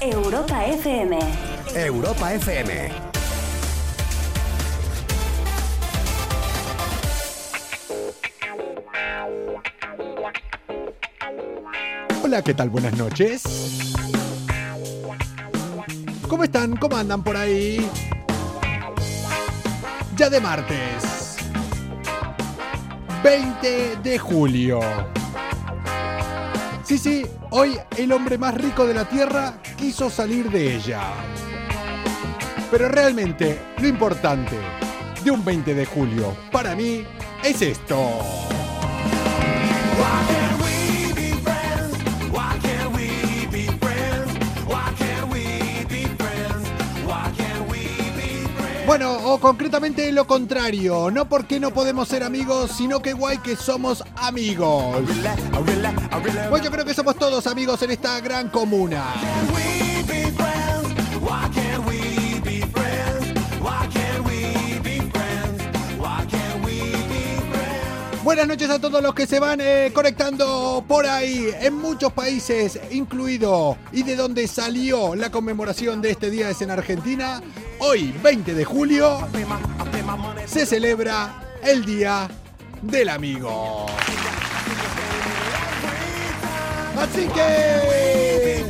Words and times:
Europa 0.00 0.64
FM. 0.64 1.18
Europa 1.74 2.32
FM. 2.32 2.88
Hola, 12.24 12.42
¿qué 12.42 12.54
tal? 12.54 12.70
Buenas 12.70 12.96
noches. 12.96 13.42
¿Cómo 16.26 16.44
están? 16.44 16.76
¿Cómo 16.76 16.96
andan 16.96 17.22
por 17.22 17.36
ahí? 17.36 17.86
Ya 20.16 20.30
de 20.30 20.40
martes. 20.40 21.36
20 23.22 23.96
de 23.96 24.18
julio. 24.18 24.80
Sí, 26.84 26.96
sí, 26.96 27.26
hoy 27.50 27.78
el 27.96 28.12
hombre 28.12 28.38
más 28.38 28.54
rico 28.54 28.86
de 28.86 28.94
la 28.94 29.08
Tierra 29.08 29.54
quiso 29.76 30.10
salir 30.10 30.50
de 30.50 30.76
ella. 30.76 31.00
Pero 32.70 32.88
realmente 32.88 33.60
lo 33.78 33.88
importante 33.88 34.56
de 35.22 35.30
un 35.30 35.44
20 35.44 35.74
de 35.74 35.86
julio 35.86 36.36
para 36.50 36.74
mí 36.74 37.04
es 37.42 37.62
esto. 37.62 38.20
Bueno, 48.90 49.18
o 49.22 49.38
concretamente 49.38 50.10
lo 50.10 50.26
contrario, 50.26 51.12
no 51.12 51.28
porque 51.28 51.60
no 51.60 51.70
podemos 51.70 52.08
ser 52.08 52.24
amigos, 52.24 52.72
sino 52.72 53.00
que 53.00 53.12
guay 53.12 53.38
que 53.38 53.54
somos 53.54 54.02
amigos. 54.16 54.96
Pues 56.50 56.62
yo 56.64 56.72
creo 56.72 56.84
que 56.84 56.92
somos 56.92 57.14
todos 57.14 57.46
amigos 57.46 57.80
en 57.82 57.92
esta 57.92 58.18
gran 58.18 58.48
comuna. 58.48 59.04
Buenas 68.30 68.46
noches 68.46 68.70
a 68.70 68.78
todos 68.78 69.02
los 69.02 69.12
que 69.12 69.26
se 69.26 69.40
van 69.40 69.60
eh, 69.60 69.90
conectando 69.92 70.84
por 70.86 71.04
ahí 71.04 71.50
en 71.60 71.74
muchos 71.74 72.12
países, 72.12 72.78
incluido 72.92 73.76
y 73.90 74.04
de 74.04 74.14
donde 74.14 74.46
salió 74.46 75.16
la 75.16 75.32
conmemoración 75.32 76.00
de 76.00 76.12
este 76.12 76.30
día 76.30 76.48
es 76.48 76.62
en 76.62 76.70
Argentina. 76.70 77.42
Hoy, 77.80 78.14
20 78.22 78.54
de 78.54 78.64
julio, 78.64 79.26
se 80.46 80.64
celebra 80.64 81.42
el 81.64 81.84
Día 81.84 82.28
del 82.82 83.08
Amigo. 83.08 83.86
Así 87.00 87.26
que... 87.34 88.64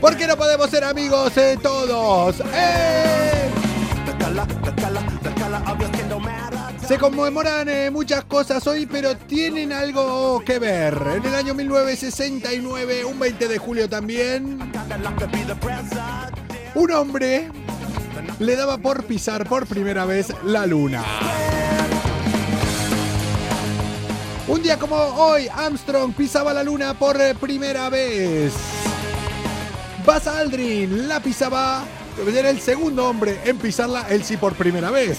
¿Por 0.00 0.16
qué 0.16 0.26
no 0.26 0.38
podemos 0.38 0.70
ser 0.70 0.84
amigos 0.84 1.34
de 1.34 1.58
todos? 1.58 2.40
¡Eh! 2.54 3.25
Se 6.86 6.98
conmemoran 6.98 7.68
eh, 7.68 7.90
muchas 7.90 8.24
cosas 8.24 8.64
hoy, 8.66 8.86
pero 8.86 9.16
tienen 9.16 9.72
algo 9.72 10.40
que 10.44 10.60
ver. 10.60 10.96
En 11.16 11.24
el 11.24 11.34
año 11.34 11.52
1969, 11.54 13.04
un 13.04 13.18
20 13.18 13.48
de 13.48 13.58
julio 13.58 13.88
también, 13.88 14.72
un 16.74 16.92
hombre 16.92 17.50
le 18.38 18.56
daba 18.56 18.78
por 18.78 19.04
pisar 19.04 19.48
por 19.48 19.66
primera 19.66 20.04
vez 20.04 20.32
la 20.44 20.64
luna. 20.66 21.04
Un 24.46 24.62
día 24.62 24.78
como 24.78 24.94
hoy, 24.94 25.48
Armstrong 25.48 26.12
pisaba 26.12 26.54
la 26.54 26.62
luna 26.62 26.94
por 26.94 27.18
primera 27.40 27.90
vez. 27.90 28.52
Buzz 30.04 30.28
Aldrin 30.28 31.08
la 31.08 31.18
pisaba 31.18 31.82
era 32.36 32.50
el 32.50 32.60
segundo 32.60 33.08
hombre 33.08 33.40
en 33.44 33.58
pisarla, 33.58 34.06
él 34.08 34.24
sí 34.24 34.36
por 34.36 34.54
primera 34.54 34.90
vez. 34.90 35.18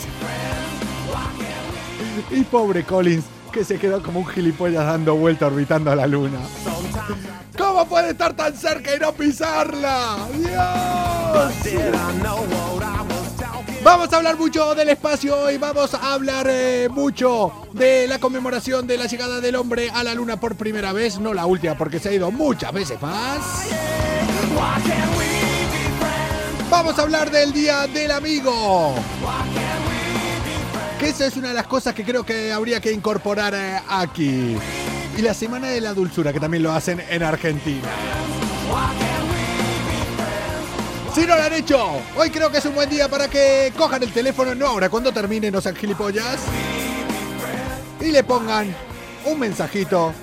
Y 2.32 2.42
pobre 2.42 2.84
Collins, 2.84 3.26
que 3.52 3.64
se 3.64 3.78
quedó 3.78 4.02
como 4.02 4.20
un 4.20 4.28
gilipollas 4.28 4.86
dando 4.86 5.16
vuelta 5.16 5.48
orbitando 5.48 5.92
a 5.92 5.96
la 5.96 6.08
luna. 6.08 6.40
¿Cómo 7.58 7.88
puede 7.88 8.12
estar 8.12 8.34
tan 8.36 8.56
cerca 8.56 8.96
y 8.96 9.00
no 9.00 9.14
pisarla? 9.14 10.18
¡Dios! 10.34 11.54
Vamos 13.84 14.12
a 14.12 14.18
hablar 14.18 14.38
mucho 14.38 14.76
del 14.76 14.90
espacio 14.90 15.50
y 15.50 15.58
vamos 15.58 15.94
a 15.94 16.14
hablar 16.14 16.48
eh, 16.50 16.90
mucho 16.92 17.54
de 17.74 18.08
la 18.08 18.20
conmemoración 18.20 18.86
de 18.86 18.98
la 18.98 19.06
llegada 19.06 19.40
del 19.40 19.56
hombre 19.56 19.90
a 19.90 20.04
la 20.04 20.14
luna 20.14 20.40
por 20.40 20.56
primera 20.56 20.92
vez, 20.92 21.20
no 21.20 21.34
la 21.34 21.46
última 21.46 21.78
porque 21.78 22.00
se 22.00 22.10
ha 22.10 22.12
ido 22.12 22.30
muchas 22.30 22.74
veces 22.74 23.02
más. 23.02 23.68
Vamos 26.70 27.00
a 27.00 27.04
hablar 27.04 27.32
del 27.32 27.54
Día 27.54 27.88
del 27.88 28.12
Amigo. 28.12 28.94
Que 31.00 31.10
esa 31.10 31.26
es 31.26 31.38
una 31.38 31.50
de 31.50 31.54
las 31.54 31.66
cosas 31.66 31.94
que 31.94 32.04
creo 32.04 32.26
que 32.26 32.52
habría 32.52 32.82
que 32.82 32.92
incorporar 32.92 33.54
eh, 33.56 33.80
aquí. 33.88 34.58
Y 35.18 35.22
la 35.22 35.34
Semana 35.34 35.70
de 35.70 35.80
la 35.80 35.94
Dulzura, 35.94 36.34
que 36.34 36.40
también 36.42 36.64
lo 36.64 36.74
hacen 36.74 37.02
en 37.10 37.24
Argentina. 37.24 37.88
Si 41.16 41.22
no 41.22 41.36
lo 41.38 41.42
han 41.42 41.54
hecho, 41.54 42.02
hoy 42.18 42.30
creo 42.30 42.52
que 42.52 42.58
es 42.58 42.66
un 42.66 42.76
buen 42.76 42.90
día 42.90 43.08
para 43.08 43.30
que 43.30 43.72
cojan 43.78 44.04
el 44.04 44.12
teléfono, 44.12 44.54
no 44.54 44.68
ahora, 44.68 44.90
cuando 44.90 45.12
terminen, 45.14 45.54
no 45.54 45.62
sean 45.62 45.76
gilipollas. 45.76 46.38
Y 48.02 48.12
le 48.12 48.24
pongan 48.24 48.76
un 49.26 49.40
mensajito 49.40 50.14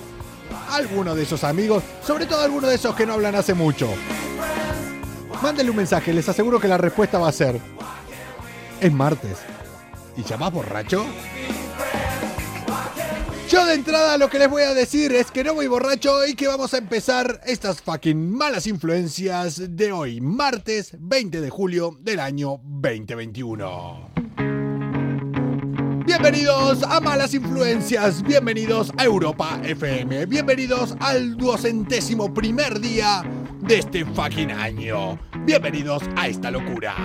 a 0.69 0.75
alguno 0.75 1.15
de 1.15 1.23
esos 1.23 1.43
amigos, 1.43 1.83
sobre 2.05 2.27
todo 2.27 2.41
a 2.41 2.45
alguno 2.45 2.67
de 2.67 2.75
esos 2.75 2.95
que 2.95 3.05
no 3.05 3.13
hablan 3.13 3.35
hace 3.35 3.53
mucho. 3.53 3.89
Mándenle 5.41 5.71
un 5.71 5.77
mensaje, 5.77 6.13
les 6.13 6.27
aseguro 6.27 6.59
que 6.59 6.67
la 6.67 6.77
respuesta 6.77 7.19
va 7.19 7.29
a 7.29 7.31
ser: 7.31 7.59
Es 8.79 8.91
martes. 8.91 9.37
¿Y 10.17 10.23
llamás 10.23 10.51
borracho? 10.51 11.05
Yo 13.49 13.65
de 13.65 13.75
entrada 13.75 14.17
lo 14.17 14.29
que 14.29 14.39
les 14.39 14.49
voy 14.49 14.63
a 14.63 14.73
decir 14.73 15.13
es 15.13 15.29
que 15.29 15.43
no 15.43 15.53
voy 15.53 15.67
borracho 15.67 16.25
y 16.25 16.33
que 16.33 16.47
vamos 16.47 16.73
a 16.73 16.79
empezar 16.79 17.41
estas 17.45 17.81
fucking 17.81 18.31
malas 18.31 18.65
influencias 18.65 19.61
de 19.75 19.91
hoy, 19.91 20.19
martes 20.19 20.95
20 20.97 21.41
de 21.41 21.49
julio 21.49 21.95
del 22.01 22.21
año 22.21 22.59
2021. 22.63 24.09
Bienvenidos 26.05 26.83
a 26.83 26.99
Malas 26.99 27.33
Influencias, 27.33 28.23
bienvenidos 28.23 28.91
a 28.97 29.05
Europa 29.05 29.59
FM, 29.63 30.25
bienvenidos 30.25 30.95
al 30.99 31.35
duocentésimo 31.37 32.33
primer 32.33 32.79
día 32.79 33.23
de 33.61 33.79
este 33.79 34.05
fucking 34.05 34.51
año. 34.51 35.17
Bienvenidos 35.45 36.03
a 36.15 36.27
esta 36.27 36.51
locura. 36.51 36.95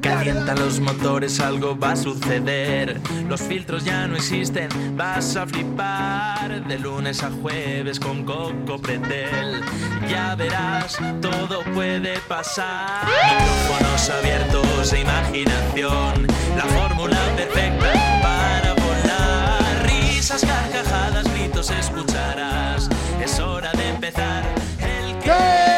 Calientan 0.00 0.58
los 0.58 0.80
motores, 0.80 1.40
algo 1.40 1.78
va 1.78 1.92
a 1.92 1.96
suceder. 1.96 3.00
Los 3.28 3.42
filtros 3.42 3.84
ya 3.84 4.06
no 4.06 4.16
existen, 4.16 4.68
vas 4.96 5.36
a 5.36 5.46
flipar. 5.46 6.64
De 6.66 6.78
lunes 6.78 7.22
a 7.22 7.30
jueves 7.30 8.00
con 8.00 8.24
Coco 8.24 8.78
Pretel. 8.80 9.62
Ya 10.08 10.34
verás, 10.34 10.98
todo 11.20 11.62
puede 11.74 12.18
pasar. 12.28 13.04
Micrófonos 13.06 14.10
abiertos 14.10 14.92
e 14.92 15.00
imaginación. 15.00 16.26
La 16.56 16.64
fórmula 16.64 17.18
perfecta 17.36 17.92
para 18.22 18.74
volar. 18.74 19.86
Risas, 19.86 20.44
carcajadas, 20.44 21.32
gritos 21.34 21.70
escucharás. 21.70 22.88
Es 23.22 23.38
hora 23.38 23.70
de 23.72 23.88
empezar. 23.88 24.42
El 24.80 25.18
que 25.18 25.75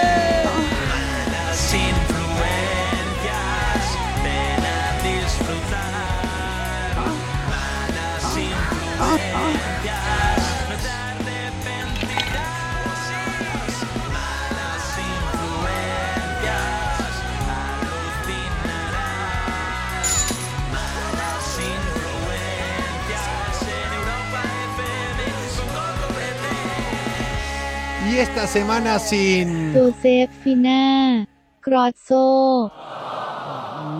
Y 28.11 28.17
esta 28.17 28.47
semana 28.47 28.99
sin... 28.99 29.75
Josefina 29.75 31.27
Crozzo. 31.61 32.73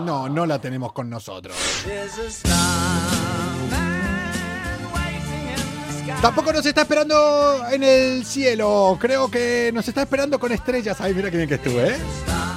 No, 0.03 0.27
no 0.27 0.45
la 0.47 0.59
tenemos 0.59 0.93
con 0.93 1.09
nosotros. 1.09 1.55
Tampoco 6.21 6.51
nos 6.51 6.65
está 6.65 6.81
esperando 6.81 7.63
en 7.71 7.83
el 7.83 8.25
cielo. 8.25 8.97
Creo 8.99 9.29
que 9.31 9.71
nos 9.73 9.87
está 9.87 10.01
esperando 10.01 10.39
con 10.39 10.51
estrellas. 10.51 10.99
Ay, 10.99 11.13
mira 11.13 11.31
qué 11.31 11.37
bien 11.37 11.49
que 11.49 11.55
estuve, 11.55 11.89
¿eh? 11.89 11.97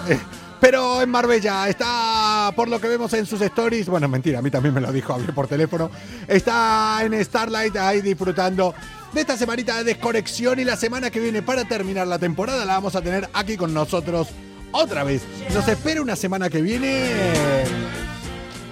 Eh, 0.09 0.19
Pero 0.61 1.03
en 1.03 1.11
Marbella 1.11 1.69
está, 1.69 2.53
por 2.55 2.69
lo 2.69 2.81
que 2.81 2.89
vemos 2.89 3.13
en 3.15 3.27
sus 3.27 3.41
stories, 3.41 3.89
bueno, 3.89 4.09
mentira, 4.09 4.39
a 4.39 4.43
mí 4.43 4.51
también 4.51 4.75
me 4.75 4.81
lo 4.81 4.93
dijo, 4.93 5.13
hablé 5.13 5.33
por 5.33 5.49
teléfono. 5.49 5.91
Está 6.29 7.01
en 7.05 7.25
Starlight 7.25 7.77
ahí 7.77 8.01
disfrutando 8.01 8.75
de 9.13 9.21
esta 9.21 9.37
semanita 9.37 9.77
de 9.79 9.85
desconexión 9.85 10.59
y 10.61 10.65
la 10.65 10.77
semana 10.77 11.11
que 11.11 11.21
viene 11.21 11.43
para 11.43 11.65
terminar 11.65 12.07
la 12.07 12.19
temporada 12.19 12.65
la 12.65 12.75
vamos 12.75 12.95
a 12.97 13.03
tener 13.03 13.29
aquí 13.33 13.57
con 13.57 13.75
nosotros 13.75 14.29
otra 14.71 15.05
vez. 15.05 15.23
Nos 15.53 15.67
espera 15.69 16.01
una 16.01 16.17
semana 16.17 16.49
que 16.49 16.63
viene 16.63 17.11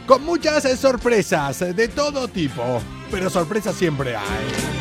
con 0.07 0.25
muchas 0.25 0.63
sorpresas 0.79 1.59
de 1.59 1.89
todo 1.89 2.29
tipo, 2.29 2.81
pero 3.11 3.31
sorpresas 3.31 3.75
siempre 3.75 4.17
hay. 4.17 4.81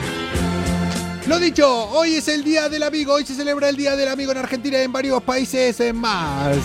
Lo 1.27 1.39
dicho, 1.39 1.89
hoy 1.91 2.15
es 2.15 2.27
el 2.27 2.43
Día 2.43 2.69
del 2.69 2.83
Amigo, 2.83 3.13
hoy 3.13 3.25
se 3.25 3.35
celebra 3.35 3.69
el 3.69 3.75
Día 3.75 3.95
del 3.95 4.07
Amigo 4.07 4.31
en 4.31 4.39
Argentina 4.39 4.79
y 4.79 4.83
en 4.83 4.91
varios 4.91 5.21
países 5.21 5.93
más. 5.93 6.57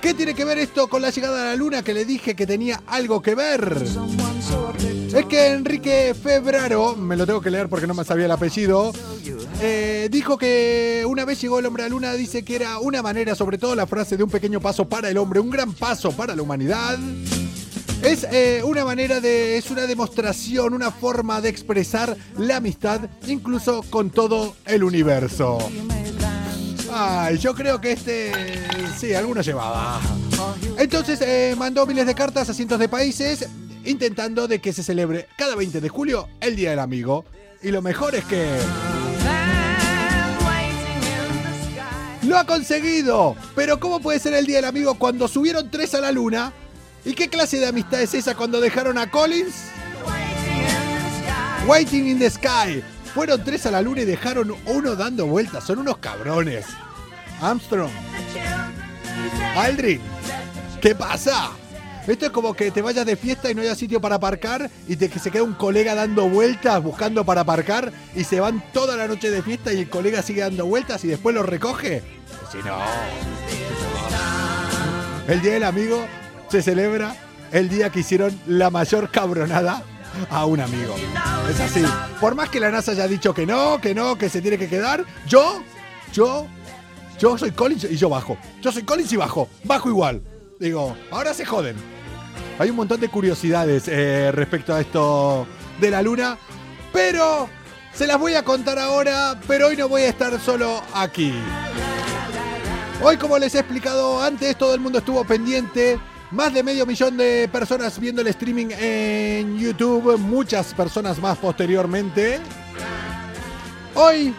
¿Qué 0.00 0.14
tiene 0.14 0.34
que 0.34 0.44
ver 0.44 0.58
esto 0.58 0.88
con 0.88 1.02
la 1.02 1.10
llegada 1.10 1.42
a 1.42 1.44
la 1.50 1.56
luna 1.56 1.82
que 1.82 1.94
le 1.94 2.04
dije 2.04 2.34
que 2.34 2.46
tenía 2.46 2.82
algo 2.86 3.22
que 3.22 3.34
ver? 3.34 3.84
Es 5.14 5.26
que 5.26 5.48
Enrique 5.48 6.14
Febraro, 6.20 6.96
me 6.96 7.16
lo 7.16 7.26
tengo 7.26 7.40
que 7.40 7.50
leer 7.50 7.68
porque 7.68 7.86
no 7.86 7.94
me 7.94 8.02
sabía 8.02 8.24
el 8.24 8.30
apellido, 8.30 8.92
eh, 9.60 10.08
dijo 10.10 10.38
que 10.38 11.04
una 11.06 11.24
vez 11.24 11.40
llegó 11.40 11.58
el 11.58 11.66
hombre 11.66 11.84
a 11.84 11.86
la 11.86 11.90
luna, 11.90 12.14
dice 12.14 12.44
que 12.44 12.56
era 12.56 12.78
una 12.78 13.02
manera, 13.02 13.34
sobre 13.34 13.58
todo 13.58 13.74
la 13.74 13.86
frase 13.86 14.16
de 14.16 14.24
un 14.24 14.30
pequeño 14.30 14.60
paso 14.60 14.88
para 14.88 15.10
el 15.10 15.18
hombre, 15.18 15.38
un 15.38 15.50
gran 15.50 15.72
paso 15.72 16.10
para 16.12 16.34
la 16.34 16.42
humanidad. 16.42 16.98
Es 18.02 18.26
eh, 18.32 18.62
una 18.64 18.84
manera 18.84 19.20
de. 19.20 19.56
es 19.56 19.70
una 19.70 19.86
demostración, 19.86 20.74
una 20.74 20.90
forma 20.90 21.40
de 21.40 21.48
expresar 21.48 22.16
la 22.36 22.56
amistad, 22.56 23.08
incluso 23.28 23.84
con 23.90 24.10
todo 24.10 24.56
el 24.66 24.82
universo. 24.82 25.58
Ay, 26.92 27.38
yo 27.38 27.54
creo 27.54 27.80
que 27.80 27.92
este. 27.92 28.32
Sí, 28.98 29.14
alguno 29.14 29.40
llevaba. 29.40 30.00
Entonces 30.78 31.20
eh, 31.22 31.54
mandó 31.56 31.86
miles 31.86 32.06
de 32.06 32.14
cartas 32.14 32.50
a 32.50 32.54
cientos 32.54 32.78
de 32.80 32.88
países 32.88 33.48
intentando 33.84 34.48
de 34.48 34.60
que 34.60 34.72
se 34.72 34.82
celebre 34.82 35.28
cada 35.36 35.54
20 35.54 35.80
de 35.80 35.88
julio 35.88 36.28
el 36.40 36.56
Día 36.56 36.70
del 36.70 36.80
Amigo. 36.80 37.24
Y 37.62 37.70
lo 37.70 37.82
mejor 37.82 38.16
es 38.16 38.24
que. 38.24 38.58
¡Lo 42.22 42.38
ha 42.38 42.46
conseguido! 42.46 43.36
Pero 43.54 43.78
¿cómo 43.78 44.00
puede 44.00 44.18
ser 44.18 44.34
el 44.34 44.46
Día 44.46 44.56
del 44.56 44.64
Amigo 44.64 44.94
cuando 44.94 45.28
subieron 45.28 45.70
tres 45.70 45.94
a 45.94 46.00
la 46.00 46.10
luna? 46.10 46.52
¿Y 47.04 47.14
qué 47.14 47.28
clase 47.28 47.58
de 47.58 47.66
amistad 47.66 48.00
es 48.00 48.14
esa 48.14 48.34
cuando 48.34 48.60
dejaron 48.60 48.96
a 48.96 49.10
Collins? 49.10 49.54
Waiting 51.66 52.08
in 52.08 52.18
the 52.18 52.30
Sky. 52.30 52.82
Fueron 53.12 53.42
tres 53.42 53.66
a 53.66 53.70
la 53.70 53.82
luna 53.82 54.02
y 54.02 54.04
dejaron 54.04 54.54
uno 54.66 54.96
dando 54.96 55.26
vueltas. 55.26 55.64
Son 55.64 55.78
unos 55.78 55.98
cabrones. 55.98 56.66
Armstrong. 57.40 57.90
Aldrin. 59.56 60.00
¿Qué 60.80 60.94
pasa? 60.94 61.50
Esto 62.06 62.26
es 62.26 62.32
como 62.32 62.54
que 62.54 62.70
te 62.70 62.82
vayas 62.82 63.06
de 63.06 63.16
fiesta 63.16 63.50
y 63.50 63.54
no 63.54 63.62
haya 63.62 63.76
sitio 63.76 64.00
para 64.00 64.16
aparcar 64.16 64.70
y 64.88 64.96
te, 64.96 65.08
que 65.08 65.20
se 65.20 65.30
queda 65.30 65.44
un 65.44 65.54
colega 65.54 65.94
dando 65.94 66.28
vueltas 66.28 66.82
buscando 66.82 67.24
para 67.24 67.42
aparcar 67.42 67.92
y 68.16 68.24
se 68.24 68.40
van 68.40 68.62
toda 68.72 68.96
la 68.96 69.06
noche 69.06 69.30
de 69.30 69.40
fiesta 69.42 69.72
y 69.72 69.80
el 69.80 69.88
colega 69.88 70.20
sigue 70.22 70.40
dando 70.40 70.66
vueltas 70.66 71.04
y 71.04 71.08
después 71.08 71.34
lo 71.34 71.44
recoge. 71.44 72.02
Si 72.50 72.58
no. 72.58 72.78
El 75.28 75.40
Día 75.42 75.52
del 75.52 75.64
Amigo 75.64 76.04
se 76.52 76.60
celebra 76.60 77.16
el 77.50 77.70
día 77.70 77.88
que 77.88 78.00
hicieron 78.00 78.38
la 78.46 78.68
mayor 78.68 79.10
cabronada 79.10 79.82
a 80.28 80.44
un 80.44 80.60
amigo. 80.60 80.94
Es 81.48 81.58
así. 81.58 81.82
Por 82.20 82.34
más 82.34 82.50
que 82.50 82.60
la 82.60 82.70
NASA 82.70 82.92
haya 82.92 83.08
dicho 83.08 83.32
que 83.32 83.46
no, 83.46 83.80
que 83.80 83.94
no, 83.94 84.18
que 84.18 84.28
se 84.28 84.42
tiene 84.42 84.58
que 84.58 84.68
quedar, 84.68 85.02
yo, 85.26 85.62
yo, 86.12 86.46
yo 87.18 87.38
soy 87.38 87.52
Collins 87.52 87.84
y 87.84 87.96
yo 87.96 88.10
bajo. 88.10 88.36
Yo 88.60 88.70
soy 88.70 88.82
Collins 88.82 89.10
y 89.14 89.16
bajo. 89.16 89.48
Bajo 89.64 89.88
igual. 89.88 90.20
Digo, 90.60 90.94
ahora 91.10 91.32
se 91.32 91.46
joden. 91.46 91.74
Hay 92.58 92.68
un 92.68 92.76
montón 92.76 93.00
de 93.00 93.08
curiosidades 93.08 93.88
eh, 93.88 94.30
respecto 94.30 94.74
a 94.74 94.82
esto 94.82 95.46
de 95.80 95.90
la 95.90 96.02
luna, 96.02 96.36
pero 96.92 97.48
se 97.94 98.06
las 98.06 98.18
voy 98.18 98.34
a 98.34 98.44
contar 98.44 98.78
ahora, 98.78 99.40
pero 99.48 99.68
hoy 99.68 99.76
no 99.78 99.88
voy 99.88 100.02
a 100.02 100.10
estar 100.10 100.38
solo 100.38 100.82
aquí. 100.92 101.32
Hoy, 103.02 103.16
como 103.16 103.38
les 103.38 103.54
he 103.54 103.60
explicado 103.60 104.22
antes, 104.22 104.54
todo 104.58 104.74
el 104.74 104.80
mundo 104.80 104.98
estuvo 104.98 105.24
pendiente 105.24 105.98
más 106.32 106.54
de 106.54 106.62
medio 106.62 106.86
millón 106.86 107.16
de 107.18 107.48
personas 107.52 107.98
viendo 107.98 108.22
el 108.22 108.26
streaming 108.28 108.68
en 108.70 109.58
YouTube, 109.58 110.18
muchas 110.18 110.72
personas 110.72 111.20
más 111.20 111.36
posteriormente. 111.38 112.40
Hoy, 113.94 114.34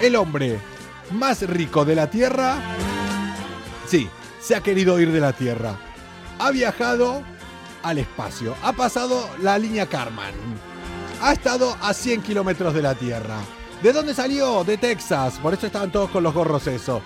el 0.00 0.16
hombre 0.16 0.58
más 1.12 1.42
rico 1.42 1.84
de 1.84 1.94
la 1.94 2.10
Tierra, 2.10 2.56
sí, 3.86 4.08
se 4.40 4.56
ha 4.56 4.60
querido 4.60 4.98
ir 4.98 5.12
de 5.12 5.20
la 5.20 5.32
Tierra. 5.32 5.78
Ha 6.40 6.50
viajado 6.50 7.22
al 7.84 7.98
espacio, 7.98 8.56
ha 8.62 8.72
pasado 8.72 9.30
la 9.40 9.56
línea 9.56 9.86
Karman, 9.86 10.34
ha 11.22 11.32
estado 11.32 11.76
a 11.80 11.94
100 11.94 12.22
kilómetros 12.22 12.74
de 12.74 12.82
la 12.82 12.96
Tierra. 12.96 13.38
¿De 13.82 13.92
dónde 13.92 14.14
salió? 14.14 14.64
De 14.64 14.78
Texas, 14.78 15.34
por 15.40 15.54
eso 15.54 15.66
estaban 15.66 15.92
todos 15.92 16.10
con 16.10 16.24
los 16.24 16.34
gorros 16.34 16.66
eso. 16.66 17.02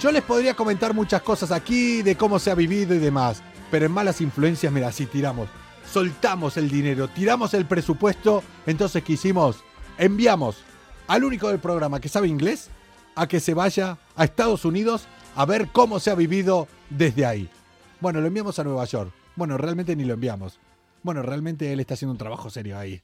Yo 0.00 0.12
les 0.12 0.22
podría 0.22 0.54
comentar 0.54 0.94
muchas 0.94 1.22
cosas 1.22 1.50
aquí 1.50 2.02
de 2.02 2.16
cómo 2.16 2.38
se 2.38 2.52
ha 2.52 2.54
vivido 2.54 2.94
y 2.94 2.98
demás, 2.98 3.42
pero 3.68 3.86
en 3.86 3.92
malas 3.92 4.20
influencias, 4.20 4.72
mira, 4.72 4.92
si 4.92 5.06
tiramos, 5.06 5.48
soltamos 5.92 6.56
el 6.56 6.70
dinero, 6.70 7.08
tiramos 7.08 7.52
el 7.52 7.66
presupuesto, 7.66 8.44
entonces 8.64 9.02
¿qué 9.02 9.14
hicimos? 9.14 9.64
Enviamos 9.98 10.62
al 11.08 11.24
único 11.24 11.48
del 11.48 11.58
programa 11.58 12.00
que 12.00 12.08
sabe 12.08 12.28
inglés 12.28 12.70
a 13.16 13.26
que 13.26 13.40
se 13.40 13.54
vaya 13.54 13.98
a 14.14 14.22
Estados 14.22 14.64
Unidos 14.64 15.08
a 15.34 15.44
ver 15.44 15.66
cómo 15.72 15.98
se 15.98 16.12
ha 16.12 16.14
vivido 16.14 16.68
desde 16.90 17.26
ahí. 17.26 17.50
Bueno, 17.98 18.20
lo 18.20 18.28
enviamos 18.28 18.56
a 18.60 18.64
Nueva 18.64 18.84
York. 18.84 19.12
Bueno, 19.34 19.58
realmente 19.58 19.96
ni 19.96 20.04
lo 20.04 20.14
enviamos. 20.14 20.60
Bueno, 21.02 21.22
realmente 21.22 21.72
él 21.72 21.80
está 21.80 21.94
haciendo 21.94 22.12
un 22.12 22.18
trabajo 22.18 22.50
serio 22.50 22.78
ahí. 22.78 23.02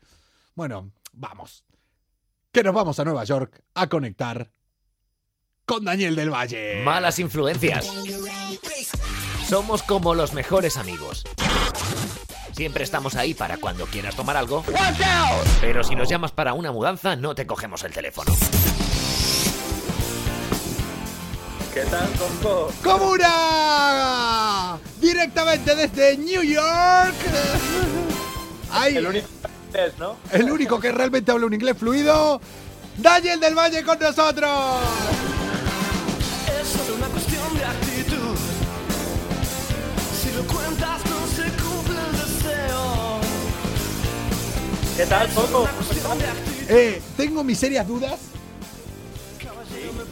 Bueno, 0.54 0.92
vamos. 1.12 1.64
Que 2.52 2.62
nos 2.62 2.72
vamos 2.72 3.00
a 3.00 3.04
Nueva 3.04 3.24
York 3.24 3.64
a 3.74 3.88
conectar 3.88 4.48
con 5.66 5.84
Daniel 5.84 6.14
del 6.14 6.30
Valle. 6.30 6.82
Malas 6.84 7.18
influencias. 7.18 7.90
Somos 9.48 9.82
como 9.82 10.14
los 10.14 10.32
mejores 10.34 10.76
amigos. 10.76 11.24
Siempre 12.52 12.84
estamos 12.84 13.16
ahí 13.16 13.34
para 13.34 13.56
cuando 13.56 13.86
quieras 13.86 14.14
tomar 14.14 14.36
algo. 14.36 14.64
Pero 15.60 15.82
si 15.82 15.96
nos 15.96 16.08
llamas 16.08 16.32
para 16.32 16.52
una 16.52 16.70
mudanza, 16.70 17.16
no 17.16 17.34
te 17.34 17.46
cogemos 17.46 17.82
el 17.84 17.92
teléfono. 17.92 18.32
¿Qué 21.72 21.80
tal, 21.86 22.08
Compo? 22.12 22.70
¡Comuna! 22.84 24.78
Directamente 25.00 25.74
desde 25.74 26.16
New 26.18 26.42
York. 26.42 27.14
Ahí, 28.70 28.96
El 28.96 29.06
único 29.06 29.26
inglés, 29.68 29.92
¿no? 29.98 30.16
el 30.30 30.50
único 30.50 30.78
que 30.78 30.92
realmente 30.92 31.32
habla 31.32 31.46
un 31.46 31.54
inglés 31.54 31.76
fluido. 31.76 32.40
Daniel 32.98 33.40
del 33.40 33.54
Valle 33.56 33.82
con 33.82 33.98
nosotros. 33.98 34.50
Es 36.64 36.70
solo 36.70 36.96
una 36.96 37.06
cuestión 37.08 37.54
de 37.56 37.64
actitud. 37.64 38.36
Si 40.22 40.32
lo 40.36 40.42
cuentas, 40.44 41.00
no 41.06 41.26
se 41.26 41.42
cumple 41.62 41.96
el 42.00 42.12
deseo. 42.12 43.20
¿Qué 44.96 45.06
tal, 45.06 45.28
Coco? 45.34 45.68
Eh, 46.68 47.02
tengo 47.16 47.44
mis 47.44 47.58
serias 47.58 47.86
dudas. 47.86 48.18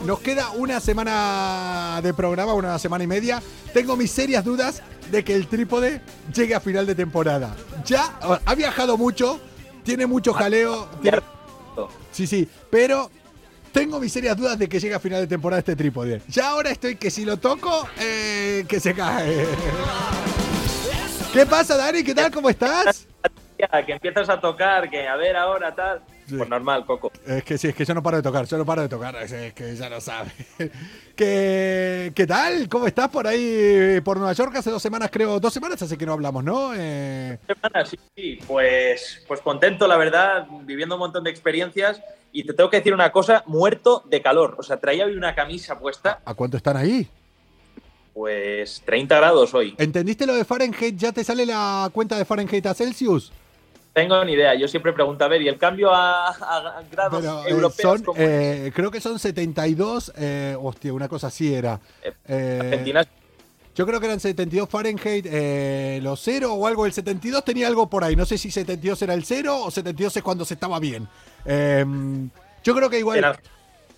Nos 0.05 0.19
queda 0.21 0.51
una 0.51 0.81
semana 0.81 2.01
de 2.03 2.13
programa, 2.13 2.55
una 2.55 2.79
semana 2.79 3.05
y 3.05 3.07
media. 3.07 3.41
Tengo 3.73 3.97
mis 3.97 4.11
serias 4.11 4.45
dudas 4.45 4.83
de 5.11 5.25
que 5.25 5.35
el 5.35 5.47
trípode 5.47 6.03
llegue 6.35 6.55
a 6.55 6.61
final 6.61 6.87
de 6.87 6.95
temporada. 6.95 7.55
Ya 7.85 8.19
ha 8.45 8.55
viajado 8.55 8.97
mucho, 8.99 9.41
tiene 9.85 10.07
mucho 10.07 10.33
jaleo. 10.35 10.89
tiene- 11.01 11.19
Sí, 12.11 12.27
sí, 12.27 12.47
pero 12.71 13.11
tengo 13.73 13.99
mis 13.99 14.13
serias 14.13 14.37
dudas 14.37 14.59
de 14.59 14.69
que 14.69 14.79
llegue 14.79 14.95
a 14.95 15.01
final 15.01 15.21
de 15.21 15.27
temporada 15.27 15.61
este 15.61 15.75
trípode. 15.75 16.21
Ya 16.29 16.51
ahora 16.51 16.71
estoy 16.71 16.97
que 16.97 17.11
si 17.11 17.25
lo 17.25 17.39
toco, 17.39 17.89
eh, 17.99 18.65
que 18.69 18.79
se 18.79 18.95
cae. 18.95 19.47
¿Qué 21.33 21.47
pasa, 21.47 21.77
Dani? 21.77 22.05
¿Qué 22.05 22.15
tal? 22.15 22.31
¿Cómo 22.31 22.51
estás? 22.51 23.09
Que 23.87 23.93
empiezas 23.93 24.29
a 24.29 24.41
tocar, 24.41 24.91
que 24.91 25.07
a 25.07 25.17
ver 25.17 25.37
ahora, 25.37 25.75
tal. 25.75 26.03
Sí. 26.27 26.37
Pues 26.37 26.49
normal, 26.49 26.85
Coco. 26.85 27.13
Es 27.27 27.45
que 27.45 27.57
sí, 27.57 27.69
es 27.69 27.75
que 27.75 27.85
yo 27.85 27.95
no 27.95 28.03
paro 28.03 28.17
de 28.17 28.23
tocar, 28.23 28.45
yo 28.45 28.59
no 28.59 28.67
paro 28.67 28.83
de 28.83 28.89
tocar, 28.89 29.15
es, 29.17 29.55
que 29.55 29.77
ya 29.77 29.89
lo 29.89 30.01
sabe. 30.01 30.31
¿Qué, 31.17 32.13
¿Qué 32.15 32.27
tal? 32.27 32.69
¿Cómo 32.69 32.87
estás 32.87 33.09
por 33.09 33.27
ahí, 33.27 34.01
por 34.05 34.17
Nueva 34.17 34.33
York? 34.33 34.57
Hace 34.57 34.71
dos 34.71 34.83
semanas, 34.83 35.11
creo, 35.13 35.39
dos 35.39 35.55
semanas 35.55 35.81
hace 35.81 35.97
que 35.97 36.07
no 36.07 36.13
hablamos, 36.13 36.43
¿no? 36.43 36.73
Eh, 36.77 37.39
Semana, 37.47 37.87
sí, 37.87 37.99
sí. 38.17 38.39
Pues, 38.47 39.23
pues 39.29 39.41
contento, 39.41 39.87
la 39.87 39.97
verdad, 39.97 40.47
viviendo 40.65 40.97
un 40.97 41.01
montón 41.01 41.25
de 41.25 41.31
experiencias. 41.31 42.03
Y 42.33 42.45
te 42.45 42.55
tengo 42.55 42.71
que 42.71 42.79
decir 42.79 42.95
una 42.95 43.13
cosa, 43.13 43.45
muerto 43.47 44.03
de 44.07 44.23
calor. 44.23 44.57
O 44.59 44.63
sea, 44.63 44.79
traía 44.79 45.05
hoy 45.05 45.15
una 45.17 45.35
camisa 45.35 45.79
puesta, 45.79 46.21
¿A 46.25 46.35
cuánto 46.35 46.57
están 46.57 46.77
ahí? 46.77 47.09
pues 48.15 48.83
30 48.85 49.17
grados 49.17 49.55
hoy. 49.55 49.75
¿Entendiste 49.79 50.27
lo 50.27 50.35
de 50.35 50.45
Fahrenheit? 50.45 50.97
¿Ya 50.97 51.13
te 51.13 51.25
sale 51.25 51.47
la 51.47 51.89
cuenta 51.93 52.19
de 52.19 52.25
Fahrenheit 52.25 52.67
a 52.67 52.75
Celsius? 52.75 53.33
Tengo 53.93 54.25
ni 54.25 54.33
idea. 54.33 54.55
Yo 54.55 54.69
siempre 54.69 54.93
pregunto, 54.93 55.25
a 55.25 55.29
ver, 55.29 55.43
¿y 55.43 55.49
el 55.49 55.59
cambio 55.59 55.91
a, 55.93 56.83
grados 56.91 57.21
Pero, 57.21 57.45
eh, 57.45 57.51
europeos 57.51 58.01
son, 58.01 58.15
eh, 58.17 58.73
creo 58.75 58.91
que 58.91 59.01
son 59.01 59.19
72, 59.19 60.13
eh, 60.17 60.57
hostia, 60.61 60.93
una 60.95 61.09
cosa 61.09 61.27
así 61.27 61.53
era. 61.55 61.79
Eh, 62.27 62.59
Argentina 62.61 63.07
Yo 63.75 63.87
creo 63.87 64.01
que 64.01 64.07
eran 64.07 64.21
72 64.21 64.69
Fahrenheit, 64.69 65.27
eh, 65.29 65.99
los 66.03 66.21
0 66.23 66.53
o 66.53 66.67
algo. 66.67 66.85
El 66.85 66.93
72 66.93 67.45
tenía 67.45 67.67
algo 67.67 67.89
por 67.89 68.05
ahí. 68.05 68.15
No 68.15 68.27
sé 68.27 68.37
si 68.37 68.51
72 68.51 69.01
era 69.03 69.15
el 69.15 69.25
0 69.25 69.65
o 69.65 69.71
72 69.71 70.17
es 70.17 70.23
cuando 70.23 70.45
se 70.45 70.55
estaba 70.55 70.79
bien. 70.79 71.09
Eh, 71.47 71.85
yo 72.63 72.75
creo 72.75 72.91
que 72.91 72.99
igual. 72.99 73.39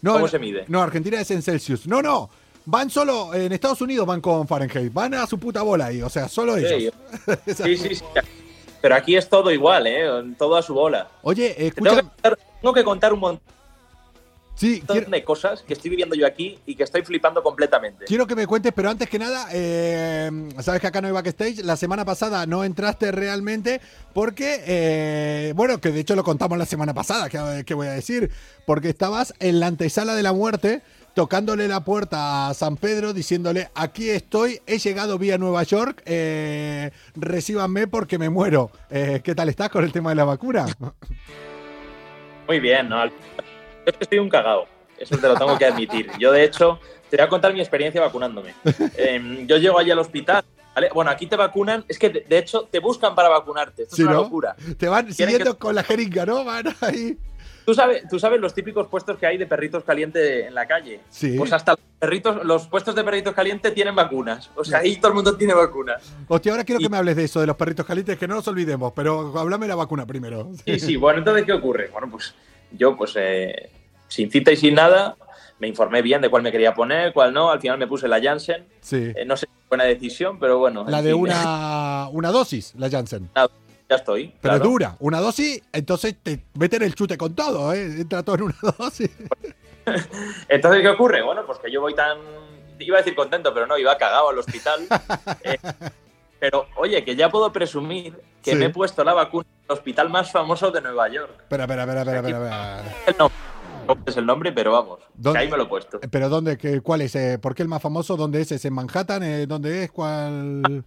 No, 0.01 0.13
¿Cómo 0.13 0.29
se 0.29 0.39
mide? 0.39 0.65
No, 0.69 0.83
Argentina 0.83 1.21
es 1.21 1.31
en 1.31 1.43
Celsius. 1.43 1.87
No, 1.87 2.03
no. 2.03 2.31
Van 2.67 2.89
solo, 2.89 3.35
en 3.35 3.53
Estados 3.53 3.81
Unidos 3.81 4.07
van 4.07 4.21
con 4.21 4.47
Fahrenheit. 4.47 4.93
Van 4.93 5.15
a 5.15 5.27
su 5.27 5.39
puta 5.39 5.63
bola 5.63 5.87
ahí. 5.87 6.03
O 6.03 6.09
sea, 6.09 6.29
solo 6.29 6.57
Sí, 6.57 6.65
ellos. 6.67 6.95
Sí, 7.47 7.77
sí, 7.77 7.95
sí. 7.97 8.05
Pero 8.81 8.95
aquí 8.95 9.17
es 9.17 9.29
todo 9.29 9.51
igual, 9.51 9.87
¿eh? 9.87 10.07
Todo 10.39 10.57
a 10.57 10.63
su 10.63 10.75
bola. 10.75 11.09
Oye, 11.23 11.67
escucha. 11.67 11.91
Tengo 11.91 11.97
que, 11.97 12.03
contar, 12.03 12.39
tengo 12.61 12.75
que 12.75 12.85
contar 12.85 13.13
un 13.13 13.21
montón 13.21 13.55
Sí, 14.55 14.83
quiero, 14.87 15.11
de 15.11 15.25
cosas 15.25 15.63
que 15.63 15.73
estoy 15.73 15.91
viviendo 15.91 16.15
yo 16.15 16.27
aquí 16.27 16.59
y 16.65 16.77
que 16.77 16.85
estoy 16.85 17.03
flipando 17.03 17.43
completamente. 17.43 18.05
quiero 18.05 18.27
que 18.27 18.37
me 18.37 18.47
cuentes, 18.47 18.73
pero 18.73 18.89
antes 18.89 19.09
que 19.09 19.19
nada, 19.19 19.49
eh, 19.53 20.31
sabes 20.61 20.81
que 20.81 20.87
acá 20.87 21.01
no 21.01 21.09
hay 21.09 21.13
backstage. 21.13 21.65
La 21.65 21.77
semana 21.77 22.05
pasada 22.05 22.47
no 22.47 22.63
entraste 22.63 23.11
realmente 23.11 23.81
porque, 24.13 24.63
eh, 24.65 25.53
bueno, 25.57 25.81
que 25.81 25.91
de 25.91 26.01
hecho 26.01 26.15
lo 26.15 26.23
contamos 26.23 26.57
la 26.57 26.67
semana 26.67 26.95
pasada, 26.95 27.29
que, 27.29 27.65
que 27.65 27.75
voy 27.75 27.89
a 27.89 27.93
decir, 27.93 28.31
porque 28.65 28.91
estabas 28.91 29.35
en 29.41 29.59
la 29.59 29.67
antesala 29.67 30.15
de 30.15 30.23
la 30.23 30.33
muerte. 30.33 30.83
Tocándole 31.15 31.69
la 31.69 31.85
puerta 31.85 32.49
a 32.49 32.55
San 32.55 32.77
Pedro, 32.77 33.13
diciéndole: 33.13 33.69
Aquí 33.77 34.11
estoy, 34.11 34.61
he 34.67 34.79
llegado 34.79 35.17
vía 35.17 35.39
Nueva 35.39 35.63
York, 35.63 36.03
eh, 36.07 36.91
recíbanme 37.15 37.87
porque 37.87 38.19
me 38.19 38.31
muero. 38.31 38.73
Eh, 38.91 39.21
¿Qué 39.23 39.37
tal 39.37 39.49
estás 39.49 39.71
con 39.71 39.85
el 39.85 39.93
tema 39.93 40.11
de 40.11 40.17
la 40.17 40.25
vacuna? 40.25 40.67
Muy 42.49 42.59
bien, 42.59 42.89
¿no? 42.89 43.01
Es 43.87 43.97
que 43.97 44.05
estoy 44.05 44.19
un 44.19 44.29
cagao. 44.29 44.67
Eso 44.99 45.17
te 45.19 45.27
lo 45.29 45.35
tengo 45.35 45.59
que 45.59 45.67
admitir. 45.67 46.11
Yo, 46.19 46.31
de 46.33 46.45
hecho, 46.45 46.79
te 47.11 47.17
voy 47.17 47.25
a 47.27 47.29
contar 47.29 47.53
mi 47.53 47.61
experiencia 47.61 48.01
vacunándome. 48.01 48.55
Em, 48.97 49.47
yo 49.47 49.57
llego 49.59 49.79
allí 49.79 49.91
al 49.91 49.99
hospital. 49.99 50.45
¿vale? 50.75 50.89
Bueno, 50.95 51.11
aquí 51.11 51.27
te 51.27 51.37
vacunan. 51.37 51.85
Es 51.89 51.99
que, 51.99 52.09
de, 52.11 52.39
hecho, 52.39 52.69
te 52.71 52.79
buscan 52.79 53.15
para 53.15 53.29
vacunarte. 53.29 53.83
Esto 53.85 53.97
Sí, 53.97 54.03
es 54.03 54.07
una 54.09 54.17
¿no? 54.17 54.23
locura. 54.23 54.57
Te 54.79 54.89
van 54.89 55.13
siguiendo 55.13 55.53
que- 55.55 55.59
con 55.59 55.75
la 55.75 55.83
jeringa, 55.83 56.25
¿no? 56.27 56.45
Van 56.45 56.67
ahí. 56.81 57.17
¿Tú 57.67 57.73
sabes, 57.75 58.07
tú 58.11 58.19
sabes 58.19 58.41
los 58.41 58.53
típicos 58.53 58.89
puestos 58.89 59.17
que 59.17 59.27
hay 59.27 59.39
de 59.39 59.47
perritos 59.47 59.85
calientes 59.85 60.47
en 60.47 60.55
la 60.55 60.67
calle. 60.67 61.01
Sí. 61.09 61.35
Pues 61.39 61.51
hasta 61.53 61.73
los, 61.73 61.81
perritos, 61.99 62.45
los 62.45 62.67
puestos 62.69 62.95
de 62.95 63.03
perritos 63.03 63.33
calientes 63.35 63.73
tienen 63.73 63.95
vacunas. 63.97 64.51
O 64.55 64.65
sea, 64.65 64.81
ahí 64.81 64.97
todo 64.97 65.09
el 65.09 65.15
mundo 65.15 65.35
tiene 65.37 65.55
vacunas. 65.55 66.13
Hostia, 66.29 66.53
ahora 66.53 66.65
quiero 66.65 66.81
Y- 66.81 66.85
que 66.85 66.91
me 66.91 66.99
hables 66.99 67.17
de 67.17 67.25
eso, 67.25 67.41
de 67.41 67.47
los 67.47 67.57
perritos 67.57 67.87
calientes, 67.87 68.19
que 68.19 68.29
no 68.29 68.35
nos 68.35 68.47
olvidemos, 68.49 68.93
pero 68.95 69.33
háblame 69.39 69.65
de 69.65 69.71
la 69.71 69.77
vacuna 69.77 70.05
primero. 70.05 70.51
Sí, 70.67 70.79
sí, 70.79 70.97
bueno, 70.97 71.21
entonces, 71.21 71.47
¿qué 71.47 71.55
ocurre? 71.55 71.89
Bueno, 71.91 72.09
pues 72.11 72.35
yo, 72.77 72.97
pues, 72.97 73.15
eh, 73.17 73.71
sin 74.09 74.31
cita 74.31 74.53
y 74.53 74.57
sin 74.57 74.75
nada, 74.75 75.17
me 75.59 75.69
informé 75.69 76.03
bien 76.03 76.21
de 76.21 76.29
cuál 76.29 76.43
me 76.43 76.53
quería 76.53 76.75
poner, 76.75 77.13
cuál 77.13 77.33
no. 77.33 77.51
Al 77.51 77.61
final 77.61 77.79
me 77.79 77.87
puse 77.87 78.09
la 78.09 78.21
Janssen. 78.21 78.67
Sí. 78.81 79.13
Eh, 79.15 79.25
no 79.27 79.37
sé 79.37 79.47
si 79.47 79.53
fue 79.53 79.77
buena 79.77 79.85
decisión, 79.85 80.39
pero 80.39 80.59
bueno. 80.59 80.85
La 80.89 81.03
de 81.03 81.13
fin, 81.13 81.23
una, 81.23 82.09
una 82.13 82.31
dosis, 82.31 82.75
la 82.77 82.91
Janssen. 82.91 83.31
Ya 83.89 83.97
estoy. 83.97 84.29
Pero 84.41 84.55
claro. 84.55 84.65
dura. 84.65 84.97
Una 85.01 85.21
dosis, 85.21 85.63
entonces 85.73 86.17
te 86.23 86.43
meten 86.55 86.83
el 86.83 86.95
chute 86.95 87.19
con 87.19 87.35
todo, 87.35 87.73
¿eh? 87.75 87.85
Entra 88.01 88.23
todo 88.23 88.37
en 88.37 88.43
una 88.43 88.57
dosis. 88.79 89.11
Entonces, 90.49 90.81
¿qué 90.81 90.89
ocurre? 90.89 91.23
Bueno, 91.23 91.45
pues 91.47 91.59
que 91.59 91.71
yo 91.71 91.81
voy 91.81 91.95
tan. 91.95 92.19
Iba 92.79 92.97
a 92.97 93.01
decir 93.01 93.15
contento, 93.15 93.53
pero 93.53 93.67
no, 93.67 93.79
iba 93.79 93.97
cagado 93.99 94.31
al 94.31 94.39
hospital. 94.39 94.81
Eh, 95.43 95.59
pero, 96.45 96.67
oye, 96.77 97.03
que 97.05 97.17
ya 97.17 97.31
puedo 97.31 97.51
presumir 97.51 98.21
que 98.43 98.51
Sí. 98.51 98.57
me 98.59 98.67
he 98.67 98.71
puesto 98.71 99.03
la 99.03 99.15
vacuna 99.15 99.47
en 99.51 99.65
el 99.67 99.73
hospital 99.73 100.11
más 100.11 100.31
famoso 100.31 100.71
de 100.71 100.83
Nueva 100.83 101.09
York. 101.09 101.31
Espera, 101.41 101.65
espera, 101.65 101.83
espera, 101.85 102.01
espera, 102.03 102.19
espera. 102.19 102.83
espera. 102.83 102.97
El 103.07 103.17
nombre, 103.17 103.39
no 103.87 103.97
es 104.07 104.17
el 104.19 104.27
nombre, 104.27 104.53
pero 104.53 104.73
vamos, 104.73 105.01
ahí 105.37 105.49
me 105.51 105.57
lo 105.57 105.63
he 105.63 105.67
puesto. 105.67 106.01
Pero 106.11 106.29
¿dónde? 106.29 106.59
¿Qué, 106.59 106.83
¿Cuál 106.83 107.01
es? 107.01 107.15
Eh, 107.17 107.39
¿Por 107.39 107.55
qué 107.55 107.63
el 107.63 107.69
más 107.69 107.81
famoso? 107.81 108.17
¿Dónde 108.19 108.43
es? 108.43 108.53
¿Es 108.53 108.63
en 108.67 108.75
Manhattan? 108.75 109.23
Eh, 109.23 109.47
¿Dónde 109.47 109.85
es? 109.85 109.91
¿Cuál? 109.91 110.85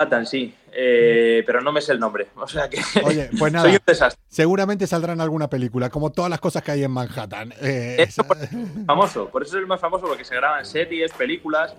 Manhattan, 0.00 0.26
sí, 0.26 0.52
eh, 0.72 1.44
pero 1.46 1.60
no 1.60 1.70
me 1.70 1.80
sé 1.80 1.92
el 1.92 2.00
nombre. 2.00 2.26
O 2.34 2.48
sea 2.48 2.68
que 2.68 2.80
Oye, 3.04 3.30
pues 3.38 3.52
nada. 3.52 3.66
soy 3.66 3.74
un 3.76 3.82
desastre. 3.86 4.20
Seguramente 4.28 4.88
saldrá 4.88 5.12
en 5.12 5.20
alguna 5.20 5.48
película, 5.48 5.90
como 5.90 6.10
todas 6.10 6.30
las 6.30 6.40
cosas 6.40 6.64
que 6.64 6.72
hay 6.72 6.82
en 6.82 6.90
Manhattan. 6.90 7.52
Eso 7.60 8.24
por- 8.24 8.36
famoso, 8.84 9.28
por 9.28 9.42
eso 9.44 9.56
es 9.56 9.60
el 9.62 9.68
más 9.68 9.80
famoso, 9.80 10.06
porque 10.08 10.24
se 10.24 10.34
graban 10.34 10.64
series, 10.66 11.12
películas 11.12 11.74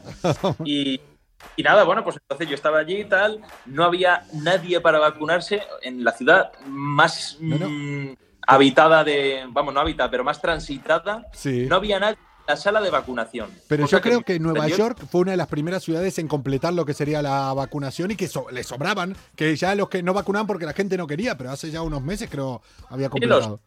y, 0.63 1.01
y 1.55 1.63
nada, 1.63 1.84
bueno, 1.84 2.03
pues 2.03 2.17
entonces 2.17 2.48
yo 2.48 2.55
estaba 2.55 2.79
allí 2.79 3.01
y 3.01 3.05
tal, 3.05 3.41
no 3.65 3.84
había 3.84 4.24
nadie 4.34 4.79
para 4.81 5.00
vacunarse 5.00 5.62
en 5.81 6.03
la 6.03 6.12
ciudad 6.12 6.51
más 6.67 7.38
No, 7.39 7.58
no. 7.58 7.69
mm, 7.69 8.15
habitada 8.48 9.03
de, 9.03 9.43
vamos, 9.50 9.74
no 9.74 9.79
habitada, 9.79 10.10
pero 10.10 10.24
más 10.24 10.41
transitada, 10.41 11.25
Sí. 11.34 11.65
no 11.67 11.75
había 11.75 12.00
nadie 12.00 12.15
en 12.15 12.46
la 12.48 12.55
sala 12.55 12.81
de 12.81 12.89
vacunación. 12.89 13.50
Pero 13.67 13.86
yo 13.86 14.01
creo 14.01 14.22
que 14.24 14.39
Nueva. 14.39 14.67
York 14.67 15.00
fue 15.12 15.22
una 15.22 15.31
de 15.31 15.38
las 15.38 15.48
primeras 15.48 15.84
ciudades 15.84 16.17
en 16.17 16.27
completar 16.27 16.74
lo 16.74 16.86
que 16.86 16.93
sería 16.93 17.22
la 17.22 17.53
vacunación 17.53 18.12
y 18.12 18.15
que 18.15 18.27
so- 18.27 18.50
le 18.50 18.63
sobraban, 18.63 19.15
que 19.36 19.55
ya 19.55 19.75
los 19.75 19.88
que 19.89 20.01
no 20.01 20.13
vacunaban 20.13 20.48
porque 20.48 20.65
la 20.65 20.74
gente 20.74 20.98
no 20.98 21.05
quería, 21.08 21.38
pero 21.38 21.51
hace 21.51 21.69
ya 21.69 21.81
unos 21.81 22.01
meses 22.01 22.27
creo 22.29 22.62
había 22.89 23.05
los- 23.08 23.12
completado. 23.12 23.60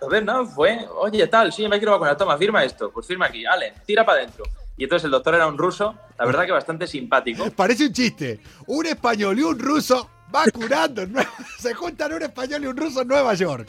Entonces, 0.00 0.24
no, 0.24 0.46
fue, 0.46 0.86
oye, 1.00 1.26
tal, 1.28 1.52
sí, 1.52 1.66
me 1.68 1.78
quiero 1.78 1.92
vacunar, 1.92 2.16
toma, 2.16 2.36
firma 2.36 2.62
esto, 2.64 2.90
pues 2.90 3.06
firma 3.06 3.26
aquí, 3.26 3.46
Ale, 3.46 3.72
tira 3.86 4.04
para 4.04 4.18
adentro. 4.18 4.44
Y 4.76 4.84
entonces 4.84 5.04
el 5.04 5.10
doctor 5.12 5.34
era 5.34 5.46
un 5.46 5.56
ruso, 5.56 5.94
la 6.18 6.26
verdad 6.26 6.46
que 6.46 6.52
bastante 6.52 6.86
simpático. 6.86 7.48
Parece 7.56 7.86
un 7.86 7.92
chiste. 7.92 8.40
Un 8.66 8.86
español 8.86 9.38
y 9.38 9.42
un 9.42 9.58
ruso 9.58 10.10
vacunando. 10.30 11.02
en 11.02 11.12
Nue- 11.14 11.28
Se 11.58 11.74
juntan 11.74 12.12
un 12.12 12.22
español 12.22 12.64
y 12.64 12.66
un 12.66 12.76
ruso 12.76 13.02
en 13.02 13.08
Nueva 13.08 13.34
York. 13.34 13.68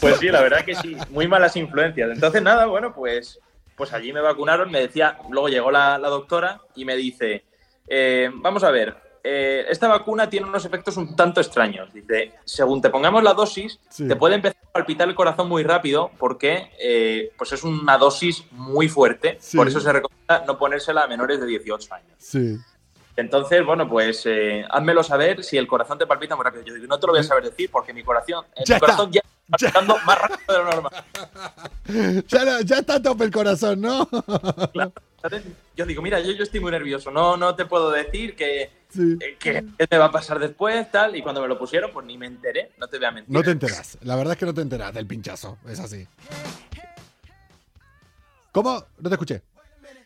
Pues 0.00 0.18
sí, 0.18 0.28
la 0.28 0.40
verdad 0.42 0.64
que 0.64 0.74
sí, 0.74 0.96
muy 1.10 1.28
malas 1.28 1.56
influencias. 1.56 2.10
Entonces, 2.10 2.42
nada, 2.42 2.66
bueno, 2.66 2.94
pues, 2.94 3.38
pues 3.76 3.92
allí 3.92 4.12
me 4.12 4.20
vacunaron, 4.20 4.70
me 4.70 4.80
decía, 4.80 5.18
luego 5.30 5.48
llegó 5.48 5.70
la, 5.70 5.98
la 5.98 6.08
doctora 6.08 6.60
y 6.74 6.84
me 6.86 6.96
dice, 6.96 7.44
eh, 7.86 8.30
vamos 8.34 8.64
a 8.64 8.70
ver, 8.70 8.96
eh, 9.22 9.66
esta 9.68 9.88
vacuna 9.88 10.28
tiene 10.30 10.46
unos 10.46 10.64
efectos 10.64 10.96
un 10.96 11.14
tanto 11.16 11.40
extraños. 11.40 11.92
Dice, 11.92 12.32
según 12.44 12.80
te 12.80 12.90
pongamos 12.90 13.22
la 13.22 13.34
dosis, 13.34 13.78
Sí. 13.88 14.08
te 14.08 14.16
puede 14.16 14.36
empezar 14.36 14.56
a 14.68 14.72
palpitar 14.72 15.08
el 15.08 15.14
corazón 15.14 15.48
muy 15.48 15.62
rápido 15.62 16.10
porque 16.18 16.70
eh, 16.80 17.32
pues 17.36 17.52
es 17.52 17.62
una 17.64 17.98
dosis 17.98 18.44
muy 18.52 18.88
fuerte. 18.88 19.36
Sí. 19.40 19.56
Por 19.56 19.68
eso 19.68 19.80
se 19.80 19.92
recomienda 19.92 20.44
no 20.46 20.58
ponérsela 20.58 21.02
a 21.02 21.06
menores 21.06 21.40
de 21.40 21.46
18 21.46 21.94
años. 21.94 22.12
Sí. 22.18 22.56
Entonces, 23.16 23.64
bueno, 23.66 23.88
pues 23.88 24.22
eh, 24.24 24.64
házmelo 24.70 25.02
saber 25.02 25.44
si 25.44 25.58
el 25.58 25.66
corazón 25.66 25.98
te 25.98 26.06
palpita 26.06 26.36
muy 26.36 26.44
rápido. 26.44 26.64
Yo 26.64 26.74
digo, 26.74 26.86
no 26.86 26.98
te 26.98 27.06
lo 27.06 27.12
voy 27.12 27.20
a 27.20 27.24
saber 27.24 27.44
decir 27.44 27.68
porque 27.70 27.92
mi 27.92 28.02
corazón, 28.02 28.46
eh, 28.56 28.62
Ya 28.64 28.76
mi 28.76 28.80
corazón 28.80 29.10
ya 29.12 29.20
está 29.20 29.58
palpitando 29.58 29.96
más 30.06 30.18
rápido 30.18 30.38
de 30.48 30.58
lo 30.58 30.64
normal. 30.64 31.04
Ya 32.64 32.76
está 32.78 32.94
a 32.94 33.02
tope 33.02 33.24
el 33.24 33.30
corazón, 33.32 33.80
¿no? 33.80 34.06
Claro. 34.72 34.92
¿Sabes? 35.22 35.42
Yo 35.76 35.86
digo, 35.86 36.02
mira, 36.02 36.20
yo, 36.20 36.32
yo 36.32 36.42
estoy 36.44 36.60
muy 36.60 36.70
nervioso, 36.70 37.10
no, 37.10 37.36
no 37.36 37.54
te 37.54 37.66
puedo 37.66 37.90
decir 37.90 38.34
que, 38.36 38.70
Sí. 38.88 39.16
eh, 39.20 39.36
que 39.38 39.62
me 39.90 39.98
va 39.98 40.06
a 40.06 40.10
pasar 40.12 40.38
después, 40.38 40.90
tal. 40.90 41.14
Y 41.16 41.22
cuando 41.22 41.40
me 41.40 41.48
lo 41.48 41.58
pusieron, 41.58 41.90
pues 41.92 42.04
ni 42.06 42.16
me 42.18 42.26
enteré, 42.26 42.72
no 42.78 42.88
te 42.88 42.96
voy 42.98 43.06
a 43.06 43.10
mentir. 43.12 43.32
No 43.34 43.42
te 43.42 43.50
enteras. 43.50 43.98
La 44.02 44.16
verdad 44.16 44.32
es 44.32 44.38
que 44.38 44.46
no 44.46 44.54
te 44.54 44.62
enteras 44.62 44.92
del 44.94 45.06
pinchazo. 45.06 45.58
Es 45.68 45.78
así. 45.80 46.06
¿Cómo? 48.52 48.84
No 48.98 49.08
te 49.08 49.14
escuché. 49.14 49.42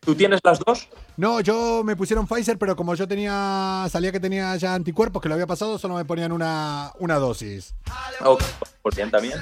¿Tú 0.04 0.14
tienes 0.14 0.40
las 0.44 0.58
dos? 0.58 0.88
No, 1.16 1.40
yo 1.40 1.82
me 1.84 1.96
pusieron 1.96 2.26
Pfizer, 2.26 2.58
pero 2.58 2.76
como 2.76 2.94
yo 2.94 3.08
tenía. 3.08 3.87
Salía 3.88 4.12
que 4.12 4.20
tenía 4.20 4.54
ya 4.56 4.75
anticuerpos 4.75 5.23
que 5.23 5.28
lo 5.28 5.34
había 5.34 5.46
pasado, 5.46 5.78
solo 5.78 5.94
me 5.94 6.04
ponían 6.04 6.32
una, 6.32 6.92
una 6.99 7.14
dosis. 7.18 7.75
Ok, 8.23 8.42
pues 8.82 8.96
bien 8.96 9.11
también. 9.11 9.40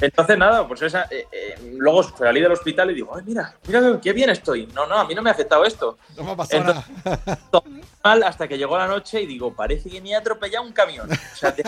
Entonces, 0.00 0.38
nada, 0.38 0.66
pues 0.66 0.80
esa. 0.82 1.02
eh, 1.10 1.26
eh, 1.32 1.74
luego 1.76 2.02
salí 2.04 2.40
del 2.40 2.52
hospital 2.52 2.90
y 2.90 2.94
digo, 2.94 3.14
ay, 3.16 3.22
mira, 3.26 3.54
mira 3.66 4.00
qué 4.00 4.12
bien 4.12 4.30
estoy. 4.30 4.66
No, 4.68 4.86
no, 4.86 4.94
a 4.98 5.04
mí 5.06 5.14
no 5.14 5.20
me 5.22 5.30
ha 5.30 5.32
afectado 5.34 5.64
esto. 5.64 5.98
No 6.16 6.24
me 6.24 6.30
ha 6.32 6.36
pasado 6.36 6.60
Entonces- 6.60 6.84
nada. 7.04 7.38
Todo 7.50 7.64
mal 8.02 8.22
hasta 8.22 8.48
que 8.48 8.56
llegó 8.56 8.78
la 8.78 8.86
noche 8.86 9.20
y 9.22 9.26
digo, 9.26 9.52
parece 9.52 9.90
que 9.90 10.00
me 10.00 10.14
ha 10.14 10.18
atropellado 10.20 10.64
un 10.64 10.72
camión. 10.72 11.10
O 11.10 11.36
sea, 11.36 11.54
te, 11.54 11.62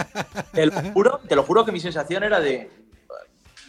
te 0.53 0.67
lo 0.67 0.73
juro, 0.93 1.21
te 1.29 1.35
lo 1.37 1.43
juro 1.43 1.65
que 1.65 1.73
mi 1.73 1.81
sensación 1.81 2.23
era 2.25 2.41
de. 2.41 2.71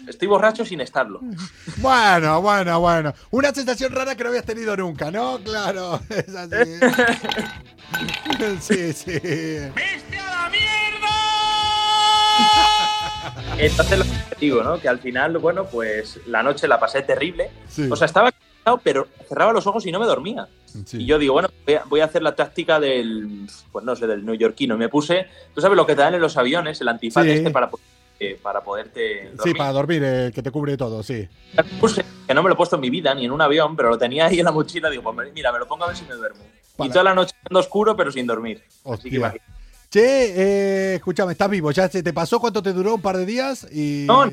Estoy 0.07 0.27
borracho 0.27 0.65
sin 0.65 0.81
estarlo. 0.81 1.21
Bueno, 1.77 2.41
bueno, 2.41 2.79
bueno. 2.79 3.13
Una 3.31 3.53
sensación 3.53 3.91
rara 3.93 4.15
que 4.15 4.23
no 4.23 4.29
habías 4.29 4.45
tenido 4.45 4.75
nunca, 4.77 5.09
¿no? 5.11 5.39
Claro, 5.43 5.99
es 6.09 6.35
así. 6.35 6.79
Sí, 8.61 8.93
sí. 8.93 9.19
Entonces 13.57 13.97
lo 13.99 14.03
que 14.05 14.35
digo, 14.39 14.63
¿no? 14.63 14.79
Que 14.79 14.89
al 14.89 14.99
final, 14.99 15.37
bueno, 15.37 15.65
pues 15.65 16.19
la 16.27 16.41
noche 16.41 16.67
la 16.67 16.79
pasé 16.79 17.01
terrible. 17.03 17.51
Sí. 17.69 17.87
O 17.91 17.95
sea, 17.95 18.05
estaba 18.05 18.31
cansado, 18.31 18.79
pero 18.83 19.07
cerraba 19.27 19.53
los 19.53 19.67
ojos 19.67 19.85
y 19.85 19.91
no 19.91 19.99
me 19.99 20.05
dormía. 20.05 20.47
Sí. 20.85 20.97
Y 21.01 21.05
yo 21.05 21.19
digo, 21.19 21.33
bueno, 21.33 21.49
voy 21.89 21.99
a, 21.99 22.03
a 22.03 22.07
hacer 22.07 22.23
la 22.23 22.35
táctica 22.35 22.79
del, 22.79 23.47
pues 23.71 23.85
no 23.85 23.95
sé, 23.95 24.07
del 24.07 24.25
neoyorquino. 24.25 24.77
Me 24.77 24.89
puse, 24.89 25.27
tú 25.53 25.61
sabes 25.61 25.75
lo 25.75 25.85
que 25.85 25.95
te 25.95 26.01
dan 26.01 26.15
en 26.15 26.21
los 26.21 26.37
aviones, 26.37 26.81
el 26.81 26.87
antifaz 26.87 27.23
Sí. 27.25 27.31
este 27.31 27.51
para, 27.51 27.69
eh, 28.23 28.39
para 28.39 28.61
poderte 28.63 29.31
dormir. 29.33 29.41
Sí, 29.43 29.53
para 29.55 29.71
dormir, 29.71 30.01
eh, 30.05 30.31
que 30.33 30.43
te 30.43 30.51
cubre 30.51 30.77
todo, 30.77 31.01
sí. 31.01 31.27
Que 32.27 32.33
no 32.35 32.43
me 32.43 32.49
lo 32.49 32.53
he 32.53 32.55
puesto 32.57 32.75
en 32.75 32.81
mi 32.81 32.91
vida, 32.91 33.15
ni 33.15 33.25
en 33.25 33.31
un 33.31 33.41
avión, 33.41 33.75
pero 33.75 33.89
lo 33.89 33.97
tenía 33.97 34.27
ahí 34.27 34.37
en 34.37 34.45
la 34.45 34.51
mochila. 34.51 34.91
Digo, 34.91 35.01
pues 35.11 35.33
mira, 35.33 35.51
me 35.51 35.57
lo 35.57 35.67
pongo 35.67 35.85
a 35.85 35.87
ver 35.87 35.97
si 35.97 36.05
me 36.05 36.13
duermo. 36.13 36.43
Para- 36.77 36.87
Y 36.87 36.91
toda 36.91 37.03
la 37.03 37.15
noche 37.15 37.33
en 37.49 37.57
oscuro, 37.57 37.95
pero 37.95 38.11
sin 38.11 38.27
dormir. 38.27 38.63
Así 38.85 39.09
que. 39.09 39.41
Che, 39.89 39.99
eh, 40.03 40.95
escúchame, 40.95 41.31
estás 41.33 41.49
vivo. 41.49 41.71
¿Ya 41.71 41.89
se 41.89 42.01
te 42.03 42.13
pasó 42.13 42.39
cuánto 42.39 42.61
te 42.63 42.71
duró? 42.71 42.93
¿Un 42.95 43.01
par 43.01 43.17
de 43.17 43.25
días? 43.25 43.67
Y... 43.73 44.05
No, 44.07 44.25
no, 44.27 44.31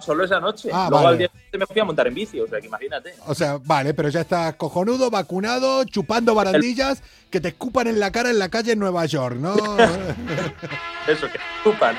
solo 0.00 0.24
esa 0.24 0.40
noche. 0.40 0.70
Ah, 0.72 0.88
Luego 0.90 1.04
vale. 1.04 1.08
al 1.14 1.18
día 1.18 1.28
siguiente 1.28 1.58
me 1.58 1.66
fui 1.66 1.80
a 1.80 1.84
montar 1.84 2.06
en 2.08 2.14
bici, 2.14 2.40
o 2.40 2.46
sea 2.48 2.58
que 2.60 2.66
imagínate. 2.66 3.14
O 3.26 3.34
sea, 3.34 3.58
vale, 3.62 3.94
pero 3.94 4.08
ya 4.08 4.22
estás 4.22 4.56
cojonudo, 4.56 5.08
vacunado, 5.10 5.84
chupando 5.84 6.34
barandillas 6.34 7.02
que 7.30 7.40
te 7.40 7.48
escupan 7.48 7.86
en 7.86 8.00
la 8.00 8.10
cara 8.10 8.30
en 8.30 8.38
la 8.40 8.48
calle 8.48 8.72
en 8.72 8.80
Nueva 8.80 9.04
York, 9.06 9.36
¿no? 9.36 9.54
Eso, 11.06 11.28
que 11.30 11.38
ocupan. 11.68 11.96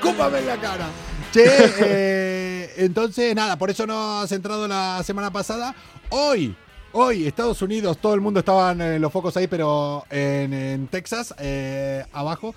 ¡Cúpame 0.00 0.38
en 0.38 0.46
la 0.46 0.60
cara! 0.60 0.88
Che, 1.32 1.44
eh, 1.44 2.72
entonces, 2.78 3.34
nada, 3.34 3.56
por 3.56 3.70
eso 3.70 3.86
no 3.86 4.20
has 4.20 4.32
entrado 4.32 4.66
la 4.66 5.02
semana 5.04 5.30
pasada. 5.30 5.74
Hoy, 6.08 6.56
hoy, 6.92 7.26
Estados 7.26 7.60
Unidos, 7.62 7.98
todo 7.98 8.14
el 8.14 8.20
mundo 8.20 8.40
estaban 8.40 8.80
en 8.80 9.00
los 9.00 9.12
focos 9.12 9.36
ahí, 9.36 9.46
pero 9.46 10.04
en, 10.10 10.88
Texas, 10.88 11.34
eh, 11.38 12.04
abajo. 12.12 12.54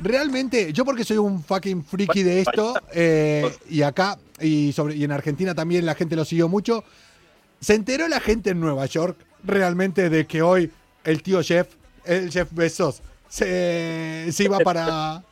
Realmente, 0.00 0.72
yo 0.72 0.84
porque 0.84 1.04
soy 1.04 1.16
un 1.16 1.42
fucking 1.42 1.84
friki 1.84 2.22
de 2.22 2.40
esto, 2.40 2.80
eh, 2.92 3.52
y 3.68 3.82
acá, 3.82 4.16
y 4.40 4.72
en 4.76 5.12
Argentina 5.12 5.54
también 5.54 5.84
la 5.84 5.96
gente 5.96 6.14
lo 6.14 6.24
siguió 6.24 6.48
mucho, 6.48 6.84
se 7.60 7.74
enteró 7.74 8.06
la 8.06 8.20
gente 8.20 8.50
en 8.50 8.60
Nueva 8.60 8.86
York 8.86 9.18
realmente 9.42 10.08
de 10.08 10.26
que 10.26 10.40
hoy 10.40 10.70
el 11.02 11.22
tío 11.22 11.42
Jeff, 11.42 11.66
el 12.04 12.30
Jeff 12.30 12.48
Bezos, 12.52 13.02
se, 13.28 14.28
se 14.30 14.44
iba 14.44 14.60
para... 14.60 15.24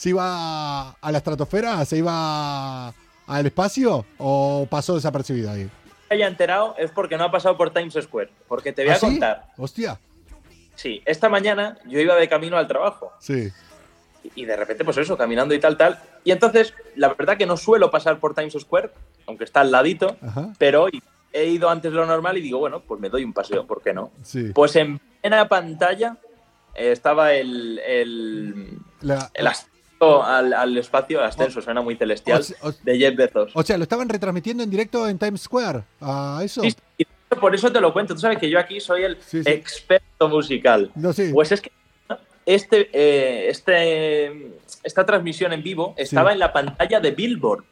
¿Se 0.00 0.08
iba 0.08 0.92
a 0.92 1.12
la 1.12 1.18
estratosfera? 1.18 1.84
¿Se 1.84 1.98
iba 1.98 2.88
al 2.88 3.44
espacio? 3.46 4.06
¿O 4.16 4.66
pasó 4.70 4.94
desapercibido 4.94 5.50
ahí? 5.50 5.68
haya 6.08 6.26
enterado 6.26 6.74
es 6.78 6.90
porque 6.90 7.18
no 7.18 7.24
ha 7.24 7.30
pasado 7.30 7.58
por 7.58 7.70
Times 7.70 7.92
Square. 8.00 8.30
Porque 8.48 8.72
te 8.72 8.82
voy 8.82 8.92
¿Ah, 8.92 8.94
a 8.94 8.98
sí? 8.98 9.06
contar. 9.06 9.44
Hostia. 9.58 10.00
Sí, 10.74 11.02
esta 11.04 11.28
mañana 11.28 11.76
yo 11.86 12.00
iba 12.00 12.16
de 12.16 12.30
camino 12.30 12.56
al 12.56 12.66
trabajo 12.66 13.12
Sí. 13.20 13.50
y 14.34 14.46
de 14.46 14.56
repente, 14.56 14.86
pues 14.86 14.96
eso, 14.96 15.18
caminando 15.18 15.52
y 15.54 15.60
tal, 15.60 15.76
tal. 15.76 15.98
Y 16.24 16.30
entonces, 16.30 16.72
la 16.96 17.08
verdad 17.12 17.36
que 17.36 17.44
no 17.44 17.58
suelo 17.58 17.90
pasar 17.90 18.18
por 18.20 18.34
Times 18.34 18.54
Square, 18.58 18.90
aunque 19.26 19.44
está 19.44 19.60
al 19.60 19.70
ladito, 19.70 20.16
Ajá. 20.22 20.54
pero 20.58 20.84
hoy 20.84 21.02
he 21.34 21.44
ido 21.44 21.68
antes 21.68 21.92
de 21.92 21.96
lo 21.98 22.06
normal 22.06 22.38
y 22.38 22.40
digo, 22.40 22.58
bueno, 22.58 22.80
pues 22.80 22.98
me 23.02 23.10
doy 23.10 23.22
un 23.22 23.34
paseo, 23.34 23.66
¿por 23.66 23.82
qué 23.82 23.92
no? 23.92 24.10
Sí. 24.22 24.50
Pues 24.54 24.74
en 24.76 24.98
plena 25.20 25.46
pantalla 25.46 26.16
eh, 26.74 26.90
estaba 26.90 27.34
el, 27.34 27.78
el, 27.86 28.78
La- 29.02 29.30
el 29.34 29.46
al, 30.00 30.52
al 30.54 30.76
espacio, 30.78 31.22
ascenso, 31.22 31.60
suena 31.60 31.80
muy 31.82 31.94
celestial, 31.96 32.40
o 32.40 32.42
se- 32.42 32.56
o- 32.62 32.72
de 32.72 32.98
Jeff 32.98 33.14
Bezos. 33.16 33.52
o 33.54 33.62
sea, 33.62 33.76
lo 33.76 33.82
estaban 33.82 34.08
retransmitiendo 34.08 34.62
en 34.62 34.70
directo 34.70 35.06
en 35.08 35.18
Times 35.18 35.42
Square. 35.42 35.82
¿A 36.00 36.40
eso? 36.42 36.62
Sí, 36.62 36.74
sí, 36.98 37.06
por 37.40 37.54
eso 37.54 37.70
te 37.70 37.80
lo 37.80 37.92
cuento. 37.92 38.14
Tú 38.14 38.20
sabes 38.20 38.38
que 38.38 38.48
yo 38.48 38.58
aquí 38.58 38.80
soy 38.80 39.04
el 39.04 39.18
Sí, 39.20 39.42
experto 39.44 40.28
musical. 40.28 40.90
No. 40.94 41.10
Pues 41.32 41.52
es 41.52 41.60
que 41.60 41.70
este, 42.46 42.88
eh, 42.92 43.48
este, 43.50 44.52
esta 44.82 45.04
transmisión 45.04 45.52
en 45.52 45.62
vivo 45.62 45.94
estaba 45.96 46.32
en 46.32 46.38
la 46.38 46.52
pantalla 46.52 46.98
de 46.98 47.10
Billboard. 47.12 47.64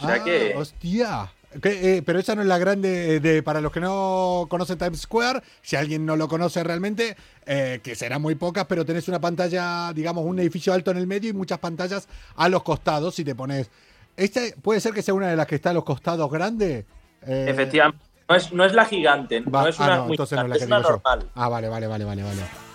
O 0.00 0.06
sea 0.06 0.14
Ah, 0.14 0.24
que. 0.24 0.54
hostia. 0.56 1.32
¿Qué, 1.60 1.96
eh, 1.96 2.02
pero 2.02 2.20
esa 2.20 2.36
no 2.36 2.42
es 2.42 2.46
la 2.48 2.58
grande 2.58 3.18
de, 3.18 3.42
para 3.42 3.60
los 3.60 3.72
que 3.72 3.80
no 3.80 4.46
conocen 4.48 4.78
Times 4.78 5.00
Square, 5.00 5.42
si 5.62 5.74
alguien 5.74 6.06
no 6.06 6.14
lo 6.16 6.28
conoce 6.28 6.62
realmente, 6.62 7.16
eh, 7.44 7.80
que 7.82 7.96
serán 7.96 8.22
muy 8.22 8.36
pocas, 8.36 8.66
pero 8.66 8.84
tenés 8.86 9.08
una 9.08 9.20
pantalla, 9.20 9.92
digamos, 9.92 10.24
un 10.24 10.38
edificio 10.38 10.72
alto 10.72 10.92
en 10.92 10.98
el 10.98 11.08
medio 11.08 11.28
y 11.30 11.32
muchas 11.32 11.58
pantallas 11.58 12.06
a 12.36 12.48
los 12.48 12.62
costados 12.62 13.16
si 13.16 13.24
te 13.24 13.34
pones. 13.34 13.68
¿Este 14.16 14.54
puede 14.62 14.80
ser 14.80 14.92
que 14.94 15.02
sea 15.02 15.12
una 15.14 15.26
de 15.28 15.34
las 15.36 15.46
que 15.48 15.56
está 15.56 15.70
a 15.70 15.74
los 15.74 15.82
costados 15.84 16.30
grande? 16.30 16.86
Eh, 17.26 17.46
Efectivamente. 17.48 18.04
No 18.28 18.36
es, 18.36 18.52
no 18.52 18.64
es 18.64 18.72
la 18.72 18.84
gigante, 18.84 19.40
va- 19.40 19.62
no 19.62 19.68
es 19.68 19.80
ah, 19.80 19.84
una, 19.86 19.96
no, 19.96 20.04
muy 20.04 20.12
entonces 20.12 20.38
no 20.38 20.44
es 20.44 20.48
la 20.50 20.54
gigante, 20.54 20.58
que 20.58 20.64
es 20.64 20.68
una 20.68 20.82
yo. 20.82 20.90
normal. 21.18 21.30
Ah, 21.34 21.48
vale, 21.48 21.68
vale, 21.68 21.86
vale, 21.88 22.04
vale, 22.04 22.22
vale. 22.22 22.69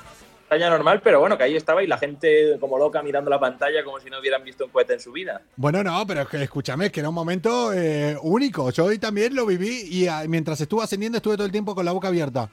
Pantalla 0.48 0.70
normal, 0.70 1.02
pero 1.04 1.20
bueno, 1.20 1.38
que 1.38 1.44
ahí 1.44 1.56
estaba 1.56 1.84
y 1.84 1.88
la 1.88 1.98
gente 1.98 2.58
como 2.60 2.78
loca 2.78 3.02
mirando 3.02 3.32
la 3.32 3.40
pantalla 3.40 3.84
como 3.84 4.00
si 4.00 4.12
no 4.12 4.20
hubieran 4.20 4.44
visto 4.44 4.66
un 4.66 4.70
cohete 4.72 4.94
en 4.94 5.00
su 5.00 5.12
vida. 5.12 5.42
Bueno, 5.56 5.84
no, 5.84 6.06
pero 6.06 6.22
es 6.22 6.28
que 6.28 6.44
escúchame, 6.44 6.86
es 6.88 6.92
que 6.92 7.00
era 7.00 7.10
un 7.10 7.16
momento 7.16 7.74
eh, 7.74 8.16
único. 8.22 8.70
Yo 8.70 8.86
hoy 8.86 9.00
también 9.00 9.34
lo 9.34 9.46
viví 9.48 9.88
y 9.90 10.08
ah, 10.08 10.24
mientras 10.28 10.62
estuve 10.62 10.84
ascendiendo 10.84 11.18
estuve 11.18 11.36
todo 11.36 11.46
el 11.48 11.52
tiempo 11.52 11.74
con 11.74 11.84
la 11.84 11.94
boca 11.94 12.10
abierta. 12.10 12.48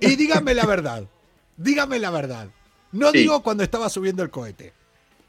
Y 0.00 0.16
díganme 0.16 0.54
la 0.54 0.64
verdad, 0.64 1.04
díganme 1.58 1.98
la 1.98 2.10
verdad. 2.10 2.48
No 2.92 3.10
Sí. 3.12 3.18
digo 3.18 3.42
cuando 3.42 3.62
estaba 3.62 3.90
subiendo 3.90 4.22
el 4.22 4.30
cohete, 4.30 4.72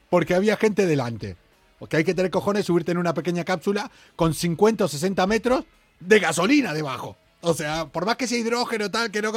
porque 0.08 0.34
había 0.34 0.56
gente 0.56 0.86
delante. 0.86 1.36
Porque 1.78 1.98
hay 1.98 2.04
que 2.04 2.14
tener 2.14 2.30
cojones 2.30 2.64
subirte 2.66 2.92
en 2.92 2.98
una 2.98 3.14
pequeña 3.14 3.44
cápsula 3.44 3.90
con 4.16 4.32
50 4.34 4.84
o 4.84 4.88
60 4.88 5.26
metros 5.26 5.64
de 6.00 6.20
gasolina 6.20 6.72
debajo. 6.74 7.16
O 7.42 7.54
sea, 7.54 7.86
por 7.86 8.04
más 8.06 8.16
que 8.16 8.26
sea 8.26 8.38
hidrógeno 8.38 8.90
tal, 8.90 9.10
que 9.10 9.22
no... 9.22 9.32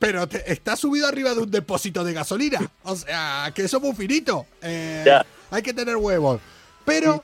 Pero 0.00 0.26
te- 0.26 0.50
está 0.50 0.74
subido 0.74 1.06
arriba 1.06 1.32
de 1.34 1.40
un 1.42 1.50
depósito 1.50 2.02
de 2.02 2.12
gasolina. 2.14 2.58
O 2.82 2.96
sea, 2.96 3.52
que 3.54 3.62
eso 3.62 3.76
es 3.76 3.82
muy 3.84 3.94
finito. 3.94 4.46
Eh, 4.62 5.04
Ya. 5.06 5.24
Hay 5.52 5.62
que 5.62 5.72
tener 5.74 5.94
huevos. 5.96 6.40
Pero 6.84 7.22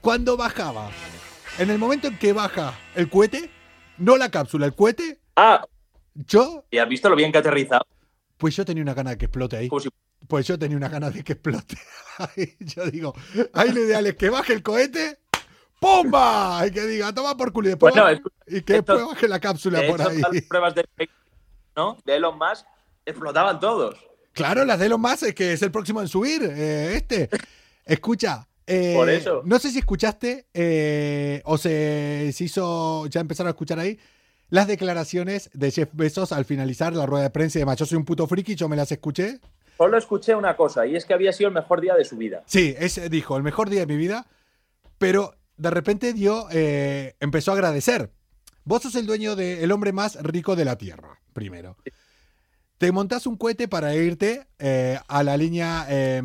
cuando 0.00 0.36
bajaba, 0.36 0.90
en 1.58 1.70
el 1.70 1.78
momento 1.78 2.06
en 2.08 2.18
que 2.18 2.32
baja 2.32 2.78
el 2.94 3.08
cohete, 3.10 3.50
no 3.98 4.16
la 4.16 4.30
cápsula, 4.30 4.66
el 4.66 4.74
cohete, 4.74 5.18
Ah, 5.36 5.64
yo, 6.14 6.64
¿y 6.70 6.78
has 6.78 6.88
visto 6.88 7.08
lo 7.08 7.16
bien 7.16 7.32
que 7.32 7.38
aterrizado? 7.38 7.86
pues 8.36 8.54
yo 8.56 8.64
tenía 8.64 8.82
una 8.82 8.92
gana 8.94 9.10
de 9.10 9.18
que 9.18 9.24
explote 9.24 9.56
ahí. 9.56 9.68
Si- 9.82 9.88
Pues 10.28 10.46
yo 10.46 10.58
tenía 10.58 10.76
una 10.76 10.88
gana 10.88 11.10
de 11.10 11.24
que 11.24 11.32
explote. 11.32 11.76
Ahí, 12.18 12.54
yo 12.60 12.84
digo, 12.90 13.14
ahí 13.54 13.72
lo 13.72 13.80
ideal 13.80 14.06
es 14.06 14.14
que 14.16 14.28
baje 14.28 14.52
el 14.52 14.62
cohete, 14.62 15.18
¡pumba! 15.80 16.64
Y 16.66 16.70
que 16.70 16.86
diga, 16.86 17.12
toma 17.14 17.36
por 17.36 17.52
culo 17.52 17.68
y 17.68 17.70
después, 17.70 17.92
Bueno, 17.94 18.04
baje- 18.04 18.16
escucha, 18.16 18.36
y 18.46 18.62
que 18.62 18.72
después 18.74 19.04
baje 19.06 19.28
la 19.28 19.40
cápsula 19.40 19.80
De 19.80 19.88
por 19.88 20.00
hecho, 20.00 20.10
ahí. 20.10 20.20
las 20.20 20.42
pruebas 20.42 20.74
de, 20.74 20.84
¿no? 21.76 21.98
de 22.04 22.16
Elon 22.16 22.38
Musk 22.38 22.66
explotaban 23.04 23.60
todos. 23.60 23.96
Claro, 24.32 24.64
las 24.64 24.78
de 24.78 24.86
Elon 24.86 25.00
Musk 25.00 25.24
es 25.24 25.34
que 25.34 25.52
es 25.52 25.62
el 25.62 25.70
próximo 25.70 26.00
en 26.00 26.08
subir, 26.08 26.42
eh, 26.42 26.94
este. 26.96 27.28
Escucha, 27.84 28.46
eh, 28.66 28.94
Por 28.94 29.10
eso. 29.10 29.42
no 29.44 29.58
sé 29.58 29.70
si 29.70 29.80
escuchaste 29.80 30.46
eh, 30.54 31.42
o 31.44 31.58
se, 31.58 32.30
se 32.32 32.44
hizo, 32.44 33.06
ya 33.06 33.20
empezaron 33.20 33.48
a 33.48 33.50
escuchar 33.50 33.78
ahí, 33.78 33.98
las 34.50 34.66
declaraciones 34.66 35.50
de 35.54 35.70
Jeff 35.70 35.88
Bezos 35.92 36.30
al 36.30 36.44
finalizar 36.44 36.94
la 36.94 37.06
rueda 37.06 37.24
de 37.24 37.30
prensa 37.30 37.58
y 37.58 37.62
demás. 37.62 37.78
Yo 37.78 37.86
soy 37.86 37.96
un 37.98 38.04
puto 38.04 38.26
friki, 38.26 38.54
yo 38.54 38.68
me 38.68 38.76
las 38.76 38.92
escuché. 38.92 39.40
Solo 39.78 39.96
escuché 39.98 40.34
una 40.34 40.56
cosa, 40.56 40.86
y 40.86 40.94
es 40.94 41.04
que 41.06 41.14
había 41.14 41.32
sido 41.32 41.48
el 41.48 41.54
mejor 41.54 41.80
día 41.80 41.94
de 41.94 42.04
su 42.04 42.16
vida. 42.16 42.42
Sí, 42.46 42.74
ese 42.78 43.08
dijo, 43.08 43.36
el 43.36 43.42
mejor 43.42 43.68
día 43.70 43.80
de 43.80 43.86
mi 43.86 43.96
vida, 43.96 44.26
pero 44.98 45.34
de 45.56 45.70
repente 45.70 46.12
dio, 46.12 46.46
eh, 46.52 47.16
empezó 47.18 47.50
a 47.50 47.54
agradecer. 47.54 48.10
Vos 48.64 48.82
sos 48.82 48.94
el 48.94 49.06
dueño 49.06 49.34
del 49.34 49.72
hombre 49.72 49.92
más 49.92 50.22
rico 50.22 50.54
de 50.54 50.64
la 50.64 50.76
Tierra, 50.76 51.18
primero. 51.32 51.76
Te 52.78 52.90
montás 52.90 53.26
un 53.26 53.36
cohete 53.36 53.68
para 53.68 53.94
irte 53.94 54.46
eh, 54.58 54.98
a 55.06 55.22
la 55.22 55.36
línea. 55.36 55.86
eh, 55.88 56.20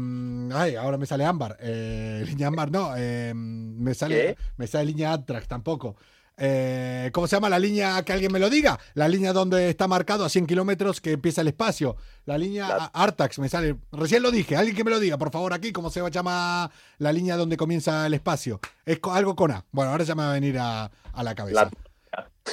ay, 0.54 0.76
ahora 0.76 0.98
me 0.98 1.06
sale 1.06 1.24
Ámbar. 1.24 1.58
eh, 1.62 2.24
línea 2.28 2.48
Ámbar, 2.48 2.72
no. 2.72 2.93
eh, 2.98 3.34
me, 3.36 3.93
sale, 3.93 4.15
¿Qué? 4.36 4.38
me 4.58 4.65
sale 4.67 4.86
línea 4.86 5.13
Atrax 5.13 5.48
tampoco. 5.48 5.96
Eh, 6.39 7.10
¿Cómo 7.13 7.26
se 7.28 7.36
llama 7.36 7.50
la 7.50 7.58
línea? 7.58 8.02
Que 8.04 8.13
alguien 8.13 8.32
me 8.32 8.38
lo 8.39 8.50
diga. 8.50 8.80
La 8.93 9.08
línea 9.08 9.34
donde 9.34 9.70
está 9.70 9.88
marcado 9.88 10.24
a 10.24 10.30
100 10.30 10.46
kilómetros 10.46 11.02
que 11.02 11.13
empieza 11.13 11.41
el 11.41 11.48
espacio. 11.48 11.96
La 12.26 12.38
línea 12.38 12.67
La- 12.67 12.86
Artax 12.93 13.39
me 13.39 13.50
sale. 13.50 13.76
Recién 13.91 14.22
lo 14.24 14.30
dije. 14.32 14.56
Alguien 14.56 14.76
que 14.76 14.84
me 14.84 14.91
lo 14.91 15.00
diga, 15.00 15.17
por 15.17 15.32
favor, 15.32 15.54
aquí. 15.54 15.72
¿Cómo 15.72 15.89
se 15.89 16.00
llama 16.12 16.70
la 17.00 17.12
línea 17.12 17.38
donde 17.38 17.58
comienza 17.58 18.06
el 18.06 18.13
espacio? 18.15 18.60
Es 18.86 19.00
algo 19.12 19.36
con 19.36 19.52
A. 19.52 19.65
Bueno, 19.72 19.91
ahora 19.91 20.04
ya 20.04 20.13
me 20.15 20.24
va 20.24 20.30
a 20.32 20.34
venir 20.34 20.58
a, 20.60 20.91
a 21.13 21.24
la 21.24 21.34
cabeza. 21.36 21.70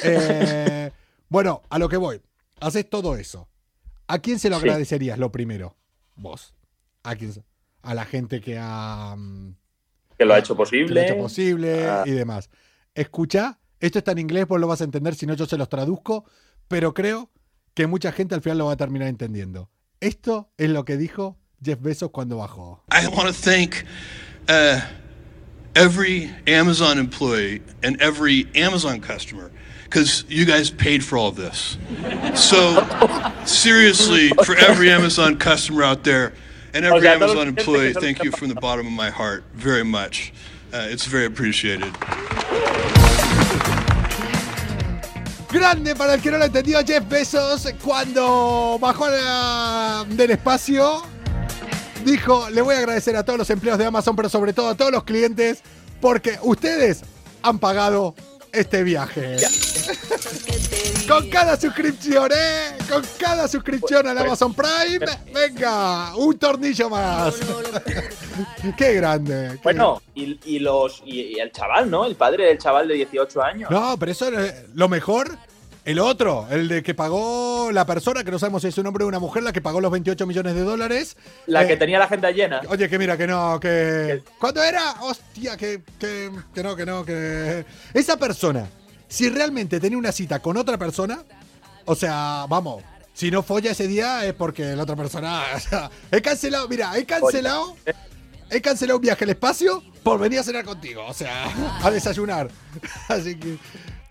La- 0.03 0.93
bueno, 1.29 1.63
a 1.69 1.79
lo 1.79 1.89
que 1.89 1.97
voy. 1.97 2.21
Haces 2.65 2.89
todo 2.89 3.17
eso. 3.17 3.49
¿A 4.09 4.19
quién 4.19 4.39
se 4.39 4.49
lo 4.51 4.57
Sí. 4.59 4.63
agradecerías 4.67 5.19
lo 5.19 5.31
primero? 5.31 5.77
Vos. 6.17 6.55
¿A 7.03 7.15
quién? 7.17 7.33
A 7.83 7.95
la 7.95 8.05
gente 8.07 8.41
que 8.41 8.59
ha, 8.59 9.15
mm, 9.17 9.55
que 10.19 10.25
lo 10.25 10.33
ha 10.33 10.37
que 10.37 10.41
hecho 10.41 10.55
lo 10.55 10.59
posible. 10.59 11.01
ha 11.01 11.05
hecho 11.05 11.17
posible 11.19 11.87
Ah. 11.89 12.03
y 12.07 12.11
demás. 12.13 12.49
Escucha, 12.95 13.59
esto 13.81 13.99
está 13.99 14.13
en 14.13 14.19
inglés, 14.21 14.47
vos 14.47 14.59
lo 14.61 14.67
vas 14.67 14.81
a 14.81 14.85
entender, 14.85 15.15
si 15.15 15.27
no 15.27 15.35
yo 15.35 15.45
se 15.47 15.59
los 15.59 15.69
traduzco, 15.69 16.25
pero 16.69 16.95
creo 16.95 17.31
que 17.75 17.87
mucha 17.87 18.13
gente 18.13 18.35
al 18.35 18.41
final 18.41 18.59
lo 18.59 18.67
va 18.67 18.73
a 18.73 18.77
terminar 18.77 19.09
entendiendo. 19.09 19.71
Esto 20.01 20.51
es 20.57 20.71
lo 20.71 20.85
que 20.85 20.97
dijo 20.97 21.37
Jeff 21.63 21.81
Bezos 21.83 22.11
cuando 22.11 22.39
bajó. 22.39 22.83
I 22.93 23.07
want 23.09 23.29
to 23.29 23.33
thank 23.35 23.85
uh, 24.49 24.81
every 25.75 26.31
Amazon 26.47 26.99
employee 26.99 27.63
and 27.83 28.01
every 28.01 28.49
Amazon 28.55 29.01
customer 29.01 29.51
because 29.85 30.25
you 30.29 30.45
guys 30.45 30.71
paid 30.71 31.05
for 31.05 31.17
all 31.19 31.29
of 31.29 31.37
this. 31.37 31.77
So, 32.35 32.85
seriously, 33.45 34.31
for 34.45 34.57
every 34.57 34.91
Amazon 34.91 35.37
customer 35.39 35.83
out 35.85 36.03
there 36.05 36.33
and 36.73 36.85
every 36.85 37.07
Amazon 37.09 37.49
employee, 37.49 37.93
thank 37.95 38.23
you 38.25 38.33
from 38.33 38.49
the 38.49 38.55
bottom 38.57 38.87
of 38.87 38.93
my 38.93 39.11
heart 39.11 39.45
very 39.55 39.85
much. 39.85 40.33
Uh, 40.73 40.89
it's 40.91 41.07
very 41.07 41.27
appreciated. 41.27 41.93
Grande 45.53 45.95
para 45.95 46.15
el 46.15 46.21
que 46.21 46.33
no 46.33 46.39
lo 46.39 46.45
entendió, 46.47 46.85
Jeff 46.85 47.09
Bezos, 47.09 47.69
cuando 47.83 48.77
bajó 48.81 49.09
la- 49.09 50.05
del 50.09 50.33
espacio, 50.33 51.05
dijo, 52.05 52.51
le 52.51 52.61
voy 52.61 52.75
a 52.75 52.79
agradecer 52.79 53.15
a 53.15 53.23
todos 53.23 53.39
los 53.39 53.51
empleados 53.51 53.79
de 53.79 53.87
Amazon, 53.87 54.17
pero 54.17 54.29
sobre 54.29 54.53
todo 54.53 54.71
a 54.71 54.75
todos 54.75 54.91
los 54.91 55.05
clientes, 55.05 55.61
porque 56.01 56.39
ustedes 56.43 57.03
han 57.43 57.61
pagado 57.61 58.17
este 58.53 58.83
viaje. 58.83 59.37
Con 61.09 61.29
cada 61.29 61.57
suscripción, 61.59 62.31
¿eh? 62.33 62.77
Con 62.89 63.03
cada 63.19 63.47
suscripción 63.47 64.07
al 64.07 64.17
Amazon 64.19 64.55
Prime, 64.55 65.07
venga, 65.33 66.17
un 66.17 66.39
tornillo 66.39 66.89
más. 66.89 67.35
Qué 68.77 68.95
grande. 68.95 69.51
qué 69.53 69.61
Bueno, 69.63 70.03
y, 70.15 70.39
y 70.45 70.59
los 70.59 71.03
y, 71.05 71.21
y 71.21 71.41
el 71.41 71.53
chaval, 71.53 71.91
¿no? 71.91 72.05
El 72.07 72.17
padre 72.17 72.47
del 72.47 72.59
chaval 72.59 72.89
de 72.89 72.95
18 72.95 73.43
años. 73.43 73.71
No, 73.71 73.97
pero 73.99 74.13
eso 74.13 74.29
es 74.29 74.65
lo 74.75 74.89
mejor. 74.89 75.37
El 75.85 75.99
otro, 75.99 76.47
el 76.51 76.67
de 76.67 76.83
que 76.83 76.95
pagó 76.95 77.71
la 77.71 77.85
persona, 77.85 78.25
que 78.25 78.31
no 78.31 78.39
sabemos 78.39 78.63
si 78.63 78.69
es 78.69 78.79
un 78.79 78.87
hombre 78.87 79.05
o 79.05 79.07
una 79.07 79.19
mujer, 79.19 79.43
la 79.43 79.53
que 79.53 79.61
pagó 79.61 79.83
los 79.83 79.93
28 79.93 80.27
millones 80.27 80.55
de 80.55 80.63
dólares. 80.63 81.15
La 81.47 81.65
Eh, 81.65 81.67
que 81.67 81.77
tenía 81.77 81.99
la 81.99 82.07
agenda 82.07 82.31
llena. 82.31 82.63
Oye, 82.71 82.89
que 82.89 82.99
mira, 82.99 83.19
que 83.19 83.27
no, 83.27 83.61
que. 83.61 84.23
¿Cuándo 84.39 84.63
era? 84.63 84.95
Hostia, 85.03 85.59
que, 85.59 85.83
que, 86.01 86.31
que 86.55 86.63
no, 86.63 86.75
que 86.75 86.87
no, 86.87 87.05
que. 87.05 87.67
Esa 87.93 88.17
persona, 88.17 88.67
si 89.09 89.29
realmente 89.29 89.81
tenía 89.81 89.99
una 89.99 90.13
cita 90.13 90.41
con 90.41 90.57
otra 90.57 90.77
persona, 90.79 91.23
o 91.85 91.95
sea, 91.95 92.47
vamos, 92.49 92.83
si 93.13 93.31
no 93.31 93.43
folla 93.43 93.71
ese 93.73 93.87
día 93.87 94.25
es 94.25 94.33
porque 94.35 94.75
la 94.77 94.83
otra 94.83 94.97
persona. 94.97 95.43
O 95.57 95.61
sea, 95.61 95.91
he 96.11 96.21
cancelado, 96.23 96.69
mira, 96.69 96.97
he 96.99 97.05
cancelado. 97.05 97.77
He 98.51 98.61
cancelado 98.61 98.99
un 98.99 99.03
viaje 99.03 99.25
al 99.25 99.31
espacio 99.31 99.83
por 100.03 100.19
venir 100.21 100.39
a 100.39 100.43
cenar 100.43 100.65
contigo, 100.65 101.05
o 101.07 101.15
sea, 101.15 101.45
a 101.83 101.91
desayunar. 101.91 102.49
Así 103.09 103.37
que. 103.39 103.57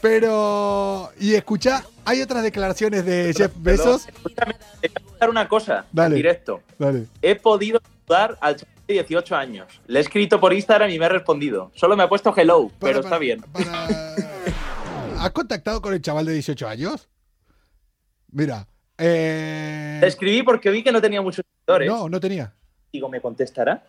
Pero. 0.01 1.12
Y 1.19 1.34
escucha, 1.36 1.84
hay 2.03 2.21
otras 2.21 2.43
declaraciones 2.43 3.06
de 3.06 3.34
Jeff 3.36 3.51
Bezos. 3.56 4.08
Escúchame, 4.08 4.53
te 4.82 4.89
voy 4.89 4.91
a 4.95 4.99
contar 5.10 5.29
una 5.29 5.47
cosa 5.47 5.86
Dale. 5.91 6.15
en 6.15 6.17
directo. 6.17 6.62
Dale. 6.77 7.06
He 7.21 7.36
podido 7.36 7.79
saludar 8.08 8.38
al 8.41 8.56
chaval 8.58 8.73
de 8.88 8.93
18 8.95 9.36
años. 9.36 9.67
Le 9.88 9.99
he 9.99 10.01
escrito 10.01 10.39
por 10.41 10.51
Instagram 10.53 10.89
y 10.89 10.99
me 10.99 11.06
ha 11.06 11.10
respondido. 11.10 11.71
Solo 11.75 11.95
me 11.95 12.03
ha 12.03 12.10
puesto 12.10 12.34
hello, 12.36 12.67
Para- 12.67 12.79
pero 12.79 13.01
para- 13.01 13.08
está 13.08 13.17
bien. 13.17 13.41
para- 13.53 14.15
¿Has 15.23 15.31
contactado 15.31 15.81
con 15.81 15.93
el 15.93 16.01
chaval 16.01 16.25
de 16.25 16.33
18 16.33 16.67
años? 16.67 17.07
Mira. 18.31 18.67
Eh... 18.97 19.99
Le 20.01 20.07
escribí 20.07 20.43
porque 20.43 20.69
vi 20.69 20.83
que 20.83 20.91
no 20.91 21.01
tenía 21.01 21.21
muchos 21.21 21.45
seguidores. 21.45 21.88
No, 21.89 22.09
no 22.09 22.19
tenía. 22.19 22.53
Digo, 22.91 23.07
¿me 23.09 23.21
contestará? 23.21 23.83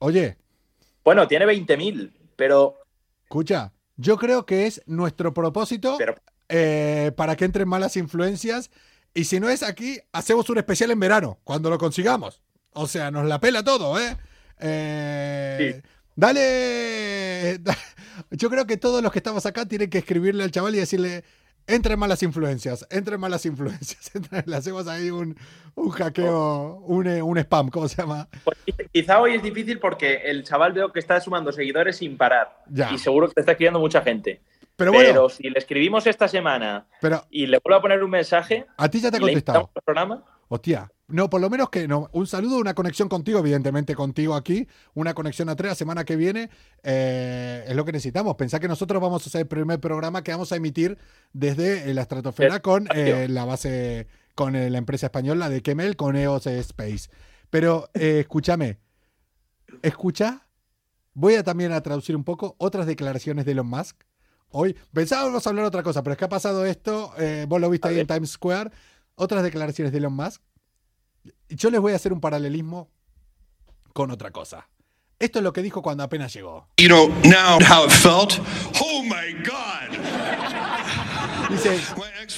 Oye, 0.00 0.36
Bueno, 1.02 1.26
tiene 1.28 1.46
20.000, 1.46 2.10
pero 2.36 2.76
escucha, 3.24 3.72
yo 3.96 4.16
creo 4.18 4.44
que 4.44 4.66
es 4.66 4.82
nuestro 4.86 5.32
propósito 5.32 5.96
Pero- 5.98 6.14
eh, 6.48 7.12
para 7.16 7.36
que 7.36 7.44
entren 7.46 7.68
malas 7.68 7.96
influencias. 7.96 8.70
Y 9.14 9.24
si 9.24 9.40
no 9.40 9.48
es 9.48 9.62
aquí, 9.62 9.98
hacemos 10.12 10.50
un 10.50 10.58
especial 10.58 10.90
en 10.90 11.00
verano, 11.00 11.38
cuando 11.44 11.70
lo 11.70 11.78
consigamos. 11.78 12.42
O 12.72 12.86
sea, 12.86 13.10
nos 13.10 13.24
la 13.26 13.40
pela 13.40 13.62
todo, 13.64 13.98
¿eh? 13.98 14.16
Eh, 14.60 15.72
Sí. 15.82 15.90
Dale. 16.16 17.23
Yo 18.30 18.50
creo 18.50 18.66
que 18.66 18.76
todos 18.76 19.02
los 19.02 19.12
que 19.12 19.18
estamos 19.18 19.46
acá 19.46 19.66
tienen 19.66 19.90
que 19.90 19.98
escribirle 19.98 20.44
al 20.44 20.50
chaval 20.50 20.74
y 20.74 20.78
decirle. 20.78 21.24
Entren 21.66 21.98
malas 21.98 22.22
influencias, 22.22 22.86
entren 22.90 23.18
malas 23.18 23.46
influencias. 23.46 24.10
Le 24.46 24.54
hacemos 24.54 24.86
ahí 24.86 25.10
un, 25.10 25.34
un 25.76 25.88
hackeo, 25.88 26.82
un, 26.86 27.06
eh, 27.06 27.22
un 27.22 27.38
spam, 27.38 27.70
¿cómo 27.70 27.88
se 27.88 28.02
llama? 28.02 28.28
pues, 28.44 28.58
quizá 28.92 29.18
hoy 29.18 29.36
es 29.36 29.42
difícil 29.42 29.78
porque 29.78 30.16
el 30.26 30.44
chaval 30.44 30.74
veo 30.74 30.92
que 30.92 31.00
está 31.00 31.18
sumando 31.20 31.52
seguidores 31.52 31.96
sin 31.96 32.18
parar. 32.18 32.62
Ya. 32.68 32.92
Y 32.92 32.98
seguro 32.98 33.28
que 33.28 33.34
te 33.34 33.40
está 33.40 33.52
escribiendo 33.52 33.80
mucha 33.80 34.02
gente. 34.02 34.42
Pero 34.76 34.92
Pero, 34.92 34.92
bueno, 34.92 35.28
si 35.30 35.48
le 35.48 35.58
escribimos 35.58 36.06
esta 36.06 36.28
semana 36.28 36.86
pero 37.00 37.24
y 37.30 37.46
le 37.46 37.60
vuelvo 37.64 37.78
a 37.78 37.82
poner 37.82 38.02
un 38.02 38.10
mensaje, 38.10 38.66
a 38.76 38.88
ti 38.90 39.00
ya 39.00 39.10
te 39.10 39.16
ha 39.16 39.20
contestado. 39.20 39.70
programa, 39.84 40.22
Hostia. 40.48 40.90
No, 41.06 41.28
por 41.28 41.40
lo 41.40 41.50
menos 41.50 41.68
que 41.68 41.86
no. 41.86 42.08
Un 42.12 42.26
saludo, 42.26 42.58
una 42.58 42.74
conexión 42.74 43.08
contigo, 43.08 43.38
evidentemente 43.40 43.94
contigo 43.94 44.34
aquí. 44.34 44.66
Una 44.94 45.12
conexión 45.12 45.50
a 45.50 45.56
tres 45.56 45.72
la 45.72 45.74
semana 45.74 46.04
que 46.04 46.16
viene. 46.16 46.48
eh, 46.82 47.64
es 47.68 47.76
lo 47.76 47.84
que 47.84 47.92
necesitamos. 47.92 48.36
Pensá 48.36 48.58
que 48.58 48.68
nosotros 48.68 49.02
vamos 49.02 49.22
a 49.24 49.28
hacer 49.28 49.42
el 49.42 49.46
primer 49.46 49.80
programa 49.80 50.22
que 50.22 50.32
vamos 50.32 50.50
a 50.52 50.56
emitir 50.56 50.96
desde 51.32 51.90
eh, 51.90 51.94
la 51.94 52.02
estratosfera 52.02 52.60
con 52.60 52.88
eh, 52.94 53.26
la 53.28 53.44
base, 53.44 54.06
con 54.34 54.56
eh, 54.56 54.70
la 54.70 54.78
empresa 54.78 55.06
española 55.06 55.50
de 55.50 55.60
Kemel, 55.62 55.96
con 55.96 56.16
EOS 56.16 56.46
Space. 56.46 57.10
Pero 57.50 57.90
escúchame. 57.92 58.78
Escucha. 59.82 60.48
Voy 61.12 61.34
a 61.34 61.44
también 61.44 61.72
a 61.72 61.80
traducir 61.82 62.16
un 62.16 62.24
poco 62.24 62.56
otras 62.58 62.86
declaraciones 62.86 63.44
de 63.44 63.52
Elon 63.52 63.66
Musk. 63.66 64.00
Hoy 64.48 64.74
pensábamos 64.92 65.46
hablar 65.46 65.66
otra 65.66 65.82
cosa, 65.82 66.02
pero 66.02 66.12
es 66.12 66.18
que 66.18 66.24
ha 66.24 66.28
pasado 66.28 66.64
esto. 66.64 67.12
vos 67.46 67.60
lo 67.60 67.68
viste 67.68 67.88
A 67.88 67.90
ahí 67.90 68.00
en. 68.00 68.06
Times 68.06 68.30
Square. 68.30 68.70
Otras 69.16 69.42
declaraciones 69.44 69.92
de 69.92 69.98
Elon 69.98 70.14
Musk. 70.14 70.40
Y 71.48 71.56
Yo 71.56 71.70
les 71.70 71.80
voy 71.80 71.92
a 71.92 71.96
hacer 71.96 72.12
un 72.12 72.20
paralelismo 72.20 72.88
con 73.92 74.10
otra 74.10 74.30
cosa. 74.30 74.68
Esto 75.18 75.38
es 75.38 75.42
lo 75.44 75.52
que 75.52 75.62
dijo 75.62 75.80
cuando 75.82 76.02
apenas 76.02 76.32
llegó. 76.34 76.68
You 76.78 76.88
know, 76.88 77.08
now 77.24 77.58
how 77.60 77.84
it 77.86 77.92
felt. 77.92 78.38
Oh 78.82 79.02
my 79.02 79.32
God. 79.44 79.96
Dice, 81.50 81.78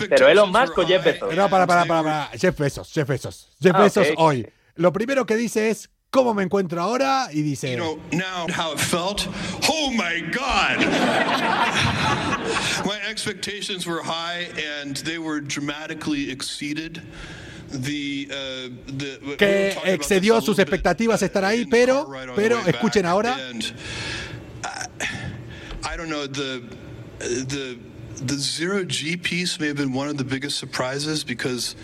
Pero 0.09 0.29
Elon 0.29 0.51
Musk 0.53 0.77
o 0.79 0.87
Jeff 0.87 1.05
Bezos. 1.05 1.35
no, 1.35 1.49
para, 1.49 1.66
para, 1.66 1.85
para, 1.87 2.03
para. 2.03 2.31
Jeff 2.38 2.59
Bezos, 2.59 2.92
Jeff 2.92 3.09
Bezos. 3.09 3.49
Jeff 3.61 3.73
Ah, 3.75 3.83
Bezos 3.83 4.09
ok. 4.11 4.14
hoy. 4.19 4.47
Lo 4.75 4.92
primero 4.92 5.25
que 5.25 5.37
dice 5.37 5.71
es, 5.71 5.88
¿cómo 6.11 6.35
me 6.35 6.42
encuentro 6.42 6.83
ahora? 6.83 7.29
Y 7.33 7.40
dice, 7.42 7.71
You 7.71 7.77
know, 7.79 7.99
now 8.12 8.47
how 8.55 8.73
it 8.75 8.79
felt. 8.79 9.27
Oh 9.71 9.90
my 9.90 10.21
God. 10.33 10.79
My 12.85 12.99
expectations 13.09 13.87
were 13.87 14.03
high 14.03 14.49
and 14.83 14.97
they 14.99 15.19
were 15.19 15.40
dramatically 15.40 16.31
exceeded. 16.31 17.01
Uh, 17.72 17.79
we 17.79 18.29
were 19.26 19.37
Que 19.37 19.76
excedió 19.87 20.40
sus 20.40 20.57
bit, 20.57 20.68
expectativas 20.68 21.22
uh, 21.22 21.24
estar 21.24 21.44
ahí, 21.44 21.66
pero- 21.68 22.09
pero 22.35 22.59
escuchen 22.66 23.07
ahora. 23.07 23.37
uh, 23.40 23.61
the 28.24 28.38
zero 28.38 28.85
G 28.85 29.16
piece 29.16 29.59
may 29.61 29.68
have 29.68 29.76
been 29.76 29.92
one 29.92 30.09
of 30.09 30.16
the 30.16 30.24
biggest 30.24 30.59
surprises 30.59 31.24
because 31.24 31.74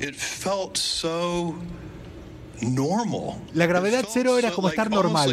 it 0.00 0.14
felt 0.16 0.76
so 0.76 1.56
normal. 2.62 3.40
La 3.54 3.66
gravedad 3.66 4.06
cero 4.08 4.36
era 4.36 4.50
como 4.50 4.68
like, 4.68 4.76
estar 4.78 4.90
normal. 4.90 5.28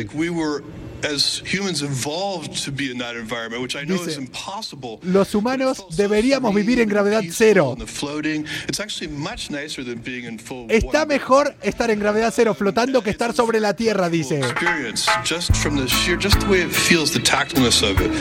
Like 1.01 1.03
we 1.03 1.09
were 1.09 1.15
as 1.15 1.41
humans 1.45 1.81
evolved 1.81 2.63
to 2.65 2.71
be 2.71 2.89
in 2.91 2.97
that 2.99 3.15
environment, 3.15 3.61
which 3.61 3.75
I 3.75 3.85
know 3.85 3.97
Dice, 3.97 4.13
is 4.13 4.17
impossible. 4.17 4.99
"Los 5.03 5.33
humanos 5.35 5.85
deberíamos 5.95 6.53
vivir 6.53 6.79
en 6.79 6.89
gravedad 6.89 7.21
cero. 7.31 7.71
and 7.73 7.81
the 7.81 7.87
floating. 7.87 8.45
It's 8.67 8.79
actually 8.79 9.11
much 9.11 9.49
nicer 9.49 9.83
than 9.83 10.01
being 10.03 10.25
in 10.25 10.39
full 10.39 10.67
está 10.69 11.05
mejor 11.05 11.55
estar 11.61 11.89
en 11.91 11.99
gravedad 11.99 12.33
cero 12.35 12.53
flotando 12.53 13.01
que 13.03 13.09
estar 13.11 13.33
sobre 13.33 13.59
la 13.59 13.75
Tierra, 13.75 14.09
dice. 14.09 14.39
experience 14.39 15.05
just 15.23 15.51
from 15.55 15.77
the 15.77 15.85
sheer 15.87 16.17
just 16.21 16.39
the 16.39 16.45
way 16.47 16.61
it 16.61 16.71
feels 16.71 17.11
the 17.11 17.19
tactfulness 17.19 17.81
of 17.83 17.99
it 18.01 18.11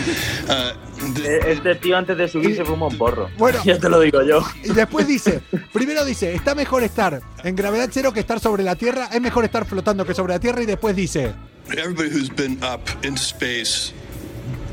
the- 1.15 1.53
Este 1.53 1.75
tío 1.77 1.97
antes 1.97 2.17
de 2.17 2.29
subir 2.29 2.57
se 2.57 2.65
fuma 2.65 2.87
un 2.87 2.97
porro. 2.99 3.29
Bueno. 3.37 3.61
ya 3.65 3.79
te 3.79 3.89
lo 3.89 4.01
digo 4.01 4.23
yo. 4.23 4.43
Y 4.65 4.73
después 4.73 5.07
dice, 5.07 5.41
primero 5.73 6.05
dice, 6.05 6.35
está 6.35 6.55
mejor 6.55 6.83
estar 6.83 7.21
en 7.43 7.57
gravedad 7.57 7.89
cero 7.93 8.13
que 8.13 8.21
estar 8.21 8.41
sobre 8.41 8.63
la 8.63 8.77
Tierra, 8.77 9.09
es 9.13 9.21
mejor 9.21 9.45
estar 9.45 9.65
flotando 9.67 10.05
que 10.07 10.15
sobre 10.15 10.33
la 10.35 10.39
Tierra 10.41 10.63
y 10.63 10.67
después 10.67 10.97
dice, 10.97 11.35
everybody 11.79 12.11
who's 12.11 12.29
been 12.29 12.63
up 12.63 12.89
in 13.05 13.17
space 13.17 13.93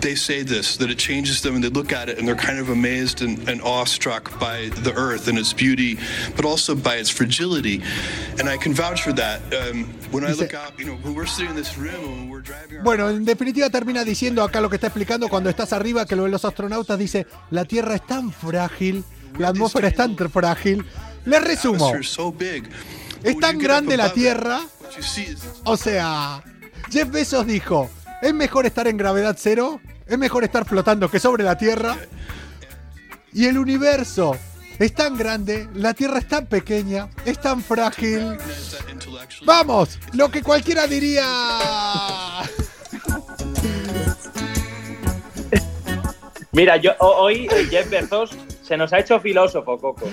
they 0.01 0.15
say 0.15 0.41
this 0.41 0.77
that 0.77 0.89
it 0.89 0.97
changes 0.97 1.41
them 1.41 1.55
and 1.55 1.63
they 1.63 1.69
look 1.69 1.93
at 1.93 2.09
it 2.09 2.17
and 2.17 2.27
they're 2.27 2.35
kind 2.35 2.59
of 2.59 2.69
amazed 2.69 3.21
and, 3.21 3.47
and 3.47 3.61
awestruck 3.61 4.37
by 4.39 4.69
the 4.81 4.91
earth 4.95 5.27
and 5.27 5.37
its 5.37 5.53
beauty 5.53 5.97
but 6.35 6.43
also 6.43 6.75
by 6.75 6.95
its 6.95 7.09
fragility. 7.09 7.81
And 8.39 8.49
i 8.49 8.57
can 8.57 8.73
vouch 8.73 9.03
for 9.03 9.13
that. 9.13 9.41
Um, 9.53 9.85
when 10.11 10.25
i 10.25 10.33
look 10.33 10.53
out 10.53 10.77
you 10.79 10.85
know 10.85 10.95
when 11.03 11.13
we're 11.13 11.27
sitting 11.27 11.51
in 11.51 11.55
this 11.55 11.77
room 11.77 12.03
and 12.03 12.13
when 12.17 12.29
we're 12.29 12.41
driving 12.41 12.77
our 12.77 12.83
bueno, 12.83 13.09
en 13.09 13.25
definitiva 13.25 13.69
termina 13.69 14.03
diciendo 14.03 14.43
acá 14.43 14.59
lo 14.59 14.69
que 14.69 14.77
está 14.77 14.87
explicando 14.87 15.29
cuando 15.29 15.49
estás 15.49 15.71
arriba, 15.71 16.05
que 16.05 16.15
lo 16.15 16.23
de 16.23 16.29
los 16.29 16.43
astronautas 16.43 16.97
dice, 16.97 17.27
la 17.51 17.65
Tierra 17.65 17.95
es 17.95 18.05
tan 18.05 18.31
frágil, 18.31 19.03
la 19.37 19.49
atmósfera 19.49 19.89
es 19.89 19.95
tan 19.95 20.17
frágil. 20.17 20.83
Le 21.25 21.39
resumo, 21.39 21.75
atmosphere 21.75 22.01
is 22.01 22.09
so 22.09 22.31
big. 22.31 22.67
Es 23.23 23.37
tan 23.37 23.59
grande 23.59 23.95
la 23.95 24.11
Tierra. 24.11 24.61
what 24.91 24.97
you 24.97 25.03
see 25.03 25.23
is 25.23 25.45
o 25.65 25.77
sea, 25.77 26.43
Jeff 26.89 27.09
Bezos 27.09 27.45
dijo, 27.47 27.89
es 28.21 28.33
mejor 28.33 28.65
estar 28.65 28.87
en 28.87 28.97
gravedad 28.97 29.35
cero, 29.39 29.79
es 30.07 30.17
mejor 30.17 30.43
estar 30.43 30.65
flotando 30.65 31.09
que 31.09 31.19
sobre 31.19 31.43
la 31.43 31.57
Tierra. 31.57 31.97
Y 33.33 33.45
el 33.45 33.57
universo 33.57 34.35
es 34.77 34.93
tan 34.93 35.17
grande, 35.17 35.69
la 35.73 35.93
Tierra 35.93 36.19
es 36.19 36.27
tan 36.27 36.45
pequeña, 36.47 37.07
es 37.25 37.39
tan 37.39 37.61
frágil. 37.61 38.37
Vamos, 39.45 39.99
lo 40.13 40.29
que 40.29 40.41
cualquiera 40.41 40.85
diría. 40.87 41.23
Mira, 46.51 46.75
yo 46.77 46.91
ho- 46.99 47.15
hoy 47.23 47.47
eh, 47.51 47.67
Jeff 47.69 47.89
Bezos 47.89 48.31
se 48.71 48.77
nos 48.77 48.93
ha 48.93 48.99
hecho 48.99 49.19
filósofo, 49.19 49.77
Coco. 49.77 50.09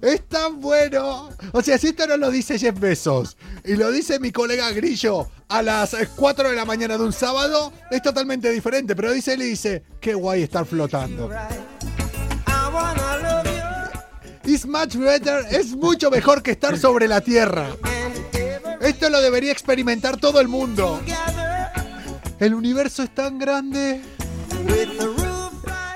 Es 0.00 0.28
tan 0.28 0.60
bueno. 0.60 1.28
O 1.50 1.60
sea, 1.60 1.76
si 1.76 1.88
esto 1.88 2.06
no 2.06 2.16
lo 2.16 2.30
dice 2.30 2.56
Jeff 2.56 2.78
Bezos 2.78 3.36
y 3.64 3.74
lo 3.74 3.90
dice 3.90 4.20
mi 4.20 4.30
colega 4.30 4.70
Grillo 4.70 5.28
a 5.48 5.60
las 5.60 5.92
eh, 5.94 6.08
4 6.14 6.50
de 6.50 6.54
la 6.54 6.64
mañana 6.64 6.96
de 6.96 7.02
un 7.02 7.12
sábado, 7.12 7.72
es 7.90 8.02
totalmente 8.02 8.48
diferente. 8.52 8.94
Pero 8.94 9.10
dice 9.10 9.32
él 9.32 9.42
y 9.42 9.46
dice, 9.46 9.82
qué 10.00 10.14
guay 10.14 10.44
estar 10.44 10.64
flotando. 10.66 11.28
It's 14.44 14.66
much 14.66 14.94
better, 14.94 15.44
es 15.50 15.74
mucho 15.74 16.08
mejor 16.08 16.44
que 16.44 16.52
estar 16.52 16.78
sobre 16.78 17.08
la 17.08 17.20
tierra. 17.20 17.70
Esto 18.82 19.10
lo 19.10 19.20
debería 19.20 19.50
experimentar 19.50 20.16
todo 20.18 20.38
el 20.38 20.46
mundo. 20.46 21.00
El 22.38 22.54
universo 22.54 23.02
es 23.02 23.12
tan 23.12 23.36
grande. 23.36 24.00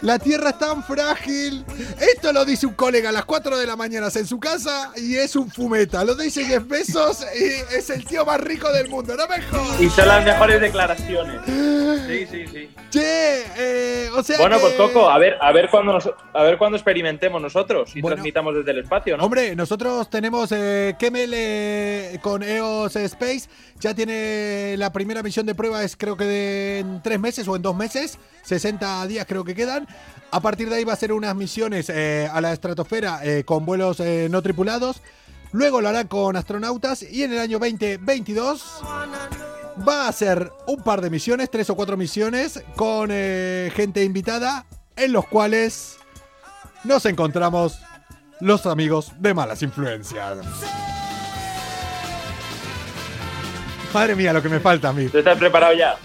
La 0.03 0.19
tierra 0.19 0.51
es 0.51 0.59
tan 0.59 0.83
frágil. 0.83 1.65
Esto 2.01 2.33
lo 2.33 2.45
dice 2.45 2.67
un 2.67 2.73
colega 2.75 3.11
a 3.11 3.13
las 3.13 3.25
4 3.27 3.59
de 3.59 3.67
la 3.67 3.77
mañana 3.77 4.09
en 4.15 4.27
su 4.27 4.41
casa 4.41 4.93
y 4.97 5.17
es 5.17 5.37
un 5.37 5.51
fumeta. 5.51 6.05
Lo 6.05 6.15
dice 6.15 6.45
Jeff 6.45 6.67
Bezos 6.67 7.25
y 7.39 7.75
es 7.77 7.91
el 7.91 8.05
tío 8.07 8.25
más 8.25 8.41
rico 8.41 8.73
del 8.73 8.89
mundo. 8.89 9.15
No 9.17 9.27
me 9.29 9.43
jodas. 9.43 9.81
Y 9.81 9.91
son 9.91 10.09
las 10.09 10.25
mejores 10.25 10.61
declaraciones. 10.61 11.41
Sí, 12.07 12.27
sí, 12.31 12.45
sí. 12.51 12.71
Che, 12.91 13.45
eh, 13.57 14.09
o 14.17 14.23
sea 14.23 14.39
Bueno, 14.39 14.57
que- 14.57 14.63
pues 14.63 14.75
Coco, 14.75 15.11
a 15.11 15.19
ver, 15.19 15.37
a 15.41 15.53
ver 15.53 15.69
cuándo 15.71 15.93
nos- 15.93 16.11
a 16.35 16.43
ver 16.43 16.57
cuándo 16.59 16.77
experimentemos 16.77 17.41
nosotros 17.41 17.95
y 17.95 18.01
Bueno. 18.01 18.17
transmitamos 18.17 18.55
desde 18.55 18.71
el 18.73 18.79
espacio, 18.79 19.17
¿no? 19.17 19.25
Hombre, 19.25 19.55
nosotros 19.55 20.09
tenemos 20.11 20.51
eh, 20.53 20.97
Kemel 20.99 21.33
eh, 21.35 22.19
con 22.23 22.43
EOS 22.43 22.97
Space. 22.97 23.49
Ya 23.79 23.95
tiene 23.95 24.75
la 24.77 24.93
primera 24.93 25.23
misión 25.23 25.47
de 25.47 25.55
prueba, 25.55 25.85
es 25.85 25.97
creo 25.97 26.17
que 26.17 26.25
de, 26.25 26.79
en 26.81 27.03
tres 27.03 27.21
meses 27.21 27.47
o 27.49 27.55
en 27.57 27.63
dos 27.63 27.77
meses. 27.77 28.19
60 28.42 29.07
días 29.07 29.26
creo 29.29 29.44
que 29.44 29.55
quedan. 29.55 29.87
A 30.31 30.40
partir 30.40 30.68
de 30.68 30.76
ahí 30.76 30.85
va 30.85 30.92
a 30.92 30.96
ser 30.96 31.12
unas 31.12 31.35
misiones 31.35 31.88
eh, 31.88 32.29
a 32.33 32.40
la 32.40 32.53
estratosfera 32.53 33.20
eh, 33.24 33.44
con 33.44 33.66
vuelos 33.66 34.00
eh, 34.00 34.29
no 34.31 34.42
tripulados. 34.42 35.03
Luego 35.53 35.81
lo 35.81 35.88
hará 35.88 36.05
con 36.05 36.37
astronautas 36.37 37.03
y 37.03 37.24
en 37.24 37.33
el 37.33 37.38
año 37.40 37.59
2022 37.59 38.83
va 39.87 40.07
a 40.07 40.09
hacer 40.09 40.53
un 40.66 40.83
par 40.83 41.00
de 41.00 41.11
misiones, 41.11 41.50
tres 41.50 41.70
o 41.70 41.74
cuatro 41.74 41.96
misiones, 41.96 42.62
con 42.76 43.11
eh, 43.12 43.70
gente 43.74 44.05
invitada, 44.05 44.66
en 44.96 45.12
los 45.12 45.26
cuales 45.26 45.98
nos 46.85 47.05
encontramos 47.07 47.81
los 48.40 48.66
amigos 48.66 49.12
de 49.18 49.35
malas 49.35 49.62
influencias. 49.62 50.38
Madre 53.92 54.14
mía, 54.14 54.33
lo 54.33 54.42
que 54.42 54.48
me 54.48 54.61
falta 54.61 54.90
a 54.90 54.92
mí. 54.92 55.09
¿Tú 55.09 55.18
estás 55.18 55.37
preparado 55.38 55.74
ya? 55.74 55.96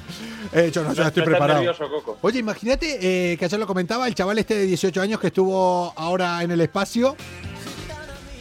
Eh, 0.56 0.72
yo 0.72 0.84
no, 0.84 0.94
yo 0.94 1.02
No- 1.04 1.08
estoy 1.10 1.22
no 1.22 1.26
preparado. 1.30 1.60
nervioso, 1.60 1.90
Coco. 1.90 2.18
Oye, 2.22 2.40
imagínate 2.40 2.98
eh, 3.34 3.38
que 3.38 3.46
ayer 3.46 3.60
lo 3.60 3.68
comentaba, 3.68 4.08
el 4.08 4.16
chaval 4.16 4.40
este 4.40 4.56
de 4.56 4.66
18 4.66 5.02
años 5.02 5.20
que 5.20 5.28
estuvo 5.28 5.94
ahora 5.98 6.42
en 6.44 6.52
el 6.52 6.62
espacio, 6.62 7.16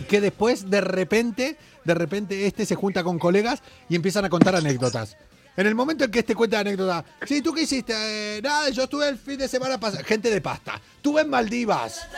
que 0.09 0.21
después 0.21 0.71
de 0.71 0.81
repente, 0.81 1.57
de 1.85 1.95
repente 1.95 2.47
este 2.47 2.67
se 2.67 2.75
junta 2.77 3.03
con 3.03 3.19
colegas 3.19 3.63
y 3.89 3.97
empiezan 3.97 4.25
a 4.25 4.29
contar 4.31 4.55
anécdotas. 4.55 5.17
En 5.57 5.69
el 5.69 5.75
momento 5.77 6.05
en 6.05 6.11
que 6.11 6.19
este 6.19 6.35
cuenta 6.35 6.59
anécdota, 6.59 7.05
sí, 7.27 7.41
¿tú 7.41 7.53
qué 7.55 7.63
hiciste? 7.63 7.95
Eh, 7.97 8.43
nada, 8.43 8.71
yo 8.71 8.85
estuve 8.85 9.09
el 9.09 9.17
fin 9.19 9.39
de 9.39 9.47
semana 9.47 9.79
pasado, 9.79 10.03
gente 10.05 10.29
de 10.29 10.41
pasta, 10.41 10.81
estuve 10.97 11.21
en 11.23 11.31
Maldivas. 11.31 12.09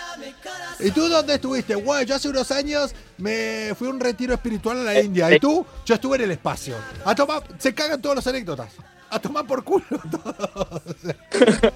¿Y 0.81 0.91
tú 0.91 1.07
dónde 1.09 1.35
estuviste? 1.35 1.75
Bueno, 1.75 2.03
yo 2.03 2.15
hace 2.15 2.29
unos 2.31 2.51
años 2.51 2.95
me 3.19 3.75
fui 3.79 3.89
a 3.89 3.91
un 3.91 4.01
retiro 4.01 4.33
espiritual 4.33 4.81
a 4.81 4.83
la 4.85 4.95
Eh, 4.99 5.05
India. 5.05 5.35
¿Y 5.35 5.39
tú? 5.39 5.67
Yo 5.85 5.95
estuve 5.97 6.17
en 6.17 6.23
el 6.25 6.31
espacio. 6.31 6.77
A 7.05 7.15
tomar, 7.15 7.43
se 7.59 7.75
cagan 7.75 8.01
todas 8.01 8.17
las 8.17 8.27
anécdotas. 8.27 8.73
A 9.17 9.19
tomar 9.19 9.47
por 9.47 9.65
culo 9.65 9.85
todo. 10.11 10.83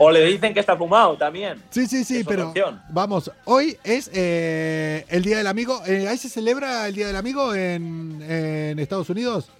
O 0.00 0.12
le 0.12 0.24
dicen 0.26 0.54
que 0.54 0.60
está 0.60 0.76
fumado 0.76 1.16
también. 1.16 1.60
Sí, 1.70 1.88
sí, 1.88 2.04
sí, 2.04 2.22
pero 2.22 2.48
opción. 2.50 2.80
vamos, 2.88 3.32
hoy 3.46 3.76
es 3.82 4.08
eh, 4.14 5.04
el 5.08 5.24
Día 5.24 5.38
del 5.38 5.48
Amigo. 5.48 5.82
Eh, 5.86 6.06
¿Ahí 6.06 6.16
se 6.16 6.28
celebra 6.28 6.86
el 6.86 6.94
Día 6.94 7.08
del 7.08 7.16
Amigo 7.16 7.52
en, 7.52 8.22
en 8.22 8.78
Estados 8.78 9.10
Unidos? 9.10 9.50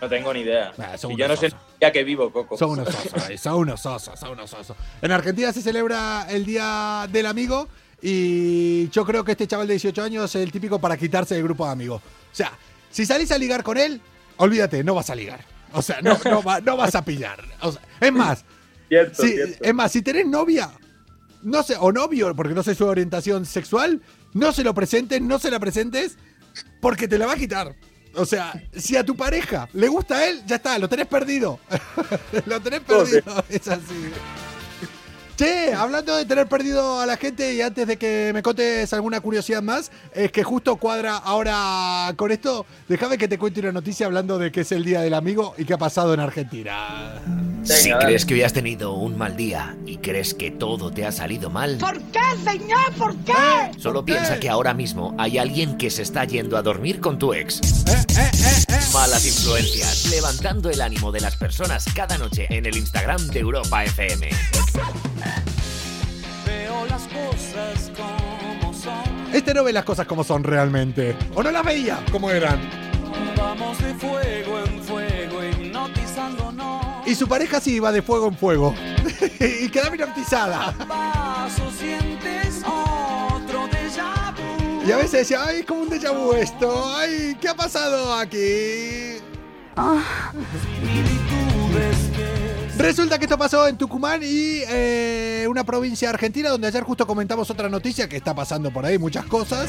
No 0.00 0.08
tengo 0.08 0.32
ni 0.32 0.40
idea. 0.40 0.72
Ah, 0.78 0.96
son 0.96 1.12
y 1.12 1.16
yo 1.18 1.26
no 1.28 1.32
unos 1.34 1.40
sé 1.40 1.46
osos. 1.48 1.58
ya 1.82 1.92
que 1.92 2.02
vivo, 2.02 2.32
Coco. 2.32 2.56
Son 2.56 2.70
unos 2.70 2.88
osos, 2.88 3.40
son 3.40 3.54
unos 3.56 3.84
osos, 3.84 4.18
son 4.18 4.30
unos 4.30 4.52
osos. 4.54 4.74
En 5.02 5.12
Argentina 5.12 5.52
se 5.52 5.60
celebra 5.60 6.26
el 6.30 6.46
Día 6.46 7.06
del 7.12 7.26
Amigo 7.26 7.68
y 8.00 8.88
yo 8.88 9.04
creo 9.04 9.22
que 9.22 9.32
este 9.32 9.46
chaval 9.46 9.66
de 9.66 9.74
18 9.74 10.02
años 10.02 10.34
es 10.34 10.42
el 10.42 10.50
típico 10.50 10.78
para 10.78 10.96
quitarse 10.96 11.34
del 11.34 11.44
grupo 11.44 11.66
de 11.66 11.72
amigos. 11.72 12.00
O 12.00 12.34
sea, 12.34 12.52
si 12.90 13.04
salís 13.04 13.30
a 13.32 13.36
ligar 13.38 13.62
con 13.62 13.76
él, 13.76 14.00
olvídate, 14.38 14.82
no 14.82 14.94
vas 14.94 15.10
a 15.10 15.14
ligar. 15.14 15.40
O 15.74 15.82
sea, 15.82 16.00
no, 16.02 16.18
no, 16.24 16.42
va- 16.42 16.60
no 16.60 16.76
vas 16.76 16.94
a 16.94 17.04
pillar. 17.04 17.42
O 17.60 17.72
sea, 17.72 17.80
es 18.00 18.12
más, 18.12 18.44
Cierto, 18.88 19.22
cierto. 19.22 19.64
es 19.64 19.74
más, 19.74 19.92
si 19.92 20.02
tenés 20.02 20.26
novia, 20.26 20.70
no 21.42 21.62
sé, 21.62 21.76
o 21.78 21.92
novio, 21.92 22.34
porque 22.34 22.54
no 22.54 22.62
sé 22.62 22.74
su 22.74 22.86
orientación 22.86 23.44
sexual, 23.44 24.00
no 24.32 24.52
se 24.52 24.62
lo 24.64 24.72
presentes, 24.74 25.20
no 25.20 25.38
se 25.38 25.50
la 25.50 25.58
presentes, 25.60 26.16
porque 26.80 27.06
te 27.08 27.18
la 27.18 27.26
va 27.26 27.32
a 27.32 27.36
quitar. 27.36 27.74
O 28.16 28.24
sea, 28.24 28.52
si 28.76 28.96
a 28.96 29.04
tu 29.04 29.16
pareja 29.16 29.68
le 29.72 29.88
gusta 29.88 30.16
a 30.18 30.28
él, 30.28 30.42
ya 30.46 30.56
está, 30.56 30.78
lo 30.78 30.88
tenés 30.88 31.06
perdido. 31.08 31.58
lo 32.46 32.60
tenés 32.60 32.80
perdido, 32.80 33.44
es 33.48 33.66
así. 33.68 34.10
Che, 35.36 35.74
hablando 35.74 36.14
de 36.14 36.24
tener 36.26 36.46
perdido 36.46 37.00
a 37.00 37.06
la 37.06 37.16
gente 37.16 37.54
y 37.54 37.60
antes 37.60 37.88
de 37.88 37.96
que 37.96 38.30
me 38.32 38.40
contes 38.40 38.92
alguna 38.92 39.20
curiosidad 39.20 39.62
más, 39.62 39.90
es 40.14 40.30
que 40.30 40.44
justo 40.44 40.76
cuadra 40.76 41.16
ahora 41.16 42.12
con 42.14 42.30
esto, 42.30 42.64
déjame 42.88 43.18
que 43.18 43.26
te 43.26 43.36
cuente 43.36 43.58
una 43.58 43.72
noticia 43.72 44.06
hablando 44.06 44.38
de 44.38 44.52
que 44.52 44.60
es 44.60 44.70
el 44.70 44.84
Día 44.84 45.00
del 45.00 45.12
Amigo 45.12 45.54
y 45.58 45.64
qué 45.64 45.74
ha 45.74 45.78
pasado 45.78 46.14
en 46.14 46.20
Argentina. 46.20 47.20
Si 47.64 47.90
crees 47.90 48.24
que 48.26 48.34
hoy 48.34 48.42
has 48.42 48.52
tenido 48.52 48.92
un 48.94 49.18
mal 49.18 49.36
día 49.36 49.74
y 49.86 49.96
crees 49.96 50.34
que 50.34 50.52
todo 50.52 50.92
te 50.92 51.04
ha 51.04 51.10
salido 51.10 51.50
mal, 51.50 51.78
¿Por 51.78 52.00
qué, 52.12 52.20
señor? 52.44 52.92
¿Por 52.96 53.16
qué? 53.24 53.32
solo 53.78 54.00
¿Por 54.00 54.04
qué? 54.04 54.12
piensa 54.12 54.38
que 54.38 54.48
ahora 54.48 54.72
mismo 54.72 55.16
hay 55.18 55.38
alguien 55.38 55.76
que 55.76 55.90
se 55.90 56.02
está 56.02 56.24
yendo 56.26 56.56
a 56.56 56.62
dormir 56.62 57.00
con 57.00 57.18
tu 57.18 57.34
ex. 57.34 57.60
Eh, 57.60 57.92
eh, 58.18 58.30
eh, 58.38 58.64
eh. 58.68 58.80
Malas 58.92 59.26
influencias, 59.26 60.06
levantando 60.10 60.70
el 60.70 60.80
ánimo 60.80 61.10
de 61.10 61.20
las 61.20 61.34
personas 61.36 61.86
cada 61.92 62.18
noche 62.18 62.46
en 62.50 62.66
el 62.66 62.76
Instagram 62.76 63.26
de 63.28 63.40
Europa 63.40 63.82
FM. 63.82 64.28
Veo 66.46 66.86
las 66.86 67.02
cosas 67.02 67.90
como 67.96 68.72
son. 68.74 69.32
Este 69.32 69.54
no 69.54 69.64
ve 69.64 69.72
las 69.72 69.84
cosas 69.84 70.06
como 70.06 70.24
son 70.24 70.44
realmente. 70.44 71.16
O 71.34 71.42
no 71.42 71.50
las 71.50 71.64
veía 71.64 71.98
como 72.10 72.30
eran. 72.30 72.60
Vamos 73.36 73.78
de 73.78 73.94
fuego 73.94 74.60
en 74.60 74.82
fuego, 74.82 75.44
hipnotizándonos. 75.44 77.06
Y 77.06 77.14
su 77.14 77.28
pareja 77.28 77.60
sí 77.60 77.74
iba 77.74 77.92
de 77.92 78.02
fuego 78.02 78.28
en 78.28 78.36
fuego. 78.36 78.74
y 79.40 79.68
quedaba 79.68 79.94
hipnotizada. 79.94 80.72
Paso 80.88 81.70
sientes 81.78 82.62
otro 82.64 83.68
déjà 83.68 84.32
vu. 84.32 84.82
Y 84.86 84.92
a 84.92 84.96
veces 84.96 85.12
decía, 85.12 85.44
ay, 85.46 85.60
es 85.60 85.66
como 85.66 85.82
un 85.82 85.90
déjà 85.90 86.12
vu 86.12 86.32
esto. 86.32 86.94
Ay, 86.96 87.36
¿qué 87.40 87.48
ha 87.48 87.54
pasado 87.54 88.14
aquí? 88.14 89.20
Similitudes 90.62 91.98
que 92.13 92.13
Resulta 92.76 93.18
que 93.18 93.24
esto 93.24 93.38
pasó 93.38 93.68
en 93.68 93.76
Tucumán 93.78 94.20
y 94.22 94.62
eh, 94.68 95.46
una 95.48 95.64
provincia 95.64 96.10
argentina 96.10 96.50
donde 96.50 96.66
ayer 96.66 96.82
justo 96.82 97.06
comentamos 97.06 97.48
otra 97.50 97.68
noticia 97.68 98.08
que 98.08 98.16
está 98.16 98.34
pasando 98.34 98.72
por 98.72 98.84
ahí, 98.84 98.98
muchas 98.98 99.24
cosas. 99.26 99.68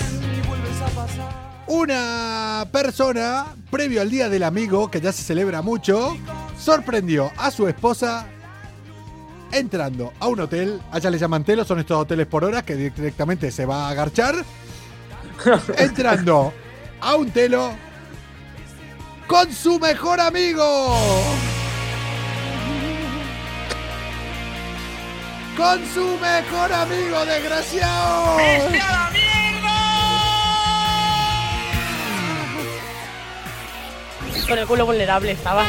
Una 1.68 2.68
persona, 2.72 3.56
previo 3.70 4.02
al 4.02 4.10
Día 4.10 4.30
del 4.30 4.44
Amigo, 4.44 4.90
que 4.90 5.02
ya 5.02 5.12
se 5.12 5.24
celebra 5.24 5.62
mucho, 5.62 6.18
sorprendió 6.60 7.32
a 7.38 7.52
su 7.52 7.68
esposa 7.68 8.28
entrando 9.52 10.14
a 10.20 10.28
un 10.28 10.40
hotel. 10.40 10.82
Allá 10.92 11.10
le 11.10 11.18
llaman 11.18 11.44
telos, 11.44 11.68
son 11.68 11.80
estos 11.80 11.98
hoteles 11.98 12.28
por 12.28 12.44
horas 12.44 12.64
que 12.64 12.76
directamente 12.76 13.52
se 13.52 13.66
va 13.66 13.88
a 13.88 13.90
agarchar. 13.90 14.36
entrando 15.78 16.54
a 17.02 17.16
un 17.16 17.30
telo 17.32 17.72
con 19.28 19.52
su 19.52 19.80
mejor 19.80 20.20
amigo. 20.20 20.98
Con 25.58 25.86
su 25.88 26.18
mejor 26.20 26.74
amigo, 26.74 27.26
desgraciado. 27.26 28.38
Con 34.48 34.60
el 34.60 34.68
culo 34.68 34.86
vulnerable 34.86 35.32
estaba. 35.32 35.66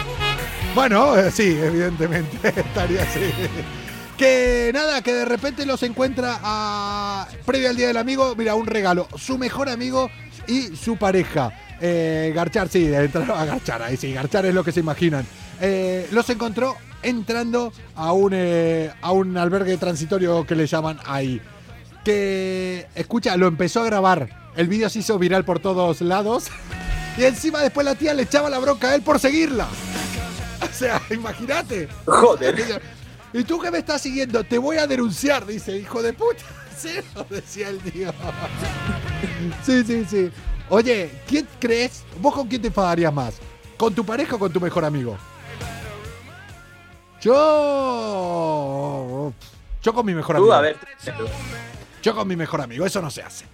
Bueno, 0.74 1.16
eh, 1.16 1.30
sí, 1.30 1.56
evidentemente 1.62 2.48
estaría 2.60 3.02
así. 3.02 3.20
Que 4.18 4.70
nada, 4.74 5.02
que 5.02 5.14
de 5.14 5.24
repente 5.24 5.64
los 5.64 5.82
encuentra 5.84 6.40
a, 6.42 7.28
previo 7.44 7.70
al 7.70 7.76
Día 7.76 7.86
del 7.86 7.96
Amigo, 7.96 8.34
mira, 8.36 8.54
un 8.54 8.66
regalo, 8.66 9.06
su 9.16 9.38
mejor 9.38 9.68
amigo 9.68 10.10
y 10.48 10.76
su 10.76 10.96
pareja. 10.96 11.52
Eh, 11.80 12.32
garchar, 12.34 12.68
sí, 12.68 12.92
entraron 12.92 13.38
a 13.38 13.44
garchar, 13.44 13.82
ahí 13.82 13.96
sí, 13.96 14.12
garchar 14.12 14.46
es 14.46 14.54
lo 14.54 14.64
que 14.64 14.72
se 14.72 14.80
imaginan. 14.80 15.26
Eh, 15.60 16.08
los 16.10 16.28
encontró 16.30 16.76
entrando 17.02 17.72
a 17.94 18.12
un, 18.12 18.32
eh, 18.34 18.92
a 19.00 19.12
un 19.12 19.36
albergue 19.36 19.76
transitorio 19.76 20.44
que 20.46 20.54
le 20.54 20.66
llaman 20.66 20.98
ahí. 21.06 21.40
Que, 22.04 22.86
escucha, 22.94 23.36
lo 23.36 23.46
empezó 23.46 23.82
a 23.82 23.86
grabar. 23.86 24.52
El 24.56 24.68
vídeo 24.68 24.88
se 24.88 25.00
hizo 25.00 25.18
viral 25.18 25.44
por 25.44 25.60
todos 25.60 26.00
lados. 26.00 26.48
Y 27.18 27.24
encima 27.24 27.60
después 27.60 27.84
la 27.84 27.94
tía 27.94 28.14
le 28.14 28.24
echaba 28.24 28.50
la 28.50 28.58
bronca 28.58 28.88
a 28.88 28.94
él 28.94 29.02
por 29.02 29.18
seguirla. 29.18 29.66
O 30.62 30.72
sea, 30.72 31.00
imagínate. 31.10 31.88
Joder. 32.04 32.80
¿Y 33.32 33.44
tú 33.44 33.60
que 33.60 33.70
me 33.70 33.78
estás 33.78 34.02
siguiendo? 34.02 34.44
Te 34.44 34.58
voy 34.58 34.76
a 34.78 34.86
denunciar, 34.86 35.46
dice, 35.46 35.76
hijo 35.76 36.02
de 36.02 36.12
puta. 36.12 36.42
Cero, 36.78 37.26
decía 37.30 37.70
el 37.70 37.78
tío. 37.78 38.12
Sí, 39.64 39.82
sí, 39.84 40.04
sí. 40.08 40.30
Oye, 40.68 41.10
¿quién 41.26 41.48
crees? 41.58 42.04
¿Vos 42.20 42.34
con 42.34 42.48
quién 42.48 42.60
te 42.60 42.68
enfadarías 42.68 43.12
más? 43.12 43.34
¿Con 43.76 43.94
tu 43.94 44.04
pareja 44.04 44.36
o 44.36 44.38
con 44.38 44.52
tu 44.52 44.60
mejor 44.60 44.84
amigo? 44.84 45.16
Yo. 48.06 49.32
Yo 49.82 49.92
con 49.94 50.06
mi 50.06 50.14
mejor 50.14 50.36
amigo. 50.36 50.48
Tú, 50.48 50.54
a 50.54 50.60
ver. 50.60 50.76
Yo 52.02 52.14
con 52.14 52.26
mi 52.28 52.36
mejor 52.36 52.60
amigo, 52.60 52.86
eso 52.86 53.00
no 53.02 53.10
se 53.10 53.22
hace. 53.22 53.44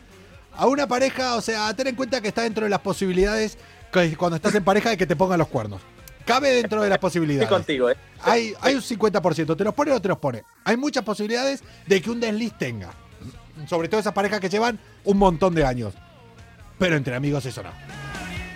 A 0.57 0.67
una 0.67 0.87
pareja, 0.87 1.37
o 1.37 1.41
sea, 1.41 1.73
ten 1.75 1.87
en 1.89 1.95
cuenta 1.95 2.21
que 2.21 2.29
está 2.29 2.43
dentro 2.43 2.65
de 2.65 2.71
las 2.71 2.81
posibilidades 2.81 3.57
que 3.93 4.17
cuando 4.17 4.37
estás 4.37 4.55
en 4.55 4.65
pareja 4.65 4.91
de 4.91 4.97
que 4.97 5.07
te 5.07 5.17
pongan 5.17 5.39
los 5.39 5.49
cuernos. 5.49 5.81
cabe 6.27 6.51
dentro 6.51 6.83
de 6.83 6.89
las 6.89 6.97
Estoy 6.97 7.09
posibilidades. 7.09 7.49
contigo, 7.49 7.91
¿eh? 7.91 7.97
Hay, 8.23 8.55
hay 8.61 8.75
un 8.75 8.83
50%, 8.83 9.57
te 9.57 9.65
los 9.65 9.75
pone 9.75 9.93
o 9.93 10.01
te 10.01 10.09
los 10.09 10.19
pone. 10.19 10.43
Hay 10.65 10.77
muchas 10.77 11.05
posibilidades 11.05 11.63
de 11.87 12.01
que 12.03 12.11
un 12.11 12.21
desliz 12.21 12.53
tenga. 12.59 12.91
Sobre 13.67 13.89
todo 13.89 14.01
esas 14.01 14.13
parejas 14.13 14.41
que 14.41 14.49
llevan 14.49 14.79
un 15.05 15.19
montón 15.19 15.55
de 15.55 15.65
años. 15.65 15.95
Pero 16.79 16.97
entre 16.97 17.15
amigos 17.15 17.45
eso 17.47 17.63
no. 17.63 17.71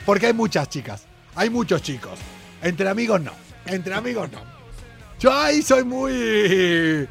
Porque 0.04 0.26
hay 0.26 0.32
muchas 0.32 0.68
chicas, 0.68 1.04
hay 1.34 1.50
muchos 1.50 1.82
chicos. 1.82 2.18
Entre 2.62 2.88
amigos 2.88 3.20
no. 3.20 3.32
Entre 3.66 3.94
amigos 3.94 4.30
no. 4.30 4.55
Yo 5.18 5.32
ahí 5.32 5.62
soy 5.62 5.84
muy... 5.84 7.08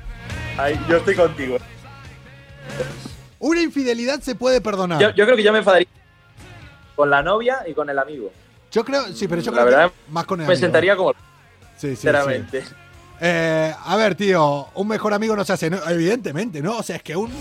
Ay, 0.58 0.80
yo 0.88 0.98
estoy 0.98 1.16
contigo. 1.16 1.58
Una 3.40 3.62
infidelidad 3.62 4.22
se 4.22 4.36
puede 4.36 4.62
perdonar. 4.62 5.02
Yo, 5.02 5.10
yo 5.12 5.26
creo 5.26 5.36
que 5.36 5.44
yo 5.44 5.52
me 5.52 5.60
enfadaría 5.60 5.88
con 6.96 7.10
la 7.10 7.22
novia 7.22 7.60
y 7.68 7.74
con 7.74 7.90
el 7.90 8.00
amigo. 8.00 8.32
Yo 8.72 8.84
creo, 8.86 9.08
sí, 9.14 9.28
pero 9.28 9.42
yo 9.42 9.52
La 9.52 9.58
creo 9.58 9.66
que 9.70 9.76
verdad, 9.76 9.92
más 10.10 10.26
con 10.26 10.40
el 10.40 10.48
Me 10.48 10.54
amigo. 10.54 10.66
sentaría 10.66 10.96
como... 10.96 11.12
Sí, 11.12 11.18
sí, 11.78 11.88
sí. 11.88 11.96
Sinceramente. 11.98 12.64
Eh, 13.22 13.74
a 13.84 13.96
ver, 13.96 14.16
tío, 14.16 14.68
un 14.76 14.88
mejor 14.88 15.14
amigo 15.14 15.36
no 15.36 15.44
se 15.46 15.54
hace, 15.54 15.70
¿no? 15.70 15.78
evidentemente, 15.90 16.62
¿no? 16.62 16.78
O 16.78 16.84
sea, 16.84 16.98
es 16.98 17.04
que 17.04 17.16
un 17.16 17.32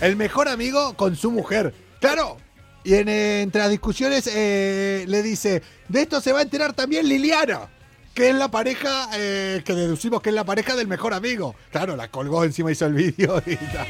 el 0.00 0.16
mejor 0.16 0.48
amigo 0.48 0.94
con 0.94 1.14
su 1.16 1.30
mujer, 1.30 1.72
claro. 2.00 2.36
Y 2.84 2.94
en, 2.94 3.08
eh, 3.08 3.42
entre 3.42 3.60
las 3.60 3.70
discusiones 3.70 4.28
eh, 4.32 5.04
le 5.06 5.22
dice, 5.22 5.62
de 5.88 6.02
esto 6.02 6.20
se 6.20 6.32
va 6.32 6.40
a 6.40 6.42
enterar 6.42 6.72
también 6.72 7.08
Liliana, 7.08 7.68
que 8.14 8.28
es 8.30 8.34
la 8.34 8.48
pareja, 8.50 9.08
eh, 9.14 9.62
que 9.64 9.74
deducimos 9.74 10.20
que 10.20 10.28
es 10.30 10.34
la 10.34 10.44
pareja 10.44 10.76
del 10.76 10.86
mejor 10.86 11.14
amigo. 11.14 11.54
Claro, 11.70 11.96
la 11.96 12.08
colgó 12.08 12.44
encima, 12.44 12.70
hizo 12.70 12.86
el 12.86 12.94
vídeo 12.94 13.42
y 13.46 13.56
tal. 13.56 13.86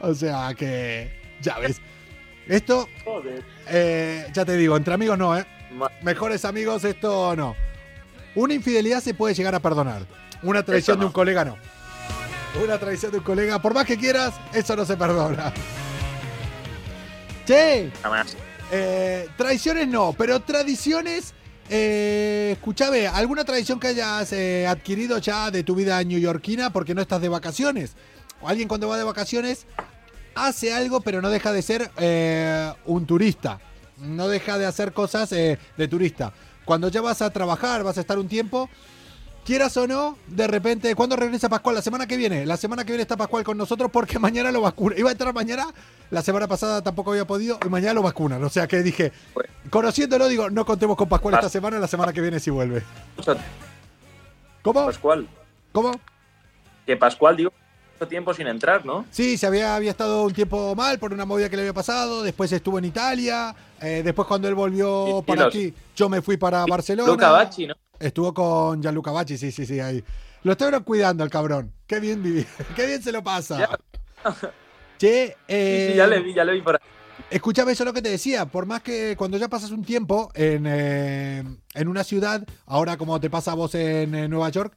O 0.00 0.14
sea 0.14 0.54
que, 0.54 1.20
ya 1.40 1.58
ves. 1.58 1.80
Esto, 2.46 2.88
Joder. 3.04 3.42
eh, 3.68 4.26
ya 4.32 4.44
te 4.44 4.56
digo, 4.56 4.76
entre 4.76 4.94
amigos 4.94 5.16
no, 5.18 5.36
¿eh? 5.38 5.46
Mejores 6.02 6.44
amigos, 6.44 6.84
esto 6.84 7.34
no. 7.36 7.54
Una 8.34 8.54
infidelidad 8.54 9.00
se 9.00 9.14
puede 9.14 9.34
llegar 9.34 9.54
a 9.54 9.60
perdonar. 9.60 10.06
Una 10.42 10.62
traición 10.62 10.98
de 10.98 11.06
un 11.06 11.12
colega 11.12 11.44
no. 11.44 11.56
Una 12.62 12.78
traición 12.78 13.12
de 13.12 13.18
un 13.18 13.24
colega, 13.24 13.62
por 13.62 13.74
más 13.74 13.86
que 13.86 13.96
quieras, 13.96 14.34
eso 14.52 14.76
no 14.76 14.84
se 14.84 14.96
perdona. 14.96 15.52
Che, 17.46 17.90
eh, 18.70 19.28
traiciones 19.36 19.88
no, 19.88 20.14
pero 20.16 20.40
tradiciones. 20.40 21.34
Eh, 21.68 22.50
escúchame, 22.52 23.06
¿alguna 23.06 23.44
tradición 23.44 23.80
que 23.80 23.88
hayas 23.88 24.32
eh, 24.32 24.66
adquirido 24.66 25.18
ya 25.18 25.50
de 25.50 25.62
tu 25.62 25.74
vida 25.74 26.02
neoyorquina 26.02 26.72
porque 26.72 26.94
no 26.94 27.00
estás 27.00 27.20
de 27.20 27.28
vacaciones? 27.28 27.94
Alguien 28.44 28.68
cuando 28.68 28.88
va 28.88 28.98
de 28.98 29.04
vacaciones 29.04 29.66
hace 30.34 30.72
algo, 30.72 31.00
pero 31.00 31.22
no 31.22 31.30
deja 31.30 31.52
de 31.52 31.62
ser 31.62 31.90
eh, 31.98 32.72
un 32.86 33.06
turista. 33.06 33.60
No 33.98 34.28
deja 34.28 34.58
de 34.58 34.66
hacer 34.66 34.92
cosas 34.92 35.32
eh, 35.32 35.58
de 35.76 35.88
turista. 35.88 36.32
Cuando 36.64 36.88
ya 36.88 37.00
vas 37.00 37.22
a 37.22 37.30
trabajar, 37.30 37.82
vas 37.84 37.98
a 37.98 38.00
estar 38.00 38.18
un 38.18 38.28
tiempo, 38.28 38.68
quieras 39.44 39.76
o 39.76 39.86
no, 39.86 40.16
de 40.28 40.46
repente, 40.46 40.94
¿cuándo 40.94 41.16
regresa 41.16 41.48
Pascual? 41.48 41.74
La 41.76 41.82
semana 41.82 42.06
que 42.06 42.16
viene. 42.16 42.46
La 42.46 42.56
semana 42.56 42.84
que 42.84 42.92
viene 42.92 43.02
está 43.02 43.16
Pascual 43.16 43.44
con 43.44 43.56
nosotros 43.58 43.90
porque 43.92 44.18
mañana 44.18 44.50
lo 44.52 44.60
vacunan. 44.60 44.98
Iba 44.98 45.08
a 45.10 45.12
entrar 45.12 45.34
mañana, 45.34 45.66
la 46.10 46.22
semana 46.22 46.46
pasada 46.48 46.82
tampoco 46.82 47.10
había 47.10 47.26
podido 47.26 47.58
y 47.64 47.68
mañana 47.68 47.94
lo 47.94 48.02
vacunan. 48.02 48.42
O 48.44 48.48
sea 48.48 48.66
que 48.66 48.82
dije, 48.82 49.12
conociéndolo, 49.70 50.28
digo, 50.28 50.50
no 50.50 50.64
contemos 50.64 50.96
con 50.96 51.08
Pascual 51.08 51.34
esta 51.34 51.48
semana, 51.48 51.78
la 51.78 51.88
semana 51.88 52.12
que 52.12 52.20
viene 52.20 52.38
sí 52.40 52.50
vuelve. 52.50 52.82
¿Cómo? 54.62 54.86
Pascual. 54.86 55.26
¿Cómo? 55.72 55.92
Que 56.86 56.96
Pascual, 56.96 57.36
digo, 57.36 57.52
tiempo 58.08 58.34
sin 58.34 58.48
entrar, 58.48 58.84
¿no? 58.84 59.04
Sí, 59.12 59.36
se 59.38 59.46
había, 59.46 59.76
había 59.76 59.90
estado 59.92 60.24
un 60.24 60.32
tiempo 60.32 60.74
mal 60.74 60.98
por 60.98 61.12
una 61.12 61.24
movida 61.24 61.48
que 61.48 61.54
le 61.56 61.62
había 61.62 61.72
pasado. 61.72 62.22
Después 62.22 62.50
estuvo 62.52 62.78
en 62.78 62.84
Italia. 62.86 63.54
eh, 63.80 64.02
después, 64.04 64.26
cuando 64.28 64.48
él 64.48 64.54
volvió 64.54 65.06
Y- 65.06 65.18
y 65.18 65.22
para 65.22 65.44
los- 65.44 65.54
aquí, 65.54 65.72
yo 65.96 66.08
me 66.08 66.20
fui 66.22 66.36
para 66.36 66.64
Barcelona. 66.66 67.10
Luca 67.10 67.30
Bacci, 67.30 67.66
¿no? 67.68 67.74
Estuvo 68.02 68.34
con 68.34 68.82
Gianluca 68.82 69.10
Bacci, 69.10 69.38
sí, 69.38 69.52
sí, 69.52 69.64
sí, 69.64 69.80
ahí. 69.80 70.02
Lo 70.42 70.52
estuvieron 70.52 70.82
cuidando 70.82 71.22
el 71.24 71.30
cabrón. 71.30 71.72
Qué 71.86 72.00
bien. 72.00 72.22
Qué 72.76 72.86
bien 72.86 73.02
se 73.02 73.12
lo 73.12 73.22
pasa. 73.22 73.58
Ya. 73.58 73.78
Che, 74.98 75.26
Sí, 75.26 75.34
eh, 75.48 75.88
sí, 75.92 75.96
ya 75.96 76.06
le 76.06 76.20
vi, 76.20 76.34
ya 76.34 76.44
le 76.44 76.52
vi 76.52 76.62
por 76.62 76.74
ahí. 76.76 76.80
Escúchame, 77.30 77.72
eso 77.72 77.82
es 77.82 77.86
lo 77.86 77.92
que 77.92 78.02
te 78.02 78.10
decía. 78.10 78.46
Por 78.46 78.66
más 78.66 78.82
que 78.82 79.16
cuando 79.16 79.36
ya 79.36 79.48
pasas 79.48 79.70
un 79.70 79.84
tiempo 79.84 80.30
en, 80.34 80.64
eh, 80.66 81.44
en 81.74 81.88
una 81.88 82.04
ciudad, 82.04 82.46
ahora 82.66 82.96
como 82.96 83.18
te 83.20 83.30
pasa 83.30 83.52
a 83.52 83.54
vos 83.54 83.74
en, 83.74 84.14
eh, 84.14 84.28
Nueva 84.28 84.48
York, 84.50 84.74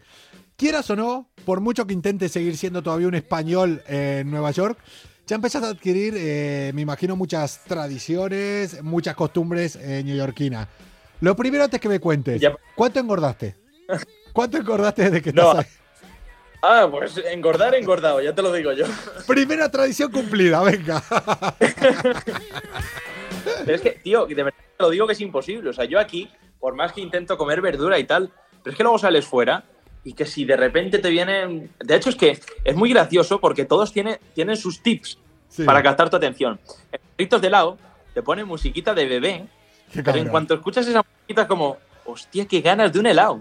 quieras 0.55 0.89
o 0.89 0.95
no, 0.95 1.29
por 1.45 1.61
mucho 1.61 1.85
que 1.85 1.93
intentes 1.93 2.31
seguir 2.31 2.57
siendo 2.57 2.81
todavía 2.81 3.07
un 3.07 3.15
español 3.15 3.83
en 3.88 4.31
Nueva 4.31 4.51
York, 4.51 4.79
ya 5.27 5.35
empezás 5.35 5.63
a 5.63 5.69
adquirir, 5.69 6.13
eh, 6.17 6.71
me 6.75 6.81
imagino, 6.81 7.15
muchas 7.15 7.63
tradiciones, 7.63 8.83
muchas 8.83 9.15
costumbres 9.15 9.75
eh, 9.75 10.03
neoyorquinas. 10.05 10.67
Lo 11.21 11.36
primero 11.36 11.63
antes 11.63 11.80
que 11.80 11.89
me 11.89 11.99
cuentes, 11.99 12.41
Ya- 12.41 12.56
¿cuánto 12.75 12.99
engordaste? 12.99 13.56
¿Cuánto 14.34 14.58
engordaste 14.58 15.04
desde 15.04 15.21
que 15.21 15.32
No. 15.34 15.51
estás 15.51 15.65
ahí? 15.65 15.71
Ah, 16.67 16.88
pues 16.89 17.17
engordar, 17.30 17.75
engordado, 17.75 18.21
ya 18.21 18.34
te 18.34 18.41
lo 18.41 18.51
digo 18.51 18.71
yo. 18.73 18.86
Primera 19.28 19.69
tradición 19.69 20.12
cumplida, 20.12 20.62
venga. 20.63 21.04
Pero 21.60 21.75
es 23.75 23.82
que, 23.82 23.91
tío, 23.91 24.25
de 24.25 24.36
verdad 24.36 24.54
te 24.78 24.84
lo 24.84 24.89
digo 24.89 25.06
que 25.08 25.13
es 25.13 25.21
imposible. 25.21 25.69
O 25.69 25.73
sea, 25.73 25.86
yo 25.86 25.99
aquí, 25.99 26.30
por 26.60 26.73
más 26.75 26.91
que 26.91 27.01
intento 27.01 27.38
comer 27.38 27.62
verdura 27.62 27.99
y 27.99 28.04
tal, 28.06 28.32
pero 28.63 28.71
es 28.71 28.78
que 28.78 28.84
luego 28.84 28.97
sales 28.97 29.25
fuera 29.25 29.63
y 30.04 30.13
que 30.13 30.25
si 30.25 30.43
de 30.45 30.58
repente 30.58 30.97
te 30.99 31.10
vienen. 31.10 31.71
De 31.80 31.95
hecho, 31.95 32.10
es 32.10 32.15
que 32.15 32.39
es 32.63 32.75
muy 32.75 32.89
gracioso 32.91 33.39
porque 33.39 33.65
todos 33.65 33.93
tienen, 33.93 34.17
tienen 34.34 34.58
sus 34.58 34.82
tips 34.82 35.19
Sí. 35.49 35.63
para 35.63 35.82
captar 35.84 36.10
tu 36.10 36.17
atención. 36.17 36.60
En 36.91 36.99
Ritos 37.17 37.41
de 37.41 37.49
lado 37.49 37.78
te 38.13 38.21
ponen 38.23 38.45
musiquita 38.47 38.93
de 38.93 39.06
bebé, 39.06 39.45
pero 40.03 40.17
en 40.17 40.27
cuanto 40.29 40.53
escuchas 40.55 40.88
esa 40.88 41.03
musiquita 41.03 41.43
es 41.43 41.47
como, 41.47 41.77
hostia, 42.05 42.45
qué 42.47 42.62
ganas 42.62 42.91
de 42.93 42.99
un 42.99 43.05
helado. 43.08 43.39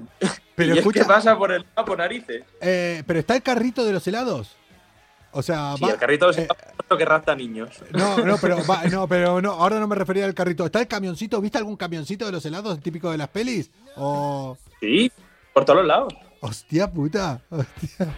Pero 0.54 0.74
y 0.74 0.78
escucha- 0.78 1.00
es 1.00 1.06
que 1.06 1.12
pasa 1.12 1.36
por 1.36 1.52
el 1.52 1.64
por 1.64 1.98
narices. 1.98 2.44
Eh, 2.60 3.02
pero 3.06 3.18
está 3.20 3.34
el 3.36 3.42
carrito 3.42 3.84
de 3.84 3.92
los 3.92 4.06
helados. 4.06 4.56
O 5.36 5.42
sea, 5.42 5.74
Sí, 5.76 5.84
va- 5.84 5.90
el 5.90 5.96
carrito 5.98 6.30
eh, 6.30 6.46
que 6.96 7.04
rapta 7.04 7.34
niños. 7.34 7.70
no, 7.90 8.18
no, 8.18 8.36
pero 8.38 8.58
va- 8.66 8.84
no, 8.90 9.08
pero 9.08 9.42
no, 9.42 9.50
ahora 9.52 9.80
no 9.80 9.88
me 9.88 9.96
refería 9.96 10.24
al 10.26 10.34
carrito. 10.34 10.64
¿Está 10.66 10.80
el 10.80 10.86
camioncito? 10.86 11.40
¿Viste 11.40 11.58
algún 11.58 11.76
camioncito 11.76 12.24
de 12.26 12.30
los 12.32 12.44
helados 12.46 12.78
típico 12.80 13.10
de 13.10 13.18
las 13.18 13.28
pelis? 13.28 13.70
O 13.96 14.56
Sí, 14.80 15.10
por 15.52 15.64
todos 15.64 15.78
los 15.80 15.86
lados. 15.88 16.14
hostia 16.40 16.88
puta, 16.90 17.40
hostia. 17.50 18.14